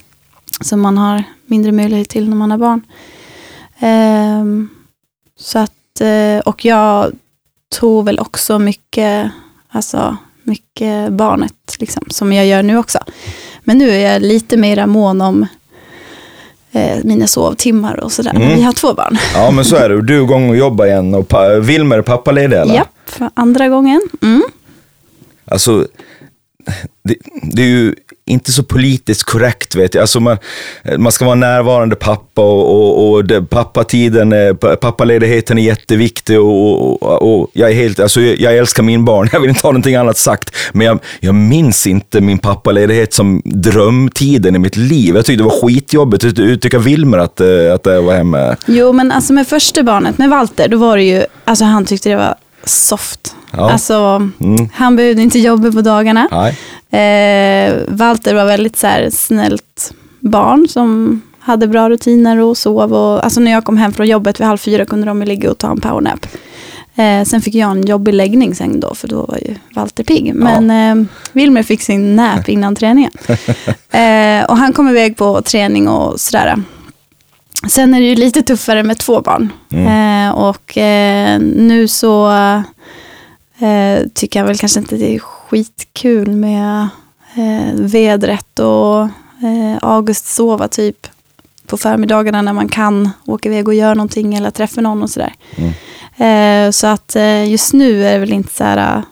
Som 0.61 0.81
man 0.81 0.97
har 0.97 1.23
mindre 1.45 1.71
möjlighet 1.71 2.09
till 2.09 2.29
när 2.29 2.35
man 2.35 2.51
har 2.51 2.57
barn. 2.57 2.81
Ehm, 3.79 4.69
så 5.39 5.59
att, 5.59 6.01
eh, 6.01 6.39
och 6.39 6.65
jag 6.65 7.11
tog 7.79 8.05
väl 8.05 8.19
också 8.19 8.59
mycket, 8.59 9.31
alltså 9.69 10.17
mycket 10.43 11.13
barnet, 11.13 11.75
liksom, 11.79 12.03
som 12.09 12.33
jag 12.33 12.45
gör 12.45 12.63
nu 12.63 12.77
också. 12.77 12.99
Men 13.63 13.77
nu 13.77 13.89
är 13.89 14.13
jag 14.13 14.21
lite 14.21 14.57
mer 14.57 14.85
mån 14.85 15.21
om 15.21 15.45
eh, 16.71 16.97
mina 17.03 17.27
sovtimmar 17.27 17.99
och 17.99 18.11
sådär. 18.11 18.31
Mm. 18.35 18.55
Vi 18.55 18.61
har 18.61 18.73
två 18.73 18.93
barn. 18.93 19.17
Ja, 19.35 19.51
men 19.51 19.65
så 19.65 19.75
är 19.75 19.89
det. 19.89 20.01
Du 20.01 20.17
är 20.19 20.23
igång 20.23 20.49
och 20.49 20.55
jobbar 20.57 20.85
igen 20.85 21.13
och 21.15 21.27
pa- 21.27 21.55
Wilmer 21.59 21.97
är 21.97 22.01
pappaledig 22.01 22.57
eller? 22.57 22.75
Japp, 22.75 22.87
för 23.05 23.29
andra 23.33 23.67
gången. 23.69 24.01
Mm. 24.21 24.43
Alltså, 25.45 25.87
det, 27.03 27.15
det 27.41 27.61
är 27.61 27.67
ju 27.67 27.95
inte 28.25 28.51
så 28.51 28.63
politiskt 28.63 29.23
korrekt 29.23 29.75
vet 29.75 29.93
jag. 29.93 30.01
Alltså 30.01 30.19
man, 30.19 30.37
man 30.97 31.11
ska 31.11 31.25
vara 31.25 31.35
närvarande 31.35 31.95
pappa 31.95 32.41
och, 32.41 32.75
och, 32.75 33.11
och 33.11 33.25
det, 33.25 33.41
pappatiden, 33.41 34.33
eh, 34.33 34.53
pappaledigheten 34.53 35.57
är 35.57 35.61
jätteviktig 35.61 36.39
och, 36.39 37.03
och, 37.03 37.41
och 37.41 37.49
jag 37.53 37.69
är 37.69 37.75
helt, 37.75 37.99
alltså 37.99 38.21
jag, 38.21 38.39
jag 38.39 38.57
älskar 38.57 38.83
min 38.83 39.05
barn, 39.05 39.29
jag 39.31 39.39
vill 39.39 39.49
inte 39.49 39.67
ha 39.67 39.71
någonting 39.71 39.95
annat 39.95 40.17
sagt. 40.17 40.55
Men 40.73 40.87
jag, 40.87 40.99
jag 41.19 41.35
minns 41.35 41.87
inte 41.87 42.21
min 42.21 42.39
pappaledighet 42.39 43.13
som 43.13 43.41
drömtiden 43.45 44.55
i 44.55 44.59
mitt 44.59 44.77
liv. 44.77 45.15
Jag 45.15 45.25
tyckte 45.25 45.43
det 45.43 45.49
var 45.49 45.67
skitjobbigt. 45.67 46.23
Hur 46.23 46.57
tycker 46.57 46.79
Wilmer 46.79 47.17
att, 47.17 47.41
eh, 47.41 47.73
att 47.73 47.85
jag 47.85 48.01
var 48.01 48.13
hemma? 48.13 48.55
Jo, 48.65 48.93
men 48.93 49.11
alltså 49.11 49.33
med 49.33 49.47
första 49.47 49.83
barnet, 49.83 50.17
med 50.17 50.29
Walter, 50.29 50.67
då 50.67 50.77
var 50.77 50.97
det 50.97 51.03
ju, 51.03 51.23
alltså 51.45 51.65
han 51.65 51.85
tyckte 51.85 52.09
det 52.09 52.15
var 52.15 52.35
soft. 52.63 53.35
Ja. 53.51 53.71
Alltså, 53.71 53.95
Mm. 54.39 54.69
han 54.73 54.95
behövde 54.95 55.21
inte 55.21 55.39
jobba 55.39 55.71
på 55.71 55.81
dagarna. 55.81 56.27
Eh, 56.97 57.73
Walter 57.87 58.35
var 58.35 58.45
väldigt 58.45 58.77
så 58.77 58.87
här, 58.87 59.09
snällt 59.09 59.93
barn 60.19 60.67
som 60.69 61.21
hade 61.39 61.67
bra 61.67 61.89
rutiner 61.89 62.37
och 62.37 62.57
sov. 62.57 62.93
Och, 62.93 63.23
alltså 63.23 63.39
när 63.39 63.51
jag 63.51 63.63
kom 63.65 63.77
hem 63.77 63.93
från 63.93 64.07
jobbet 64.07 64.39
vid 64.39 64.47
halv 64.47 64.57
fyra 64.57 64.85
kunde 64.85 65.07
de 65.07 65.21
ligga 65.21 65.51
och 65.51 65.57
ta 65.57 65.71
en 65.71 65.81
powernap. 65.81 66.25
Eh, 66.95 67.23
sen 67.23 67.41
fick 67.41 67.55
jag 67.55 67.71
en 67.71 67.85
jobbig 67.85 68.13
läggning 68.13 68.55
sen 68.55 68.79
då, 68.79 68.95
för 68.95 69.07
då 69.07 69.25
var 69.25 69.37
ju 69.37 69.55
Walter 69.75 70.03
pigg. 70.03 70.35
Men 70.35 70.71
eh, 70.99 71.05
Wilmer 71.31 71.63
fick 71.63 71.81
sin 71.81 72.15
nap 72.15 72.49
innan 72.49 72.75
träningen. 72.75 73.11
Eh, 73.93 74.43
och 74.45 74.57
han 74.57 74.73
kom 74.73 74.89
iväg 74.89 75.17
på 75.17 75.41
träning 75.41 75.87
och 75.87 76.19
sådär. 76.19 76.55
Sen 77.69 77.93
är 77.93 77.99
det 77.99 78.05
ju 78.07 78.15
lite 78.15 78.41
tuffare 78.41 78.83
med 78.83 78.97
två 78.97 79.21
barn. 79.21 79.53
Eh, 79.71 80.31
och 80.31 80.77
eh, 80.77 81.39
nu 81.39 81.87
så 81.87 82.31
eh, 83.59 84.07
tycker 84.13 84.39
jag 84.39 84.47
väl 84.47 84.57
kanske 84.57 84.79
inte 84.79 84.95
det 84.97 85.15
är 85.15 85.19
skitkul 85.19 86.31
med 86.31 86.87
eh, 87.35 87.73
vädret 87.75 88.59
och 88.59 89.01
eh, 89.47 89.77
August 89.81 90.25
sova 90.25 90.67
typ 90.67 91.07
på 91.67 91.77
förmiddagarna 91.77 92.41
när 92.41 92.53
man 92.53 92.67
kan 92.69 93.09
åka 93.25 93.49
iväg 93.49 93.67
och 93.67 93.73
göra 93.73 93.93
någonting 93.93 94.33
eller 94.35 94.51
träffa 94.51 94.81
någon 94.81 95.03
och 95.03 95.09
sådär. 95.09 95.33
Eh, 96.17 96.71
så 96.71 96.87
att 96.87 97.15
eh, 97.15 97.49
just 97.49 97.73
nu 97.73 98.05
är 98.07 98.13
det 98.13 98.19
väl 98.19 98.33
inte 98.33 98.53
så 98.53 98.63
här 98.63 99.03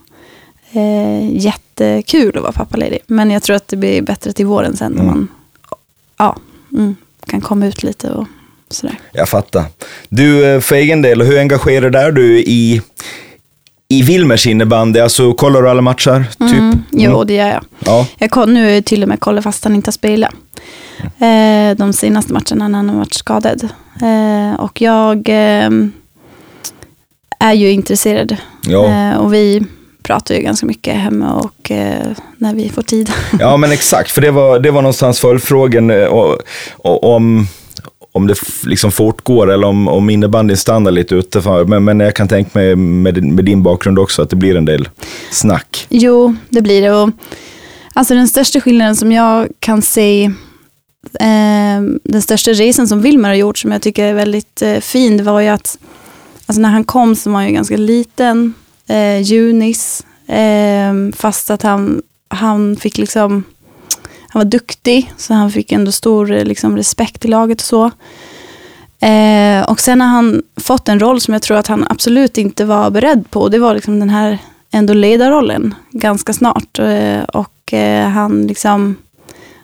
eh, 0.72 1.36
jättekul 1.38 2.38
att 2.38 2.44
vara 2.44 2.54
pappaledig. 2.54 3.00
Men 3.08 3.32
jag 3.32 3.44
tror 3.44 3.56
att 3.56 3.68
det 3.68 3.78
blir 3.78 4.02
bättre 4.02 4.34
till 4.34 4.46
våren 4.46 4.78
sen 4.78 4.92
när 4.92 5.02
Mm. 5.02 5.14
man 5.14 5.28
ja, 6.18 6.36
mm, 6.72 6.96
kan 7.26 7.42
komma 7.42 7.66
ut 7.66 7.84
lite 7.84 8.12
och 8.12 8.28
sådär. 8.74 9.00
Jag 9.12 9.30
fattar. 9.30 9.64
Du, 10.10 10.46
eh, 10.46 10.60
för 10.60 10.76
egen 10.76 11.02
del, 11.02 11.22
hur 11.22 11.40
engagerad 11.40 11.96
är 11.96 12.12
du 12.12 12.40
i, 12.40 12.82
i 13.88 14.02
Wilmers 14.02 14.48
innebandy? 14.48 15.00
Alltså, 15.00 15.34
kollar 15.34 15.62
du 15.62 15.70
alla 15.70 15.82
matcher? 15.82 16.26
Typ? 16.40 16.52
Mm, 16.60 16.84
jo, 16.92 17.24
det 17.24 17.34
gör 17.34 17.48
jag. 17.48 17.64
Ja. 17.80 18.08
Jag 18.18 18.32
koll, 18.32 18.50
nu 18.54 18.82
till 18.82 19.04
och 19.04 19.10
med 19.10 19.20
kollar 19.20 19.42
fast 19.42 19.64
han 19.64 19.76
inte 19.76 19.88
har 19.88 19.94
spelat. 19.94 20.34
Eh, 21.00 21.78
de 21.78 21.94
senaste 21.94 22.34
matcherna 22.34 22.68
när 22.68 22.78
han 22.80 22.90
har 22.90 22.98
varit 22.98 23.14
skadad. 23.14 23.70
Eh, 24.02 24.60
och 24.60 24.82
jag 24.82 25.30
eh, 25.30 25.70
är 27.40 27.54
ju 27.54 27.72
intresserad. 27.72 28.38
Ja. 28.68 28.86
Eh, 28.86 29.18
och 29.18 29.34
vi 29.34 29.64
pratar 30.04 30.36
ju 30.36 30.42
ganska 30.42 30.66
mycket 30.66 30.94
hemma 30.96 31.34
och 31.34 31.72
eh, 31.72 32.08
när 32.38 32.54
vi 32.54 32.70
får 32.70 32.82
tid. 32.82 33.12
ja, 33.40 33.58
men 33.58 33.72
exakt. 33.72 34.12
För 34.12 34.22
det 34.22 34.32
var, 34.32 34.60
det 34.60 34.72
var 34.72 34.82
någonstans 34.82 35.20
följdfrågan 35.20 35.90
eh, 35.90 36.08
om, 36.84 37.48
om 38.12 38.28
det 38.28 38.36
liksom 38.64 38.92
fortgår 38.92 39.52
eller 39.52 39.68
om, 39.68 39.88
om 39.88 40.10
innebandyn 40.10 40.58
stannar 40.58 40.92
lite 40.92 41.16
utanför. 41.16 41.66
Men, 41.66 41.84
men 41.84 42.00
jag 42.00 42.16
kan 42.16 42.28
tänka 42.28 42.50
mig 42.60 42.76
med, 42.76 43.14
din- 43.14 43.36
med 43.36 43.46
din 43.46 43.64
bakgrund 43.64 44.00
också 44.00 44.22
att 44.22 44.30
det 44.30 44.36
blir 44.36 44.56
en 44.56 44.66
del 44.66 44.90
snack. 45.32 45.86
Jo, 45.90 46.36
det 46.50 46.62
blir 46.62 46.82
det. 46.82 46.92
Och, 46.92 47.10
alltså 47.94 48.14
den 48.14 48.28
största 48.28 48.62
skillnaden 48.62 48.96
som 48.96 49.12
jag 49.12 49.48
kan 49.60 49.82
se, 49.82 50.24
eh, 51.20 51.82
den 52.04 52.22
största 52.22 52.52
resan 52.52 52.88
som 52.88 53.02
Wilmer 53.02 53.30
har 53.30 53.36
gjort 53.36 53.58
som 53.58 53.72
jag 53.72 53.82
tycker 53.82 54.04
är 54.06 54.14
väldigt 54.14 54.62
eh, 54.62 54.78
fin, 54.80 55.18
det 55.18 55.24
var 55.24 55.40
ju 55.40 55.48
att 55.48 55.78
alltså 56.46 56.62
när 56.62 56.70
han 56.70 56.84
kom 56.84 57.16
så 57.16 57.30
var 57.30 57.38
han 57.38 57.48
ju 57.48 57.54
ganska 57.54 57.78
liten, 57.78 58.54
eh, 58.88 59.22
junis, 59.22 60.06
eh, 60.28 60.94
fast 61.16 61.50
att 61.50 61.62
han, 61.62 62.02
han 62.28 62.76
fick 62.76 62.98
liksom, 62.98 63.44
han 64.30 64.40
var 64.40 64.46
duktig, 64.46 65.14
så 65.18 65.34
han 65.34 65.52
fick 65.52 65.72
ändå 65.72 65.92
stor 65.92 66.32
eh, 66.32 66.44
liksom, 66.44 66.78
respekt 66.78 67.26
i 67.26 67.28
laget 67.28 67.62
och 67.62 67.66
så. 67.66 67.92
Eh, 69.08 69.70
och 69.70 69.80
sen 69.80 70.02
har 70.02 70.08
han 70.08 70.44
fått 70.56 70.90
en 70.90 71.00
roll 71.00 71.22
som 71.22 71.34
jag 71.34 71.42
tror 71.42 71.58
att 71.58 71.68
han 71.68 71.88
absolut 71.90 72.38
inte 72.38 72.66
var 72.66 72.90
beredd 72.90 73.32
på. 73.32 73.50
Det 73.50 73.60
var 73.60 73.74
liksom 73.74 74.00
den 74.00 74.10
här 74.10 74.38
ändå 74.72 74.94
ledarrollen 74.94 75.76
ganska 75.92 76.34
snart. 76.34 76.80
Eh, 76.80 77.24
och 77.24 77.74
eh, 77.74 78.08
han 78.08 78.48
liksom 78.48 78.96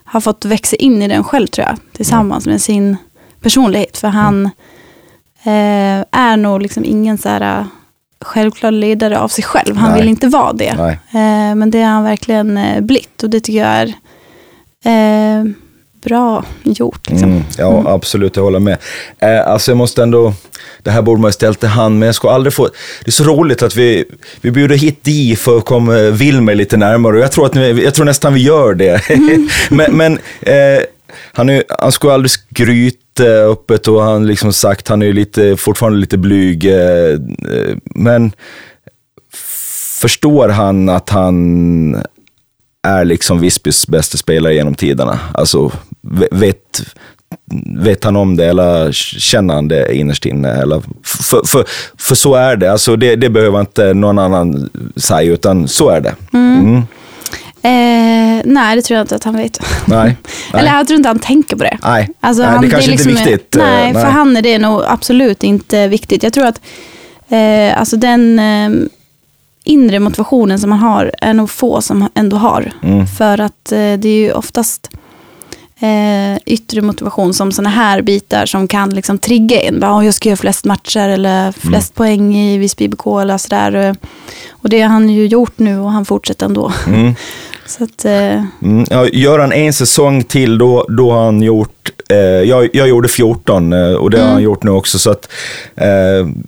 har 0.04 0.20
fått 0.20 0.44
växa 0.44 0.76
in 0.76 1.02
i 1.02 1.08
den 1.08 1.24
själv 1.24 1.46
tror 1.46 1.66
jag. 1.66 1.76
Tillsammans 1.92 2.46
med 2.46 2.62
sin 2.62 2.96
personlighet. 3.40 3.96
För 3.96 4.08
han 4.08 4.46
eh, 5.42 6.04
är 6.10 6.36
nog 6.36 6.62
liksom 6.62 6.84
ingen 6.84 7.18
så 7.18 7.28
här 7.28 7.58
eh, 7.60 7.66
självklar 8.20 8.70
ledare 8.70 9.18
av 9.18 9.28
sig 9.28 9.44
själv. 9.44 9.76
Han 9.76 9.90
Nej. 9.90 10.00
vill 10.00 10.08
inte 10.08 10.28
vara 10.28 10.52
det. 10.52 10.74
Nej. 10.74 10.98
Men 11.54 11.70
det 11.70 11.82
har 11.82 11.90
han 11.90 12.04
verkligen 12.04 12.58
blivit. 12.86 13.22
Och 13.22 13.30
det 13.30 13.40
tycker 13.40 13.58
jag 13.58 13.68
är 13.68 13.94
eh, 14.86 15.44
bra 16.04 16.44
gjort. 16.62 17.10
Liksom. 17.10 17.30
Mm, 17.30 17.42
ja, 17.58 17.84
absolut, 17.86 18.36
jag 18.36 18.42
håller 18.42 18.58
med. 18.58 18.76
Eh, 19.18 19.48
alltså 19.48 19.70
jag 19.70 19.78
måste 19.78 20.02
ändå, 20.02 20.34
det 20.82 20.90
här 20.90 21.02
borde 21.02 21.20
man 21.20 21.28
ju 21.28 21.32
ställt 21.32 21.60
till 21.60 21.68
han, 21.68 21.98
men 21.98 22.06
jag 22.06 22.14
ska 22.14 22.30
aldrig 22.30 22.52
få... 22.52 22.64
Det 23.04 23.08
är 23.08 23.10
så 23.12 23.24
roligt 23.24 23.62
att 23.62 23.76
vi, 23.76 24.04
vi 24.40 24.50
bjuder 24.50 24.76
hit 24.76 25.04
Di 25.04 25.36
för 25.36 25.58
att 25.58 25.64
komma 25.64 25.92
Wilmer 25.96 26.54
lite 26.54 26.76
närmare 26.76 27.18
jag 27.18 27.32
tror, 27.32 27.46
att, 27.46 27.54
ni- 27.54 27.84
jag 27.84 27.94
tror 27.94 28.04
nästan 28.04 28.34
vi 28.34 28.42
gör 28.42 28.74
det. 28.74 29.00
men 29.70 29.96
men 29.96 30.12
eh, 30.40 30.82
han, 31.32 31.48
är, 31.48 31.64
han 31.78 31.92
ju 32.02 32.10
aldrig 32.10 32.30
skryta 32.30 33.24
öppet 33.24 33.88
och 33.88 34.02
han 34.02 34.26
liksom 34.26 34.52
sagt, 34.52 34.88
han 34.88 35.02
är 35.02 35.12
lite, 35.12 35.56
fortfarande 35.56 35.98
lite 35.98 36.18
blyg. 36.18 36.64
Eh, 36.64 37.10
eh, 37.10 37.76
men 37.84 38.32
förstår 40.00 40.48
han 40.48 40.88
att 40.88 41.10
han 41.10 42.02
är 42.86 43.04
liksom 43.04 43.40
Visbys 43.40 43.86
bästa 43.86 44.18
spelare 44.18 44.54
genom 44.54 44.74
tiderna? 44.74 45.18
Alltså, 45.34 45.72
ve- 46.02 46.28
vet, 46.30 46.82
vet 47.78 48.04
han 48.04 48.16
om 48.16 48.36
det 48.36 48.46
eller 48.46 48.92
känner 48.92 49.54
han 49.54 49.68
det 49.68 49.94
innerst 49.96 50.26
inne? 50.26 50.48
Eller, 50.48 50.82
för, 51.04 51.46
för, 51.46 51.64
för 51.98 52.14
så 52.14 52.34
är 52.34 52.56
det. 52.56 52.72
Alltså, 52.72 52.96
det. 52.96 53.16
Det 53.16 53.30
behöver 53.30 53.60
inte 53.60 53.94
någon 53.94 54.18
annan 54.18 54.70
säga, 54.96 55.32
utan 55.32 55.68
så 55.68 55.88
är 55.90 56.00
det. 56.00 56.14
Mm. 56.32 56.76
Eh, 57.62 58.42
nej, 58.44 58.76
det 58.76 58.82
tror 58.82 58.96
jag 58.96 59.04
inte 59.04 59.16
att 59.16 59.24
han 59.24 59.36
vet. 59.36 59.60
Nej. 59.86 60.16
Eller 60.52 60.62
Nej. 60.64 60.72
jag 60.76 60.86
tror 60.86 60.96
inte 60.96 61.08
han 61.08 61.18
tänker 61.18 61.56
på 61.56 61.64
det. 61.64 61.78
Nej. 61.82 62.08
Alltså, 62.20 62.42
Nej, 62.42 62.52
han, 62.52 62.62
det 62.64 62.70
kanske 62.70 62.90
är 62.90 62.92
inte 62.92 63.04
är 63.04 63.08
liksom- 63.08 63.24
viktigt. 63.32 63.56
eh, 63.56 63.62
Nej, 63.62 63.92
för 63.92 64.00
han 64.04 64.36
är 64.36 64.42
det 64.42 64.58
nog 64.58 64.82
absolut 64.88 65.42
inte 65.42 65.88
viktigt. 65.88 66.22
Jag 66.22 66.32
tror 66.32 66.46
att 66.46 66.60
eh, 67.28 67.78
alltså 67.80 67.96
den 67.96 68.38
eh, 68.38 68.70
inre 69.66 70.00
motivationen 70.00 70.58
som 70.58 70.70
man 70.70 70.78
har 70.78 71.10
är 71.20 71.34
nog 71.34 71.50
få 71.50 71.80
som 71.80 72.08
ändå 72.14 72.36
har. 72.36 72.72
Mm. 72.82 73.06
För 73.06 73.40
att 73.40 73.72
eh, 73.72 73.78
det 73.78 74.08
är 74.08 74.18
ju 74.18 74.32
oftast 74.32 74.90
eh, 75.80 76.38
yttre 76.46 76.82
motivation 76.82 77.34
som 77.34 77.52
sådana 77.52 77.70
här 77.70 78.02
bitar 78.02 78.46
som 78.46 78.68
kan 78.68 78.90
liksom 78.94 79.18
trigga 79.18 79.60
en. 79.60 79.80
Bara, 79.80 79.96
"Åh, 79.96 80.04
jag 80.04 80.14
ska 80.14 80.28
göra 80.28 80.36
flest 80.36 80.64
matcher 80.64 81.08
eller 81.08 81.52
flest 81.52 81.94
poäng 81.94 82.36
i 82.36 82.58
Visby 82.58 82.84
IBK 82.84 83.06
eller 83.22 83.38
sådär. 83.38 83.96
Och 84.50 84.68
det 84.68 84.80
har 84.80 84.88
han 84.88 85.10
ju 85.10 85.26
gjort 85.26 85.58
nu 85.58 85.78
och 85.78 85.92
han 85.92 86.04
fortsätter 86.04 86.46
ändå. 86.46 86.72
Mm. 86.86 87.14
Så 87.66 87.84
att, 87.84 88.04
eh, 88.04 88.44
Mm, 88.62 88.84
ja, 88.90 89.08
gör 89.12 89.38
han 89.38 89.52
en 89.52 89.72
säsong 89.72 90.24
till, 90.24 90.58
då, 90.58 90.86
då 90.88 91.12
har 91.12 91.24
han 91.24 91.42
gjort... 91.42 91.70
Eh, 92.08 92.16
jag, 92.18 92.68
jag 92.72 92.88
gjorde 92.88 93.08
14 93.08 93.72
eh, 93.72 93.92
och 93.92 94.10
det 94.10 94.20
har 94.20 94.28
han 94.28 94.42
gjort 94.42 94.62
nu 94.62 94.70
också. 94.70 94.98
Så 94.98 95.10
att, 95.10 95.28
eh, 95.76 95.88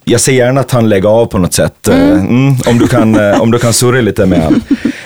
jag 0.05 0.21
ser 0.21 0.33
gärna 0.33 0.61
att 0.61 0.71
han 0.71 0.89
lägger 0.89 1.09
av 1.09 1.27
på 1.27 1.39
något 1.39 1.55
sätt. 1.55 1.89
Eh, 1.89 2.11
mm, 2.11 2.57
om, 2.67 2.79
du 2.79 2.87
kan, 2.89 3.15
eh, 3.31 3.41
om 3.41 3.51
du 3.51 3.59
kan 3.59 3.73
surra 3.73 4.01
lite 4.01 4.27
med 4.27 4.43
honom. 4.43 4.61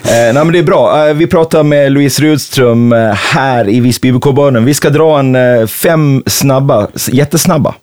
Eh, 0.05 0.13
nej, 0.13 0.33
men 0.35 0.53
det 0.53 0.59
är 0.59 0.63
bra. 0.63 1.09
Eh, 1.09 1.15
vi 1.15 1.27
pratar 1.27 1.63
med 1.63 1.93
Louise 1.93 2.23
Rudström 2.23 2.93
eh, 2.93 3.13
här 3.13 3.69
i 3.69 3.81
Visby 3.81 4.09
IBK-börden. 4.09 4.65
Vi 4.65 4.75
ska 4.75 4.91
dra 4.91 5.19
en 5.19 5.35
eh, 5.35 5.67
fem 5.67 6.23
snabba, 6.27 6.89
jättesnabba. 7.09 7.75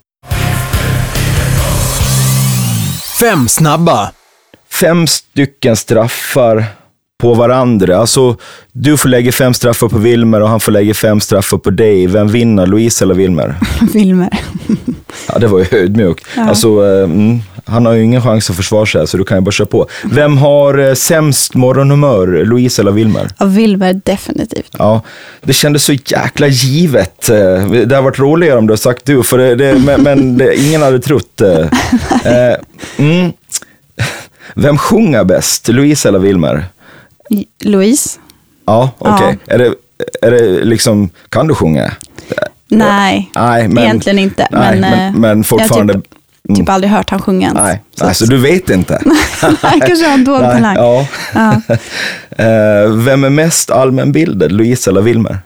Fem 3.19 3.47
snabba. 3.47 4.11
Fem 4.71 5.07
stycken 5.07 5.75
straffar 5.75 6.65
på 7.21 7.33
varandra. 7.33 7.97
Alltså, 7.97 8.35
du 8.71 8.97
får 8.97 9.09
lägga 9.09 9.31
fem 9.31 9.53
straffar 9.53 9.87
på 9.89 9.97
Wilmer 9.97 10.41
och 10.41 10.49
han 10.49 10.59
får 10.59 10.71
lägga 10.71 10.93
fem 10.93 11.19
straffar 11.21 11.57
på 11.57 11.69
dig. 11.69 12.07
Vem 12.07 12.27
vinner, 12.27 12.65
Louise 12.67 13.05
eller 13.05 13.13
Wilmer? 13.15 13.55
Wilmer. 13.93 14.29
Ja, 15.27 15.39
det 15.39 15.47
var 15.47 15.59
ju 15.59 15.65
ödmjukt. 15.83 16.25
Alltså, 16.37 16.67
eh, 16.67 17.03
mm, 17.03 17.39
han 17.65 17.85
har 17.85 17.93
ju 17.93 18.03
ingen 18.03 18.21
chans 18.21 18.49
att 18.49 18.55
försvara 18.55 18.85
sig, 18.85 19.07
så 19.07 19.17
du 19.17 19.23
kan 19.23 19.37
ju 19.37 19.41
bara 19.41 19.51
köra 19.51 19.67
på. 19.67 19.87
Vem 20.03 20.37
har 20.37 20.77
eh, 20.89 20.93
sämst 20.93 21.55
morgonhumör, 21.55 22.27
Louise 22.45 22.81
eller 22.81 22.91
Wilmer? 22.91 23.27
Ja, 23.39 23.45
Wilmer 23.45 24.01
definitivt. 24.03 24.75
Ja, 24.77 25.01
det 25.41 25.53
kändes 25.53 25.83
så 25.83 25.93
jäkla 25.93 26.47
givet. 26.47 27.29
Eh, 27.29 27.71
Det 27.85 27.95
har 27.95 28.01
varit 28.01 28.19
roligare 28.19 28.57
om 28.57 28.67
du 28.67 28.71
har 28.71 28.77
sagt 28.77 29.05
du, 29.05 29.23
för 29.23 29.37
det, 29.37 29.55
det, 29.55 29.75
men, 29.85 30.01
men 30.03 30.37
det, 30.37 30.55
ingen 30.55 30.81
hade 30.81 30.99
trott. 30.99 31.41
eh. 31.41 31.67
Eh, 32.31 32.55
mm. 32.97 33.31
Vem 34.55 34.77
sjunger 34.77 35.23
bäst, 35.23 35.67
Louise 35.67 36.07
eller 36.09 36.19
Wilmer? 36.19 36.65
Louise? 37.63 38.19
Ja, 38.65 38.91
okej. 38.97 39.37
Är, 39.47 39.57
det, 39.57 39.73
är 40.21 40.31
det 40.31 40.65
liksom, 40.65 41.09
kan 41.29 41.47
du 41.47 41.55
sjunga? 41.55 41.91
Nej, 42.67 43.31
Nej, 43.35 43.67
men, 43.67 43.83
egentligen 43.83 44.19
inte. 44.19 44.47
nej, 44.51 44.79
men, 44.79 44.91
men, 44.91 45.13
eh, 45.13 45.19
men 45.19 45.43
fortfarande... 45.43 45.93
Jag 45.93 46.03
typ, 46.03 46.57
typ 46.57 46.69
aldrig 46.69 46.91
hört 46.91 47.09
han 47.09 47.21
sjunga 47.21 47.47
ens. 47.47 47.59
Nej, 47.63 47.83
Så 47.95 48.05
alltså 48.05 48.23
att- 48.23 48.29
du 48.29 48.37
vet 48.37 48.69
inte. 48.69 49.01
Han 49.61 49.79
kanske 49.79 50.05
har 50.07 50.13
en 50.13 50.23
Nej, 50.23 50.39
talang. 50.41 50.75
ja. 50.75 51.07
Ja. 51.33 51.61
Eh, 52.45 52.89
Vem 52.93 53.23
är 53.23 53.29
mest 53.29 53.71
allmänbildad, 53.71 54.51
Louise 54.51 54.89
eller 54.89 55.01
Wilmer? 55.01 55.37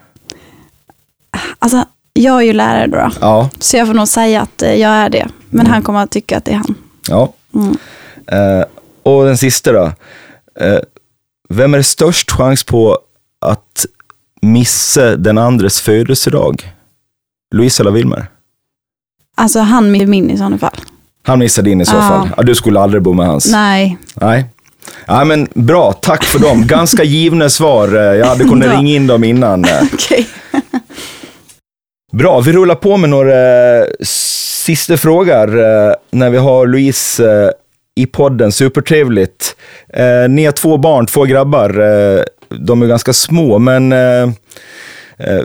Alltså, 1.60 1.86
jag 2.14 2.38
är 2.38 2.42
ju 2.42 2.54
lärare 2.54 2.88
då, 2.88 2.98
då. 2.98 3.10
Ja, 3.22 3.50
Så 3.60 3.78
jag 3.78 3.88
får 3.88 3.94
nog 3.94 4.08
säga 4.08 4.42
att 4.42 4.62
eh, 4.62 4.74
jag 4.76 4.92
är 4.92 5.10
det. 5.10 5.28
Men 5.50 5.68
han 5.68 5.82
kommer 5.82 6.04
att 6.04 6.12
tycka 6.12 6.38
att 6.38 6.46
det 6.46 6.52
är 6.52 6.56
han. 6.56 6.76
ja. 7.10 7.34
Mm. 7.56 7.78
Eh, 8.28 8.66
och 9.04 9.26
den 9.26 9.38
sista 9.38 9.72
då. 9.72 9.92
Eh, 10.60 10.80
vem 11.54 11.74
är 11.74 11.82
störst 11.82 12.32
chans 12.32 12.64
på 12.64 12.98
att 13.42 13.86
missa 14.42 15.16
den 15.16 15.38
andres 15.38 15.82
födelsedag? 15.82 16.72
Louise 17.56 17.84
eller 17.84 17.92
Wilmer? 17.92 18.28
Alltså 19.38 19.60
han 19.60 19.92
med 19.92 20.08
min 20.08 20.30
i 20.32 20.38
sådana 20.38 20.58
fall. 20.58 20.78
Han 21.24 21.40
missar 21.40 21.64
din 21.64 21.82
i 21.82 21.86
så 21.86 21.92
fall. 21.92 22.30
Ja, 22.38 22.44
du 22.44 22.56
skulle 22.56 22.80
aldrig 22.80 23.04
bo 23.04 23.14
med 23.14 23.28
hans. 23.28 23.52
Nej. 23.52 23.98
Nej. 24.14 24.46
Ja, 25.06 25.24
men 25.24 25.48
bra, 25.54 25.94
tack 25.94 26.24
för 26.24 26.40
dem. 26.40 26.68
Ganska 26.68 27.04
givna 27.04 27.50
svar. 27.50 27.88
Jag 27.96 28.26
hade 28.26 28.44
kunnat 28.44 28.70
ringa 28.78 28.96
in 28.96 29.08
dem 29.08 29.24
innan. 29.24 29.66
Okej. 29.94 30.28
Bra, 32.12 32.40
vi 32.42 32.52
rullar 32.52 32.76
på 32.76 32.98
med 32.98 33.10
några 33.10 33.78
eh, 33.78 33.86
sista 34.04 34.98
frågor 34.98 35.60
eh, 35.60 35.94
när 36.12 36.30
vi 36.30 36.38
har 36.38 36.68
Louise 36.68 37.32
eh, 37.44 37.50
i 37.96 38.06
podden. 38.06 38.52
Supertrevligt. 38.52 39.56
Eh, 39.94 40.30
ni 40.30 40.46
har 40.46 40.52
två 40.52 40.78
barn, 40.78 41.06
två 41.06 41.24
grabbar. 41.24 41.70
Eh, 41.80 42.24
de 42.50 42.82
är 42.82 42.88
ganska 42.88 43.14
små, 43.14 43.60
men 43.60 43.92
eh, 43.92 44.24
eh, 45.18 45.44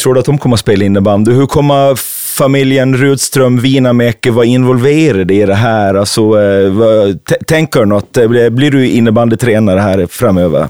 tror 0.00 0.14
du 0.14 0.20
att 0.20 0.26
de 0.26 0.38
kommer 0.38 0.54
att 0.54 0.60
spela 0.60 0.84
innebandy? 0.84 1.32
Hur 1.32 1.46
kommer 1.46 1.94
familjen 2.36 2.96
Rudström 2.96 3.60
Winamäki 3.60 4.30
vara 4.30 4.44
involverade 4.44 5.34
i 5.34 5.46
det 5.46 5.54
här? 5.54 5.94
Alltså, 5.94 6.20
eh, 6.20 6.70
vad, 6.70 7.24
tänker 7.46 7.80
du 7.80 7.86
något? 7.86 8.16
Eh, 8.16 8.28
blir, 8.28 8.50
blir 8.50 8.70
du 8.70 8.88
innebandytränare 8.88 9.80
här 9.80 10.06
framöver? 10.06 10.68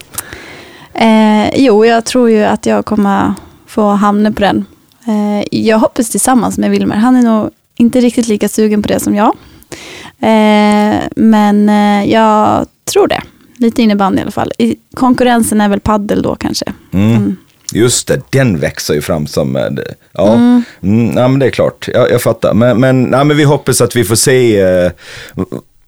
Eh, 0.94 1.50
jo, 1.54 1.84
jag 1.84 2.04
tror 2.04 2.30
ju 2.30 2.42
att 2.42 2.66
jag 2.66 2.84
kommer 2.84 3.34
få 3.66 3.88
hamna 3.88 4.32
på 4.32 4.40
den. 4.40 4.64
Eh, 5.06 5.44
jag 5.50 5.78
hoppas 5.78 6.10
tillsammans 6.10 6.58
med 6.58 6.70
Wilmer. 6.70 6.96
Han 6.96 7.16
är 7.16 7.22
nog 7.22 7.50
inte 7.76 8.00
riktigt 8.00 8.28
lika 8.28 8.48
sugen 8.48 8.82
på 8.82 8.88
det 8.88 9.00
som 9.00 9.14
jag. 9.14 9.36
Eh, 10.22 11.00
men 11.16 11.68
eh, 11.68 12.10
jag 12.12 12.66
tror 12.92 13.08
det. 13.08 13.22
Lite 13.56 13.82
innebandy 13.82 14.18
i 14.18 14.22
alla 14.22 14.30
fall. 14.30 14.52
I, 14.58 14.76
konkurrensen 14.94 15.60
är 15.60 15.68
väl 15.68 15.80
paddel 15.80 16.22
då 16.22 16.34
kanske. 16.34 16.64
Mm. 16.92 17.36
Just 17.72 18.06
det, 18.08 18.20
den 18.30 18.58
växer 18.58 18.94
ju 18.94 19.00
fram 19.00 19.26
som... 19.26 19.56
eh, 19.56 19.62
Ja, 20.12 20.34
mm. 20.82 21.12
ja 21.16 21.28
men 21.28 21.38
det 21.38 21.46
är 21.46 21.50
klart. 21.50 21.88
Jag, 21.94 22.10
jag 22.10 22.22
fattar. 22.22 22.54
Men, 22.54 22.80
men, 22.80 23.02
nej, 23.02 23.24
men 23.24 23.36
vi 23.36 23.44
hoppas 23.44 23.80
att 23.80 23.96
vi 23.96 24.04
får 24.04 24.16
se 24.16 24.60
eh, 24.60 24.90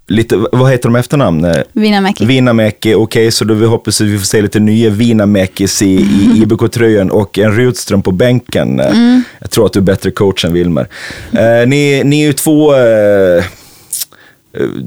lite, 0.08 0.36
vad 0.52 0.70
heter 0.70 0.88
de 0.88 0.96
efternamn? 0.96 1.44
Eh, 1.44 1.56
Winamäki. 1.72 2.26
Vinamäki, 2.26 2.94
okej, 2.94 3.30
så 3.30 3.44
då 3.44 3.54
vi 3.54 3.66
hoppas 3.66 4.00
att 4.00 4.06
vi 4.06 4.18
får 4.18 4.24
se 4.26 4.42
lite 4.42 4.60
nya 4.60 4.90
Vinamäkis 4.90 5.82
i, 5.82 5.86
i 5.86 6.42
IBK-tröjan 6.42 7.10
och 7.10 7.38
en 7.38 7.52
Rudström 7.56 8.02
på 8.02 8.10
bänken. 8.12 8.80
Eh, 8.80 9.18
Jag 9.38 9.50
tror 9.50 9.66
att 9.66 9.72
du 9.72 9.78
är 9.78 9.84
bättre 9.84 10.10
coach 10.10 10.44
än 10.44 10.52
Wilmer. 10.52 10.88
Eh, 11.32 11.68
ni, 11.68 12.02
ni 12.04 12.22
är 12.22 12.26
ju 12.26 12.32
två 12.32 12.74
eh, 12.74 13.44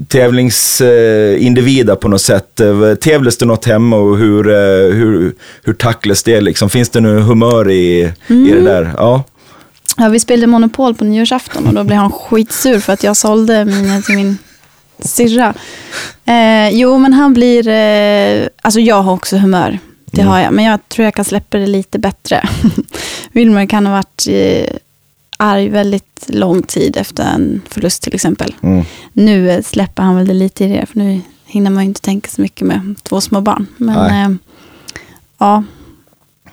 tävlingsindivider 0.08 1.94
på 1.94 2.08
något 2.08 2.22
sätt. 2.22 2.60
Eh, 2.60 2.94
Tävlas 2.94 3.36
det 3.36 3.46
något 3.46 3.64
hemma 3.64 3.96
och 3.96 4.18
hur, 4.18 4.48
eh, 4.48 4.94
hur, 4.94 5.34
hur 5.62 5.72
tacklas 5.72 6.22
det? 6.22 6.40
Liksom? 6.40 6.70
Finns 6.70 6.88
det 6.88 7.00
nu 7.00 7.18
humör 7.18 7.70
i, 7.70 8.12
i 8.26 8.50
det 8.50 8.60
där? 8.60 8.92
Ja. 8.96 9.24
Ja, 9.96 10.08
vi 10.08 10.20
spelade 10.20 10.46
Monopol 10.46 10.94
på 10.94 11.04
nyårsafton 11.04 11.66
och 11.66 11.74
då 11.74 11.84
blev 11.84 11.98
han 11.98 12.12
skitsur 12.12 12.80
för 12.80 12.92
att 12.92 13.04
jag 13.04 13.16
sålde 13.16 13.64
mina 13.64 14.02
till 14.02 14.16
min 14.16 14.38
syrra. 14.98 15.54
Eh, 16.24 16.68
jo, 16.70 16.98
men 16.98 17.12
han 17.12 17.34
blir... 17.34 17.68
Eh, 17.68 18.48
alltså 18.62 18.80
jag 18.80 19.02
har 19.02 19.12
också 19.12 19.36
humör. 19.36 19.78
Det 20.10 20.22
har 20.22 20.40
jag. 20.40 20.52
Men 20.52 20.64
jag 20.64 20.88
tror 20.88 21.04
jag 21.04 21.14
kan 21.14 21.24
släppa 21.24 21.58
det 21.58 21.66
lite 21.66 21.98
bättre. 21.98 22.48
Wilmer 23.32 23.66
kan 23.66 23.86
ha 23.86 23.92
varit 23.92 24.26
eh, 24.28 24.76
arg 25.36 25.68
väldigt 25.68 26.26
lång 26.28 26.62
tid 26.62 26.96
efter 26.96 27.24
en 27.24 27.62
förlust 27.68 28.02
till 28.02 28.14
exempel. 28.14 28.54
Mm. 28.62 28.84
Nu 29.12 29.50
eh, 29.50 29.62
släpper 29.62 30.02
han 30.02 30.16
väl 30.16 30.26
det 30.26 30.34
lite 30.34 30.64
i 30.64 30.68
det. 30.68 30.86
För 30.86 30.98
nu 30.98 31.20
hinner 31.46 31.70
man 31.70 31.82
ju 31.82 31.88
inte 31.88 32.00
tänka 32.00 32.30
så 32.30 32.42
mycket 32.42 32.66
med 32.66 32.94
två 33.02 33.20
små 33.20 33.40
barn. 33.40 33.66
Men 33.76 34.30
eh, 34.32 34.36
ja, 35.38 35.64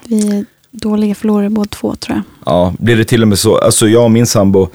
vi 0.06 0.38
är 0.38 0.46
dåliga 0.72 1.16
förlorare 1.16 1.50
båda 1.50 1.70
två 1.70 1.96
tror 1.96 2.18
jag. 2.18 2.24
Ja, 2.54 2.74
blir 2.80 2.96
det 2.96 3.06
till 3.06 3.22
och 3.22 3.28
med 3.28 3.40
så, 3.40 3.58
alltså 3.58 3.88
jag 3.88 4.04
och 4.04 4.12
min 4.12 4.28
sambo 4.28 4.70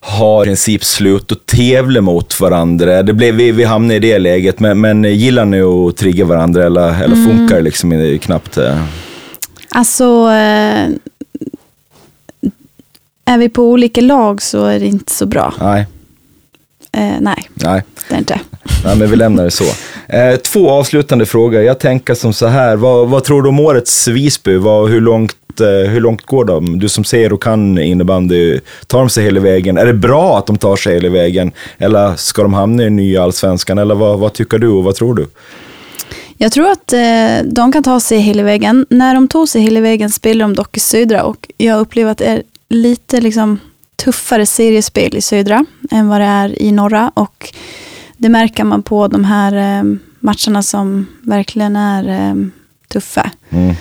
har 0.00 0.42
i 0.42 0.46
princip 0.46 0.84
slut 0.84 1.32
att 1.32 1.46
tävla 1.46 2.00
mot 2.00 2.40
varandra. 2.40 3.02
Det 3.02 3.12
blev, 3.12 3.34
vi, 3.34 3.52
vi 3.52 3.64
hamnade 3.64 3.94
i 3.94 3.98
det 3.98 4.18
läget, 4.18 4.60
men, 4.60 4.80
men 4.80 5.04
gillar 5.04 5.44
ni 5.44 5.60
att 5.60 5.96
trigga 5.96 6.24
varandra 6.24 6.64
eller, 6.66 7.02
eller 7.02 7.16
funkar 7.16 7.56
det 7.56 7.62
liksom 7.62 8.18
knappt? 8.22 8.58
eh? 8.58 8.84
Alltså, 9.68 10.30
eh, 10.30 10.88
är 13.30 13.38
vi 13.38 13.48
på 13.48 13.62
olika 13.62 14.00
lag 14.00 14.42
så 14.42 14.64
är 14.64 14.80
det 14.80 14.86
inte 14.86 15.12
så 15.12 15.26
bra. 15.26 15.54
Nej, 15.60 15.86
Eh, 16.92 17.20
nej, 17.20 17.48
nej. 17.54 17.82
det 18.08 18.14
är 18.14 18.18
inte. 18.18 18.40
Nej, 18.84 18.96
men 18.96 19.10
vi 19.10 19.16
lämnar 19.16 19.44
det 19.44 19.50
så. 19.50 19.64
Eh, 20.08 20.36
två 20.36 20.70
avslutande 20.70 21.26
frågor. 21.26 21.62
Jag 21.62 21.78
tänker 21.78 22.14
som 22.14 22.32
så 22.32 22.46
här, 22.46 22.76
vad, 22.76 23.08
vad 23.08 23.24
tror 23.24 23.42
du 23.42 23.48
om 23.48 23.60
årets 23.60 24.08
Visby? 24.08 24.56
Vad, 24.56 24.90
hur, 24.90 25.00
långt, 25.00 25.60
eh, 25.60 25.90
hur 25.90 26.00
långt 26.00 26.26
går 26.26 26.44
de? 26.44 26.78
Du 26.78 26.88
som 26.88 27.04
ser 27.04 27.32
och 27.32 27.42
kan 27.42 27.78
innebandy, 27.78 28.60
tar 28.86 28.98
de 28.98 29.08
sig 29.10 29.24
hela 29.24 29.40
vägen? 29.40 29.78
Är 29.78 29.86
det 29.86 29.92
bra 29.94 30.38
att 30.38 30.46
de 30.46 30.58
tar 30.58 30.76
sig 30.76 30.94
hela 30.94 31.08
vägen? 31.08 31.52
Eller 31.78 32.16
ska 32.16 32.42
de 32.42 32.54
hamna 32.54 32.82
i 32.82 32.90
nya 32.90 33.22
allsvenskan? 33.22 33.78
Eller 33.78 33.94
vad, 33.94 34.18
vad 34.18 34.32
tycker 34.32 34.58
du 34.58 34.68
och 34.68 34.84
vad 34.84 34.94
tror 34.94 35.14
du? 35.14 35.26
Jag 36.36 36.52
tror 36.52 36.70
att 36.70 36.92
eh, 36.92 37.44
de 37.44 37.72
kan 37.72 37.82
ta 37.82 38.00
sig 38.00 38.18
hela 38.18 38.42
vägen. 38.42 38.86
När 38.90 39.14
de 39.14 39.28
tog 39.28 39.48
sig 39.48 39.62
hela 39.62 39.80
vägen 39.80 40.10
spelade 40.10 40.44
de 40.44 40.54
dock 40.54 40.76
i 40.76 40.80
södra 40.80 41.22
och 41.22 41.50
jag 41.56 41.80
upplever 41.80 42.10
att 42.12 42.18
det 42.18 42.24
är 42.24 42.42
lite 42.70 43.20
liksom, 43.20 43.58
tuffare 43.96 44.46
seriespel 44.46 45.16
i 45.16 45.20
södra 45.20 45.64
än 45.90 46.08
vad 46.08 46.20
det 46.20 46.26
är 46.26 46.62
i 46.62 46.72
norra. 46.72 47.12
Och 47.14 47.54
det 48.16 48.28
märker 48.28 48.64
man 48.64 48.82
på 48.82 49.08
de 49.08 49.24
här 49.24 49.52
eh, 49.52 49.84
matcherna 50.20 50.62
som 50.62 51.06
verkligen 51.22 51.76
är 51.76 52.08
eh, 52.08 52.34
tuffa. 52.88 53.30
Mm. 53.50 53.74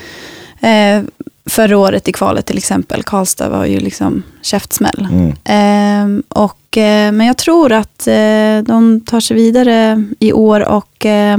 Eh, 0.59 1.09
förra 1.45 1.77
året 1.77 2.07
i 2.07 2.11
kvalet 2.11 2.45
till 2.45 2.57
exempel, 2.57 3.03
Karlstad 3.03 3.49
var 3.49 3.65
ju 3.65 3.79
liksom 3.79 4.23
käftsmäll. 4.41 5.07
Mm. 5.11 5.29
Eh, 5.43 6.23
och, 6.27 6.77
eh, 6.77 7.11
men 7.11 7.27
jag 7.27 7.37
tror 7.37 7.71
att 7.71 8.07
eh, 8.07 8.59
de 8.63 9.01
tar 9.05 9.19
sig 9.19 9.37
vidare 9.37 10.03
i 10.19 10.33
år 10.33 10.67
och 10.67 11.05
eh, 11.05 11.37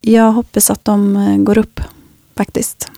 jag 0.00 0.32
hoppas 0.32 0.70
att 0.70 0.84
de 0.84 1.44
går 1.44 1.58
upp 1.58 1.80
faktiskt. 2.36 2.90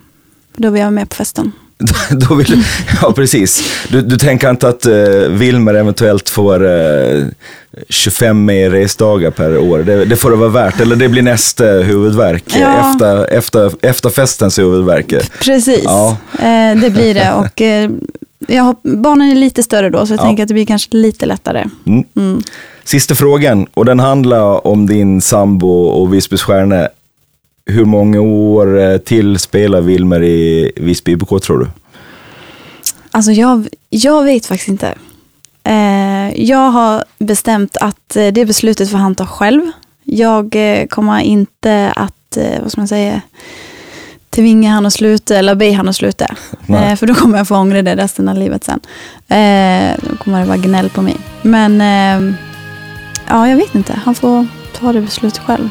Då 0.56 0.70
vill 0.70 0.80
jag 0.80 0.86
vara 0.86 0.90
med 0.90 1.08
på 1.08 1.16
festen. 1.16 1.52
Då 2.10 2.34
vill, 2.34 2.64
ja, 3.02 3.12
precis. 3.12 3.62
Du, 3.88 4.02
du 4.02 4.16
tänker 4.16 4.50
inte 4.50 4.68
att 4.68 4.86
uh, 4.86 5.28
Wilmer 5.28 5.74
eventuellt 5.74 6.28
får 6.28 6.64
uh, 6.64 7.24
25 7.88 8.44
mer 8.44 8.70
resdagar 8.70 9.30
per 9.30 9.58
år? 9.58 9.78
Det, 9.78 10.04
det 10.04 10.16
får 10.16 10.30
det 10.30 10.36
vara 10.36 10.48
värt, 10.48 10.80
eller 10.80 10.96
det 10.96 11.08
blir 11.08 11.22
nästa 11.22 11.64
huvudverk 11.64 12.44
Ja. 12.60 12.92
efter, 12.94 13.24
efter, 13.32 13.72
efter 13.82 14.10
festens 14.10 14.58
huvudverk. 14.58 15.14
Precis, 15.40 15.80
Ja. 15.84 16.16
eh, 16.38 16.80
det 16.80 16.90
blir 16.90 17.14
det. 17.14 17.32
Och, 17.32 17.60
eh, 17.62 17.90
jag 18.48 18.62
hopp, 18.64 18.80
barnen 18.82 19.30
är 19.30 19.34
lite 19.34 19.62
större 19.62 19.90
då, 19.90 20.06
så 20.06 20.12
jag 20.12 20.20
Ja. 20.20 20.24
tänker 20.24 20.42
att 20.42 20.48
det 20.48 20.54
blir 20.54 20.66
kanske 20.66 20.96
lite 20.96 21.26
lättare. 21.26 21.64
Mm. 21.86 22.04
Mm. 22.16 22.42
Sista 22.84 23.14
frågan, 23.14 23.66
och 23.74 23.84
den 23.84 24.00
handlar 24.00 24.66
om 24.66 24.86
din 24.86 25.20
sambo 25.20 25.68
och 25.82 26.14
Visbys 26.14 26.42
stjärna. 26.42 26.88
Hur 27.70 27.84
många 27.84 28.20
år 28.20 28.80
eh, 28.80 28.98
till 28.98 29.38
spelar 29.38 29.80
Wilmer 29.80 30.22
i 30.22 30.72
Visby 30.76 31.12
IBK 31.12 31.42
tror 31.42 31.58
du? 31.58 31.66
Alltså 33.10 33.32
jag, 33.32 33.68
jag 33.90 34.24
vet 34.24 34.46
faktiskt 34.46 34.68
inte. 34.68 34.94
Eh, 35.64 36.40
jag 36.42 36.70
har 36.70 37.04
bestämt 37.18 37.76
att 37.76 38.16
eh, 38.16 38.26
det 38.26 38.46
beslutet 38.46 38.90
får 38.90 38.98
han 38.98 39.14
ta 39.14 39.26
själv. 39.26 39.62
Jag 40.04 40.56
kommer 40.90 41.20
inte 41.20 41.92
att, 41.96 42.38
vad 42.62 42.72
ska 42.72 42.80
man 42.80 42.88
säga, 42.88 43.20
tvinga 44.30 44.70
han 44.70 44.86
att 44.86 44.92
sluta 44.92 45.36
eller 45.36 45.54
be 45.54 45.72
han 45.72 45.88
att 45.88 45.96
sluta. 45.96 46.36
Eh, 46.68 46.96
för 46.96 47.06
då 47.06 47.14
kommer 47.14 47.38
jag 47.38 47.48
få 47.48 47.56
ångra 47.56 47.82
det 47.82 47.96
resten 47.96 48.28
av 48.28 48.36
livet 48.36 48.64
sen. 48.64 48.80
Eh, 49.38 49.96
då 50.10 50.16
kommer 50.16 50.40
det 50.40 50.46
vara 50.46 50.56
gnäll 50.56 50.90
på 50.90 51.02
mig. 51.02 51.16
Men 51.42 51.80
ja, 53.28 53.48
jag 53.48 53.56
vet 53.56 53.74
inte. 53.74 54.00
Han 54.04 54.14
får 54.14 54.46
ta 54.80 54.92
det 54.92 55.00
beslutet 55.00 55.38
själv. 55.38 55.68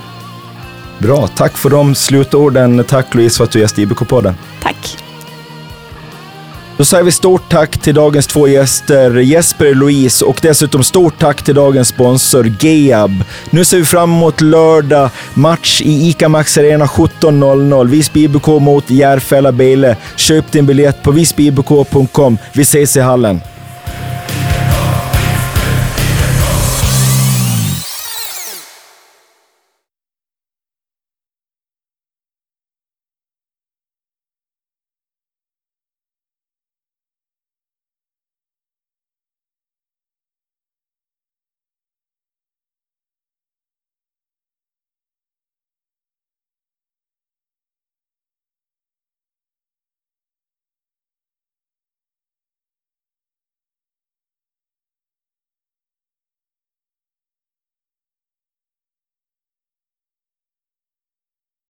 Bra, 0.98 1.28
tack 1.28 1.58
för 1.58 1.70
de 1.70 1.96
slutorden. 1.96 2.84
Tack 2.84 3.16
Louise 3.16 3.38
för 3.38 3.44
att 3.44 3.52
du 3.52 3.60
gästade 3.60 3.88
IBK-podden. 3.88 4.34
Tack. 4.64 4.98
Då 6.78 6.86
säger 6.86 7.04
vi 7.04 7.12
stort 7.12 7.50
tack 7.50 7.78
till 7.78 7.96
dagens 7.96 8.28
två 8.28 8.48
gäster, 8.48 9.16
Jesper 9.16 9.70
och 9.70 9.76
Louise, 9.76 10.26
och 10.26 10.40
dessutom 10.42 10.84
stort 10.84 11.20
tack 11.20 11.44
till 11.44 11.56
dagens 11.56 11.88
sponsor 11.88 12.54
Geab. 12.60 13.24
Nu 13.50 13.66
ser 13.66 13.78
vi 13.78 13.86
fram 13.86 14.12
emot 14.12 14.42
lördag, 14.42 15.10
match 15.34 15.82
i 15.82 16.10
ICA 16.10 16.30
Max 16.30 16.58
Arena 16.58 16.86
17.00. 16.86 17.88
Visby 17.88 18.24
IBK 18.24 18.48
mot 18.48 18.90
Järfälla 18.90 19.52
Bele. 19.52 19.96
Köp 20.16 20.52
din 20.52 20.66
biljett 20.66 21.04
på 21.04 21.12
visbyibk.com. 21.12 22.38
Vi 22.54 22.62
ses 22.62 22.98
i 22.98 23.00
hallen. 23.00 23.42